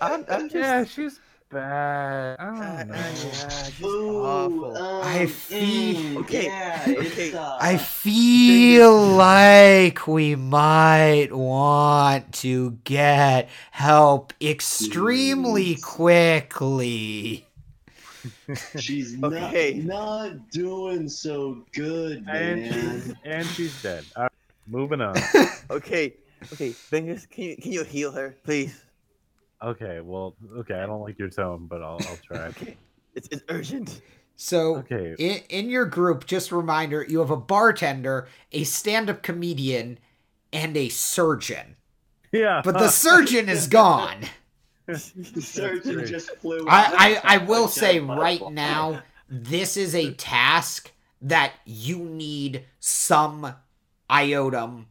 I'm, 0.00 0.24
I'm 0.28 0.48
just. 0.48 0.54
yeah, 0.54 0.84
she's 0.84 1.20
bad. 1.50 2.36
I 2.40 2.44
Uh, 2.44 2.84
don't 2.84 2.90
uh, 2.90 2.94
know. 2.94 3.14
yeah, 3.24 3.64
she's 3.64 3.84
Ooh, 3.84 4.24
awful. 4.24 4.76
um, 4.76 5.02
I 5.06 5.26
feel- 5.26 6.00
mm, 6.00 6.16
Okay, 6.18 6.44
Yeah, 6.44 6.84
okay. 6.88 7.32
Uh, 7.34 7.58
I 7.60 7.76
feel 7.76 8.96
like 9.16 10.06
we 10.06 10.34
might 10.36 11.28
want 11.32 12.32
to 12.44 12.72
get 12.84 13.48
help 13.70 14.32
extremely 14.40 15.74
Please. 15.74 15.84
quickly. 15.84 17.44
she's 18.78 19.16
Okay. 19.22 19.74
not 19.84 20.32
not 20.32 20.50
doing 20.50 21.08
so 21.08 21.64
good, 21.72 22.24
And 22.28 22.60
man. 22.62 22.72
she's 22.72 23.14
and 23.24 23.46
she's 23.46 23.82
dead. 23.82 24.04
All 24.16 24.22
right, 24.24 24.32
moving 24.66 25.00
on. 25.00 25.14
Okay, 25.70 26.14
okay. 26.52 26.72
Fingers, 26.72 27.26
can 27.26 27.44
you 27.44 27.56
can 27.56 27.72
you 27.72 27.84
heal 27.84 28.10
her, 28.12 28.34
please? 28.44 28.84
Okay, 29.62 30.00
well, 30.00 30.36
okay. 30.58 30.74
I 30.74 30.86
don't 30.86 31.00
like 31.00 31.18
your 31.18 31.30
tone, 31.30 31.66
but 31.66 31.82
I'll 31.82 31.98
I'll 32.08 32.18
try. 32.26 32.46
Okay, 32.48 32.76
it's 33.14 33.28
it's 33.30 33.42
urgent. 33.48 34.00
So, 34.36 34.76
Okay. 34.76 35.16
in, 35.18 35.40
in 35.48 35.68
your 35.70 35.84
group, 35.84 36.24
just 36.24 36.52
a 36.52 36.56
reminder 36.56 37.04
you 37.08 37.18
have 37.18 37.30
a 37.32 37.36
bartender, 37.36 38.28
a 38.52 38.62
stand 38.62 39.10
up 39.10 39.22
comedian, 39.24 39.98
and 40.52 40.76
a 40.76 40.88
surgeon. 40.90 41.74
Yeah. 42.30 42.60
But 42.64 42.78
the 42.78 42.88
surgeon 42.88 43.48
is 43.48 43.66
gone. 43.66 44.24
The 44.86 45.42
surgeon 45.42 46.06
just 46.06 46.30
flew. 46.36 46.66
I, 46.66 47.20
I, 47.24 47.34
I 47.34 47.38
will 47.38 47.62
Like 47.64 47.70
say 47.70 47.98
right 48.00 48.40
butterfly. 48.40 48.50
now, 48.54 49.02
this 49.28 49.76
is 49.76 49.94
a 49.94 50.14
task 50.14 50.92
that 51.20 51.52
you 51.66 51.98
need 51.98 52.64
some 52.80 53.54
iotum, 54.08 54.86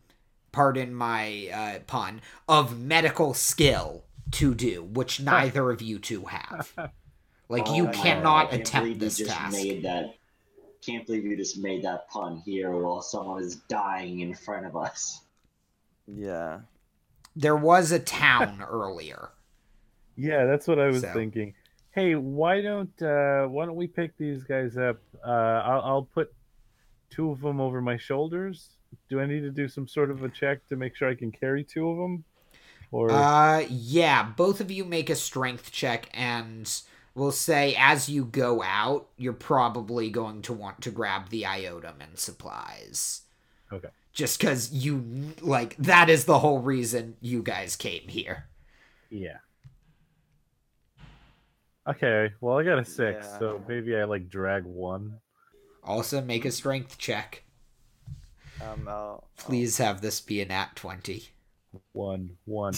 pardon 0.52 0.94
my 0.94 1.50
uh, 1.52 1.80
pun, 1.88 2.22
of 2.48 2.78
medical 2.80 3.34
skill 3.34 4.04
to 4.32 4.54
do, 4.56 4.84
which 4.84 5.20
neither 5.20 5.70
of 5.72 5.82
you 5.82 6.00
two 6.00 6.26
have. 6.26 6.74
Like, 7.50 7.64
Oh 7.70 7.76
you 7.76 7.84
my 7.86 7.92
God, 7.94 8.04
cannot 8.04 8.46
I 8.48 8.50
can't 8.50 8.62
attempt 8.62 8.84
believe 8.88 9.00
this 9.00 9.20
you 9.20 9.26
just 9.26 9.38
task. 9.38 9.54
Made 9.56 9.84
that. 9.84 10.16
Can't 10.86 11.06
believe 11.06 11.24
you 11.24 11.38
just 11.38 11.58
made 11.58 11.82
that 11.86 12.10
pun 12.10 12.42
here 12.46 12.72
while 12.76 13.02
someone 13.02 13.42
is 13.42 13.56
dying 13.70 14.20
in 14.20 14.34
front 14.36 14.66
of 14.66 14.76
us. 14.76 15.22
Yeah. 16.14 16.60
There 17.38 17.56
was 17.56 17.94
a 17.94 18.00
town 18.00 18.62
earlier. 18.70 19.30
Yeah, 20.18 20.44
that's 20.46 20.68
what 20.68 20.78
I 20.78 20.88
was 20.88 21.00
So- 21.04 21.14
thinking. 21.14 21.54
Hey, 21.92 22.16
why 22.16 22.62
don't 22.62 23.02
uh, 23.02 23.46
why 23.48 23.66
don't 23.66 23.78
we 23.78 23.88
pick 23.88 24.18
these 24.18 24.44
guys 24.44 24.76
up? 24.78 24.98
Uh, 25.26 25.30
I'll, 25.32 25.82
I'll 25.82 26.04
put 26.14 26.34
two 27.10 27.32
of 27.32 27.40
them 27.40 27.62
over 27.62 27.82
my 27.82 27.96
shoulders. 27.96 28.72
Do 29.10 29.22
I 29.22 29.26
need 29.26 29.40
to 29.42 29.52
do 29.52 29.70
some 29.70 29.88
sort 29.88 30.12
of 30.12 30.22
a 30.22 30.28
check 30.30 30.68
to 30.68 30.76
make 30.76 30.98
sure 30.98 31.10
I 31.10 31.16
can 31.16 31.32
carry 31.32 31.64
two 31.64 31.90
of 31.90 31.98
them? 31.98 32.26
Or 32.92 33.12
Uh, 33.12 33.66
yeah, 33.70 34.24
both 34.24 34.62
of 34.62 34.72
you 34.72 34.86
make 34.86 35.10
a 35.10 35.16
strength 35.16 35.72
check, 35.72 36.10
and 36.14 36.82
we'll 37.14 37.32
say 37.32 37.76
as 37.78 38.08
you 38.10 38.24
go 38.26 38.64
out, 38.64 39.08
you're 39.18 39.34
probably 39.34 40.10
going 40.10 40.42
to 40.44 40.54
want 40.54 40.82
to 40.82 40.92
grab 40.92 41.30
the 41.30 41.44
iotum 41.44 41.96
and 42.00 42.18
supplies. 42.18 43.24
Okay. 43.72 43.90
Just 44.14 44.40
because 44.40 44.72
you, 44.74 45.34
like, 45.42 45.76
that 45.78 46.10
is 46.10 46.26
the 46.26 46.40
whole 46.40 46.60
reason 46.60 47.18
you 47.22 47.44
guys 47.44 47.76
came 47.76 48.08
here. 48.08 48.46
yeah. 49.10 49.38
Okay, 51.88 52.34
well 52.42 52.58
I 52.58 52.64
got 52.64 52.80
a 52.80 52.84
six, 52.86 53.26
Yeah. 53.26 53.40
so 53.40 53.64
maybe 53.66 53.96
I 53.96 54.04
like 54.04 54.28
drag 54.30 54.66
one. 54.66 55.20
Also, 55.84 56.22
make 56.22 56.44
a 56.44 56.52
strength 56.52 56.98
check. 56.98 57.44
Um. 58.62 58.88
I'll, 58.90 59.24
Please 59.38 59.78
have 59.78 60.02
this 60.02 60.20
be 60.20 60.42
an 60.42 60.52
at 60.52 60.76
20. 60.76 61.30
One, 61.92 62.32
one. 62.46 62.74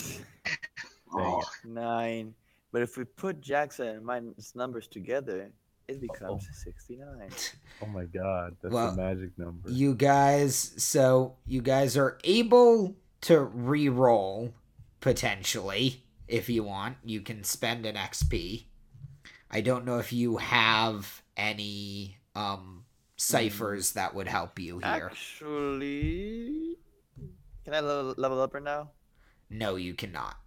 Oh, 1.13 1.43
nine. 1.65 2.33
But 2.71 2.83
if 2.83 2.97
we 2.97 3.03
put 3.03 3.41
Jackson 3.41 3.87
and 3.87 4.05
mine's 4.05 4.53
numbers 4.55 4.87
together, 4.87 5.51
it 5.87 5.99
becomes 5.99 6.47
sixty-nine. 6.53 7.31
Oh 7.81 7.87
my 7.87 8.05
god, 8.05 8.55
that's 8.61 8.73
Well, 8.73 8.89
a 8.89 8.95
magic 8.95 9.31
number. 9.37 9.71
You 9.71 9.95
guys, 9.95 10.73
so 10.77 11.37
you 11.47 11.61
guys 11.61 11.97
are 11.97 12.19
able 12.23 12.95
to 13.21 13.39
re 13.39 13.89
roll 13.89 14.53
potentially 15.01 16.03
if 16.27 16.47
you 16.47 16.63
want. 16.63 16.97
You 17.03 17.21
can 17.21 17.43
spend 17.43 17.87
an 17.87 17.95
XP. 17.95 18.65
I 19.49 19.61
don't 19.61 19.85
know 19.85 19.97
if 19.97 20.13
you 20.13 20.37
have 20.37 21.23
any 21.35 22.17
um 22.35 22.85
ciphers 23.17 23.93
that 23.93 24.13
would 24.13 24.27
help 24.27 24.59
you 24.59 24.77
here. 24.79 25.09
Actually, 25.11 26.68
can 27.63 27.73
I 27.73 27.79
level, 27.79 28.13
level 28.17 28.41
up 28.41 28.53
right 28.53 28.63
now? 28.63 28.91
No, 29.49 29.75
you 29.75 29.93
cannot. 29.93 30.37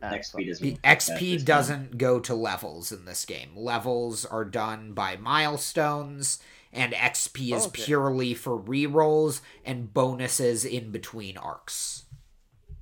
Next 0.00 0.30
fuck. 0.30 0.40
speed 0.40 0.48
is 0.50 0.60
The 0.60 0.76
XP 0.84 1.44
doesn't 1.44 1.98
go 1.98 2.20
to 2.20 2.34
levels 2.34 2.92
in 2.92 3.04
this 3.04 3.24
game. 3.24 3.50
Levels 3.56 4.24
are 4.24 4.44
done 4.44 4.92
by 4.92 5.16
milestones, 5.16 6.38
and 6.72 6.92
XP 6.92 7.52
is 7.56 7.66
Okay. 7.66 7.82
purely 7.84 8.34
for 8.34 8.56
rerolls 8.60 9.40
and 9.64 9.92
bonuses 9.92 10.64
in 10.64 10.92
between 10.92 11.36
arcs. 11.36 12.04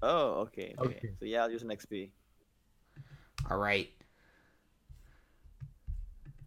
Oh, 0.03 0.41
okay, 0.41 0.75
okay. 0.79 0.97
Okay. 0.97 1.11
So 1.19 1.25
yeah, 1.25 1.43
I'll 1.45 1.51
use 1.51 1.63
an 1.63 1.69
XP. 1.71 2.11
All 3.51 3.57
right. 3.57 3.91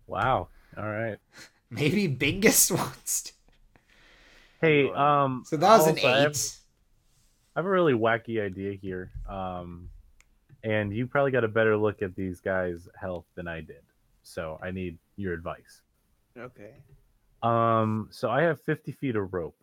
Wow. 0.08 0.50
All 0.78 0.88
right. 0.88 1.18
Maybe 1.70 2.08
Bingus 2.08 2.70
wants 2.78 3.24
to. 3.24 3.32
Hey, 4.62 4.90
Oh, 4.90 4.96
um. 4.96 5.44
So 5.48 5.58
that 5.58 5.78
was 5.78 5.88
an 5.88 5.96
also, 5.96 6.08
I 6.08 6.20
have- 6.22 6.32
eight. 6.32 6.56
I 7.60 7.62
have 7.62 7.66
a 7.66 7.72
really 7.72 7.92
wacky 7.92 8.42
idea 8.42 8.72
here. 8.82 9.12
Um, 9.28 9.90
and 10.64 10.94
you 10.94 11.06
probably 11.06 11.32
got 11.32 11.44
a 11.44 11.50
better 11.50 11.76
look 11.76 12.02
at 12.02 12.16
these 12.16 12.40
guys' 12.40 12.88
health 12.96 13.26
than 13.36 13.50
I 13.50 13.60
did. 13.60 13.82
So 14.24 14.58
I 14.64 14.72
need 14.72 14.98
your 15.18 15.34
advice. 15.34 15.82
Okay. 16.38 16.76
Um, 17.44 18.08
so 18.12 18.30
I 18.30 18.44
have 18.44 18.62
50 18.62 18.94
feet 18.94 19.18
of 19.18 19.34
rope. 19.34 19.58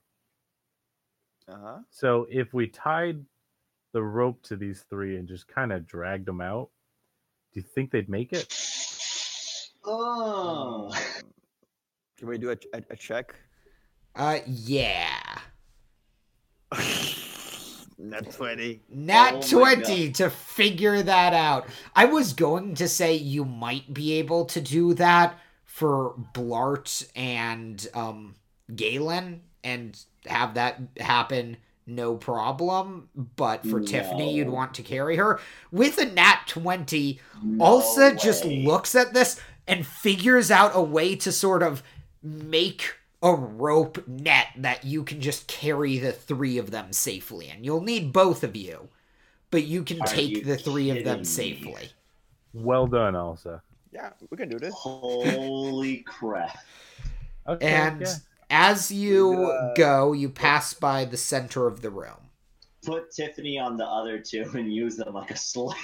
Uh 1.49 1.57
huh. 1.59 1.79
So 1.89 2.27
if 2.31 2.53
we 2.53 2.67
tied 2.67 3.25
the 3.93 4.03
rope 4.03 4.43
to 4.43 4.57
these 4.57 4.85
three 4.91 5.17
and 5.17 5.27
just 5.27 5.49
kind 5.49 5.73
of 5.73 5.87
dragged 5.87 6.27
them 6.27 6.43
out, 6.43 6.69
do 7.55 7.61
you 7.61 7.67
think 7.67 7.91
they'd 7.91 8.11
make 8.11 8.35
it? 8.35 8.55
Oh. 9.87 10.95
Can 12.19 12.29
we 12.29 12.37
do 12.37 12.51
a, 12.51 12.57
a, 12.75 12.83
a 12.91 12.97
check? 12.97 13.35
Uh, 14.15 14.41
yeah. 14.47 15.39
Not 17.99 18.31
twenty. 18.33 18.83
Nat 18.89 19.37
Oh 19.37 19.41
20 19.43 20.13
to 20.13 20.31
figure 20.31 21.03
that 21.03 21.33
out. 21.33 21.67
I 21.95 22.05
was 22.05 22.33
going 22.33 22.75
to 22.77 22.89
say 22.89 23.15
you 23.15 23.45
might 23.45 23.93
be 23.93 24.15
able 24.15 24.45
to 24.47 24.61
do 24.61 24.95
that 24.95 25.39
for 25.65 26.15
Blart 26.35 27.11
and 27.17 27.87
um 27.95 28.35
Galen 28.75 29.43
and 29.65 29.99
have 30.27 30.55
that 30.55 30.81
happen 30.99 31.57
no 31.87 32.17
problem, 32.17 33.09
but 33.15 33.65
for 33.65 33.81
Tiffany 33.81 34.35
you'd 34.35 34.49
want 34.49 34.75
to 34.75 34.83
carry 34.83 35.17
her. 35.17 35.39
With 35.71 35.99
a 35.99 36.05
nat 36.05 36.41
20, 36.49 37.21
No 37.45 37.65
Ulsa 37.65 38.17
just 38.17 38.45
looks 38.45 38.97
at 38.97 39.15
this 39.15 39.41
and 39.69 39.87
figures 39.87 40.51
out 40.51 40.73
a 40.75 40.83
way 40.83 41.15
to 41.17 41.31
sort 41.31 41.63
of 41.63 41.83
make 42.23 42.95
a 43.23 43.35
rope 43.35 44.07
net 44.07 44.49
that 44.57 44.85
you 44.85 45.05
can 45.05 45.21
just 45.21 45.47
carry 45.49 45.99
the 45.99 46.13
three 46.13 46.59
of 46.59 46.71
them 46.71 46.93
safely 46.93 47.49
in. 47.49 47.65
You'll 47.65 47.83
need 47.83 48.13
both 48.13 48.45
of 48.45 48.57
you, 48.57 48.89
but 49.51 49.65
you 49.65 49.85
can 49.85 50.01
Are 50.01 50.07
take 50.07 50.27
you 50.27 50.45
the 50.45 50.57
three 50.59 50.91
of 50.91 51.05
them 51.05 51.25
me? 51.25 51.25
safely. 51.25 51.93
Well 52.53 52.87
done, 52.89 53.15
Ulsa. 53.15 53.63
Yeah, 53.93 54.13
we 54.31 54.37
can 54.37 54.49
do 54.49 54.59
this. 54.59 54.75
Holy 54.75 55.99
crap. 56.07 56.59
Okay. 57.47 57.91
And 57.91 58.01
yeah. 58.01 58.19
as 58.51 58.91
you 58.91 59.53
Uh, 59.53 59.75
go, 59.75 60.13
you 60.15 60.31
pass 60.31 60.73
by 60.75 61.05
the 61.05 61.17
center 61.19 61.67
of 61.67 61.83
the 61.83 61.91
room. 61.91 62.31
Put 62.87 63.11
Tiffany 63.11 63.59
on 63.59 63.77
the 63.77 63.85
other 63.85 64.19
two 64.19 64.51
and 64.55 64.73
use 64.73 64.97
them 64.97 65.13
like 65.13 65.31
a 65.31 65.37
slave. 65.37 65.77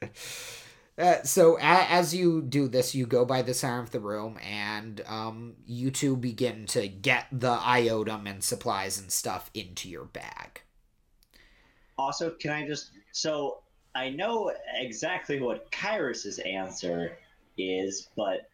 Uh, 0.98 1.22
so 1.22 1.56
a- 1.56 1.90
as 1.90 2.14
you 2.14 2.42
do 2.42 2.68
this, 2.68 2.94
you 2.94 3.06
go 3.06 3.24
by 3.24 3.42
the 3.42 3.54
center 3.54 3.80
of 3.80 3.90
the 3.90 4.00
room, 4.00 4.38
and 4.42 5.02
um, 5.06 5.54
you 5.66 5.90
two 5.90 6.16
begin 6.16 6.66
to 6.66 6.86
get 6.86 7.26
the 7.32 7.56
iotum 7.56 8.28
and 8.28 8.44
supplies 8.44 8.98
and 8.98 9.10
stuff 9.10 9.50
into 9.54 9.88
your 9.88 10.04
bag. 10.04 10.60
Also, 11.96 12.30
can 12.30 12.50
I 12.50 12.66
just 12.66 12.90
so 13.12 13.58
I 13.94 14.10
know 14.10 14.52
exactly 14.74 15.40
what 15.40 15.70
Kyrus's 15.70 16.38
answer 16.40 17.16
is, 17.56 18.08
but 18.16 18.48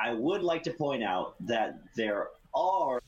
I 0.00 0.12
would 0.12 0.42
like 0.42 0.62
to 0.64 0.72
point 0.72 1.02
out 1.02 1.34
that 1.46 1.78
there 1.94 2.28
are 2.54 3.02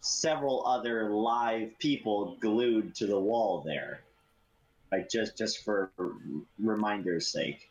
several 0.00 0.66
other 0.66 1.10
live 1.10 1.78
people 1.78 2.36
glued 2.40 2.94
to 2.96 3.06
the 3.06 3.18
wall 3.18 3.62
there. 3.64 4.00
Like 4.90 5.10
just 5.10 5.36
just 5.36 5.64
for 5.64 5.90
reminder's 6.58 7.28
sake. 7.28 7.67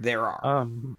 There 0.00 0.26
are. 0.26 0.44
Um, 0.44 0.96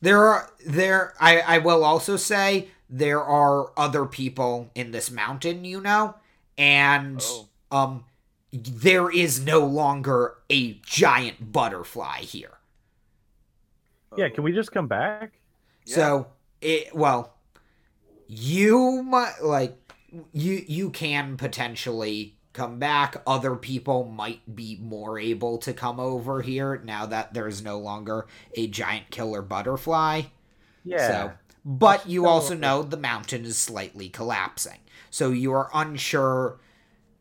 There 0.00 0.22
are 0.24 0.50
there 0.66 1.14
I, 1.20 1.40
I 1.40 1.58
will 1.58 1.84
also 1.84 2.16
say 2.16 2.68
there 2.90 3.22
are 3.22 3.72
other 3.76 4.04
people 4.04 4.70
in 4.74 4.90
this 4.90 5.10
mountain, 5.10 5.64
you 5.64 5.80
know, 5.80 6.14
and 6.58 7.20
Oh. 7.22 7.48
um 7.72 8.04
there 8.52 9.10
is 9.10 9.40
no 9.44 9.60
longer 9.66 10.36
a 10.50 10.74
giant 10.86 11.50
butterfly 11.52 12.20
here. 12.20 12.58
yeah, 14.16 14.28
can 14.28 14.44
we 14.44 14.52
just 14.52 14.70
come 14.70 14.86
back? 14.86 15.32
So 15.86 16.28
it 16.60 16.94
well 16.94 17.34
you 18.28 19.02
might 19.02 19.42
like 19.42 19.76
you 20.32 20.64
you 20.68 20.90
can 20.90 21.36
potentially 21.36 22.33
come 22.54 22.78
back 22.78 23.22
other 23.26 23.56
people 23.56 24.04
might 24.06 24.56
be 24.56 24.78
more 24.82 25.18
able 25.18 25.58
to 25.58 25.74
come 25.74 26.00
over 26.00 26.42
here 26.42 26.80
now 26.84 27.06
that 27.06 27.34
there's 27.34 27.62
no 27.62 27.78
longer 27.78 28.26
a 28.54 28.66
giant 28.68 29.10
killer 29.10 29.42
butterfly 29.42 30.22
Yeah. 30.84 30.98
So, 31.08 31.32
but 31.64 32.08
you 32.08 32.22
go 32.22 32.28
also 32.28 32.54
over. 32.54 32.60
know 32.60 32.82
the 32.82 32.96
mountain 32.98 33.44
is 33.44 33.58
slightly 33.58 34.08
collapsing. 34.08 34.80
So 35.10 35.30
you 35.30 35.52
are 35.52 35.70
unsure 35.74 36.60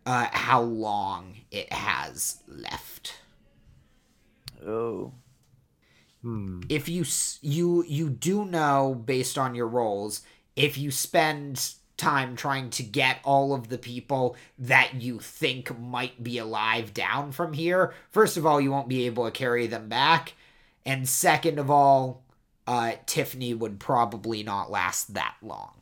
uh, 0.06 0.28
how 0.32 0.62
long 0.62 1.42
it 1.52 1.72
has 1.74 2.44
left. 2.48 3.16
Oh. 4.66 5.14
Hmm. 6.22 6.62
If 6.70 6.88
you 6.90 7.06
you 7.42 7.84
you 7.88 8.10
do 8.10 8.46
know 8.46 8.96
based 8.96 9.38
on 9.38 9.56
your 9.56 9.68
rolls, 9.68 10.22
if 10.56 10.78
you 10.78 10.92
spend 10.92 11.76
time 12.04 12.36
trying 12.36 12.70
to 12.72 12.84
get 12.84 13.20
all 13.24 13.54
of 13.54 13.70
the 13.70 13.78
people 13.78 14.36
that 14.60 15.02
you 15.02 15.20
think 15.20 15.78
might 15.80 16.22
be 16.24 16.38
alive 16.38 16.94
down 16.94 17.32
from 17.32 17.54
here, 17.54 17.94
first 18.12 18.38
of 18.38 18.46
all, 18.46 18.60
you 18.60 18.72
won't 18.72 18.90
be 18.90 19.06
able 19.06 19.26
to 19.26 19.32
carry 19.32 19.68
them 19.68 19.88
back, 19.88 20.34
and 20.86 21.08
second 21.08 21.60
of 21.60 21.72
all, 21.72 22.24
uh, 22.68 22.94
Tiffany 23.06 23.54
would 23.54 23.80
probably 23.80 24.44
not 24.44 24.72
last 24.72 25.14
that 25.14 25.36
long. 25.42 25.82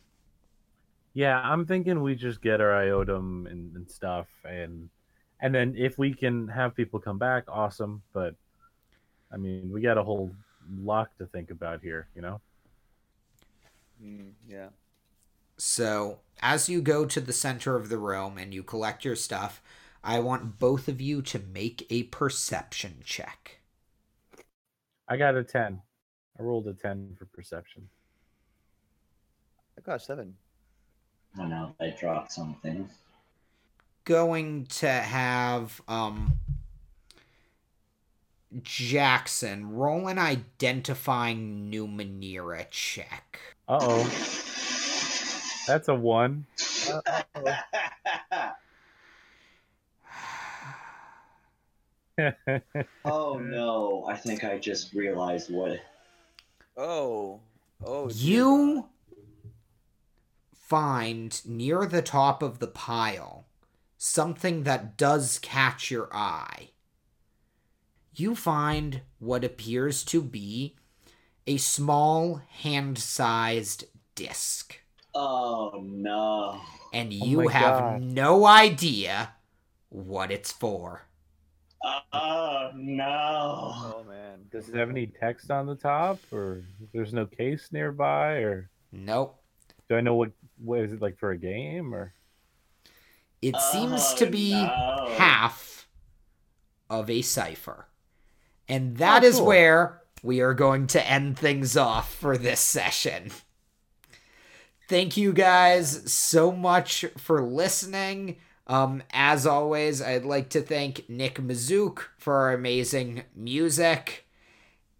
Yeah, 1.14 1.40
I'm 1.40 1.66
thinking 1.66 2.02
we 2.02 2.16
just 2.16 2.42
get 2.42 2.62
our 2.62 2.72
iotum 2.72 3.50
and, 3.50 3.76
and 3.76 3.90
stuff, 3.90 4.28
and 4.46 4.90
and 5.42 5.54
then 5.54 5.76
if 5.76 5.98
we 5.98 6.14
can 6.14 6.48
have 6.48 6.76
people 6.76 7.00
come 7.00 7.18
back, 7.18 7.46
awesome. 7.48 8.02
But 8.14 8.36
I 9.32 9.38
mean, 9.38 9.72
we 9.72 9.82
got 9.82 9.98
a 9.98 10.04
whole 10.04 10.32
lot 10.84 11.10
to 11.18 11.26
think 11.26 11.52
about 11.52 11.82
here, 11.82 12.08
you 12.16 12.22
know. 12.22 12.40
Mm, 14.04 14.34
yeah. 14.48 14.70
So, 15.64 16.22
as 16.42 16.70
you 16.70 16.82
go 16.82 17.06
to 17.06 17.22
the 17.22 17.32
center 17.32 17.76
of 17.76 17.90
the 17.90 18.00
room 18.00 18.40
and 18.40 18.52
you 18.52 18.64
collect 18.64 19.06
your 19.06 19.16
stuff, 19.16 19.62
I 20.04 20.18
want 20.18 20.58
both 20.58 20.88
of 20.88 21.00
you 21.00 21.22
to 21.22 21.38
make 21.38 21.86
a 21.92 22.02
perception 22.06 23.02
check. 23.04 23.60
I 25.08 25.18
got 25.18 25.36
a 25.36 25.44
ten. 25.44 25.84
I 26.40 26.42
rolled 26.42 26.66
a 26.66 26.74
ten 26.74 27.16
for 27.16 27.28
perception. 27.28 27.90
I 29.78 29.82
got 29.82 29.98
a 29.98 30.00
seven. 30.00 30.34
I 31.40 31.46
know 31.46 31.76
I 31.80 31.92
dropped 31.92 32.32
something. 32.32 32.90
Going 34.06 34.66
to 34.66 34.90
have 34.90 35.80
um 35.88 36.40
Jackson 38.64 39.74
roll 39.74 40.08
an 40.08 40.18
identifying 40.18 41.72
Numenera 41.72 42.66
check. 42.72 43.40
Uh 43.68 43.78
oh, 43.80 44.51
that's 45.68 45.88
a 45.88 45.96
one. 45.96 46.46
oh 53.06 53.40
no! 53.40 54.06
I 54.08 54.16
think 54.16 54.44
I 54.44 54.58
just 54.58 54.94
realized 54.94 55.52
what. 55.52 55.80
Oh. 56.78 57.40
Oh. 57.84 58.08
it's 58.08 58.22
You 58.22 58.90
find 60.54 61.42
near 61.46 61.86
the 61.86 62.02
top 62.02 62.42
of 62.42 62.60
the 62.60 62.68
pile 62.68 63.46
something 64.04 64.64
that 64.64 64.98
does 64.98 65.38
catch 65.44 65.92
your 65.92 66.10
eye. 66.12 66.70
You 68.16 68.36
find 68.36 69.02
what 69.20 69.44
appears 69.44 70.04
to 70.06 70.24
be 70.24 70.76
a 71.46 71.58
small 71.58 72.42
hand 72.50 72.98
sized 72.98 73.86
disc, 74.16 74.81
Oh 75.14 75.82
no! 75.84 76.62
and 76.94 77.12
Oh 77.22 77.26
you 77.26 77.44
my 77.46 77.52
have 77.52 77.80
God. 77.80 78.02
no 78.02 78.46
idea 78.46 79.34
what 79.90 80.32
it's 80.32 80.52
for. 80.52 81.04
Oh 82.14 82.72
no! 82.76 83.72
Oh 83.74 84.06
man. 84.08 84.40
Does 84.52 84.70
it 84.70 84.76
have 84.76 84.90
any 84.90 85.08
text 85.08 85.50
on 85.52 85.66
the 85.66 85.76
top, 85.76 86.20
or 86.32 86.64
there's 86.94 87.14
no 87.14 87.26
case 87.26 87.70
nearby, 87.72 88.36
or 88.40 88.70
Nope. 88.92 89.42
do 89.90 89.96
I 89.98 90.02
know 90.02 90.16
what 90.16 90.32
what 90.58 90.80
is 90.82 90.94
it 90.94 91.02
like 91.02 91.18
for 91.18 91.32
a 91.32 91.38
game, 91.38 91.94
or 91.94 92.14
It 93.42 93.58
seems 93.60 94.14
Oh, 94.14 94.16
to 94.18 94.26
be 94.28 94.54
no. 94.54 95.16
half 95.18 95.88
of 96.90 97.10
a 97.10 97.22
cipher. 97.22 97.88
And 98.68 98.98
that 98.98 99.24
Oh, 99.24 99.28
is 99.28 99.38
cool. 99.38 99.46
where 99.48 100.02
we 100.24 100.42
are 100.42 100.54
going 100.54 100.88
to 100.88 101.06
end 101.08 101.38
things 101.40 101.76
off 101.76 102.14
for 102.14 102.38
this 102.38 102.60
session. 102.60 103.32
Thank 104.92 105.16
you 105.16 105.32
guys 105.32 106.12
so 106.12 106.52
much 106.52 107.06
for 107.16 107.42
listening. 107.42 108.36
Um, 108.68 109.02
as 109.14 109.48
always, 109.48 110.02
I'd 110.02 110.26
like 110.26 110.50
to 110.50 110.62
thank 110.62 111.08
Nick 111.08 111.36
Mazook 111.36 112.00
for 112.18 112.34
our 112.36 112.52
amazing 112.52 113.24
music. 113.34 114.28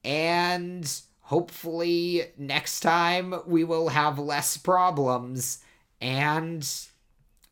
And 0.06 0.90
hopefully, 1.20 2.24
next 2.38 2.80
time 2.80 3.36
we 3.46 3.66
will 3.66 3.90
have 3.90 4.18
less 4.18 4.56
problems. 4.56 5.62
And 6.00 6.66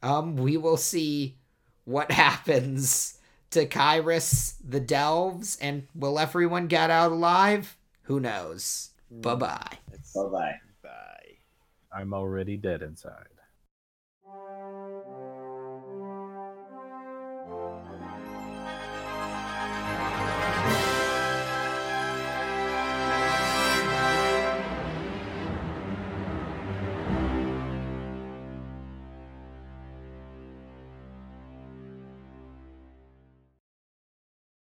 um, 0.01 0.37
we 0.37 0.55
will 0.55 0.77
see 0.77 1.35
what 1.83 2.09
happens 2.25 3.19
to 3.51 3.65
Kyrus, 3.65 4.53
the 4.65 4.79
Delves, 4.79 5.57
and 5.57 5.87
will 5.93 6.17
everyone 6.17 6.67
get 6.67 6.89
out 6.89 7.11
alive? 7.11 7.75
Who 8.03 8.21
knows? 8.21 8.91
Bye 9.11 9.35
bye. 9.35 9.57
Bye 9.91 9.97
bye. 10.15 10.29
bye. 10.29 10.59
I'm 11.91 12.13
already 12.13 12.57
dead 12.57 12.81
inside. 12.81 13.38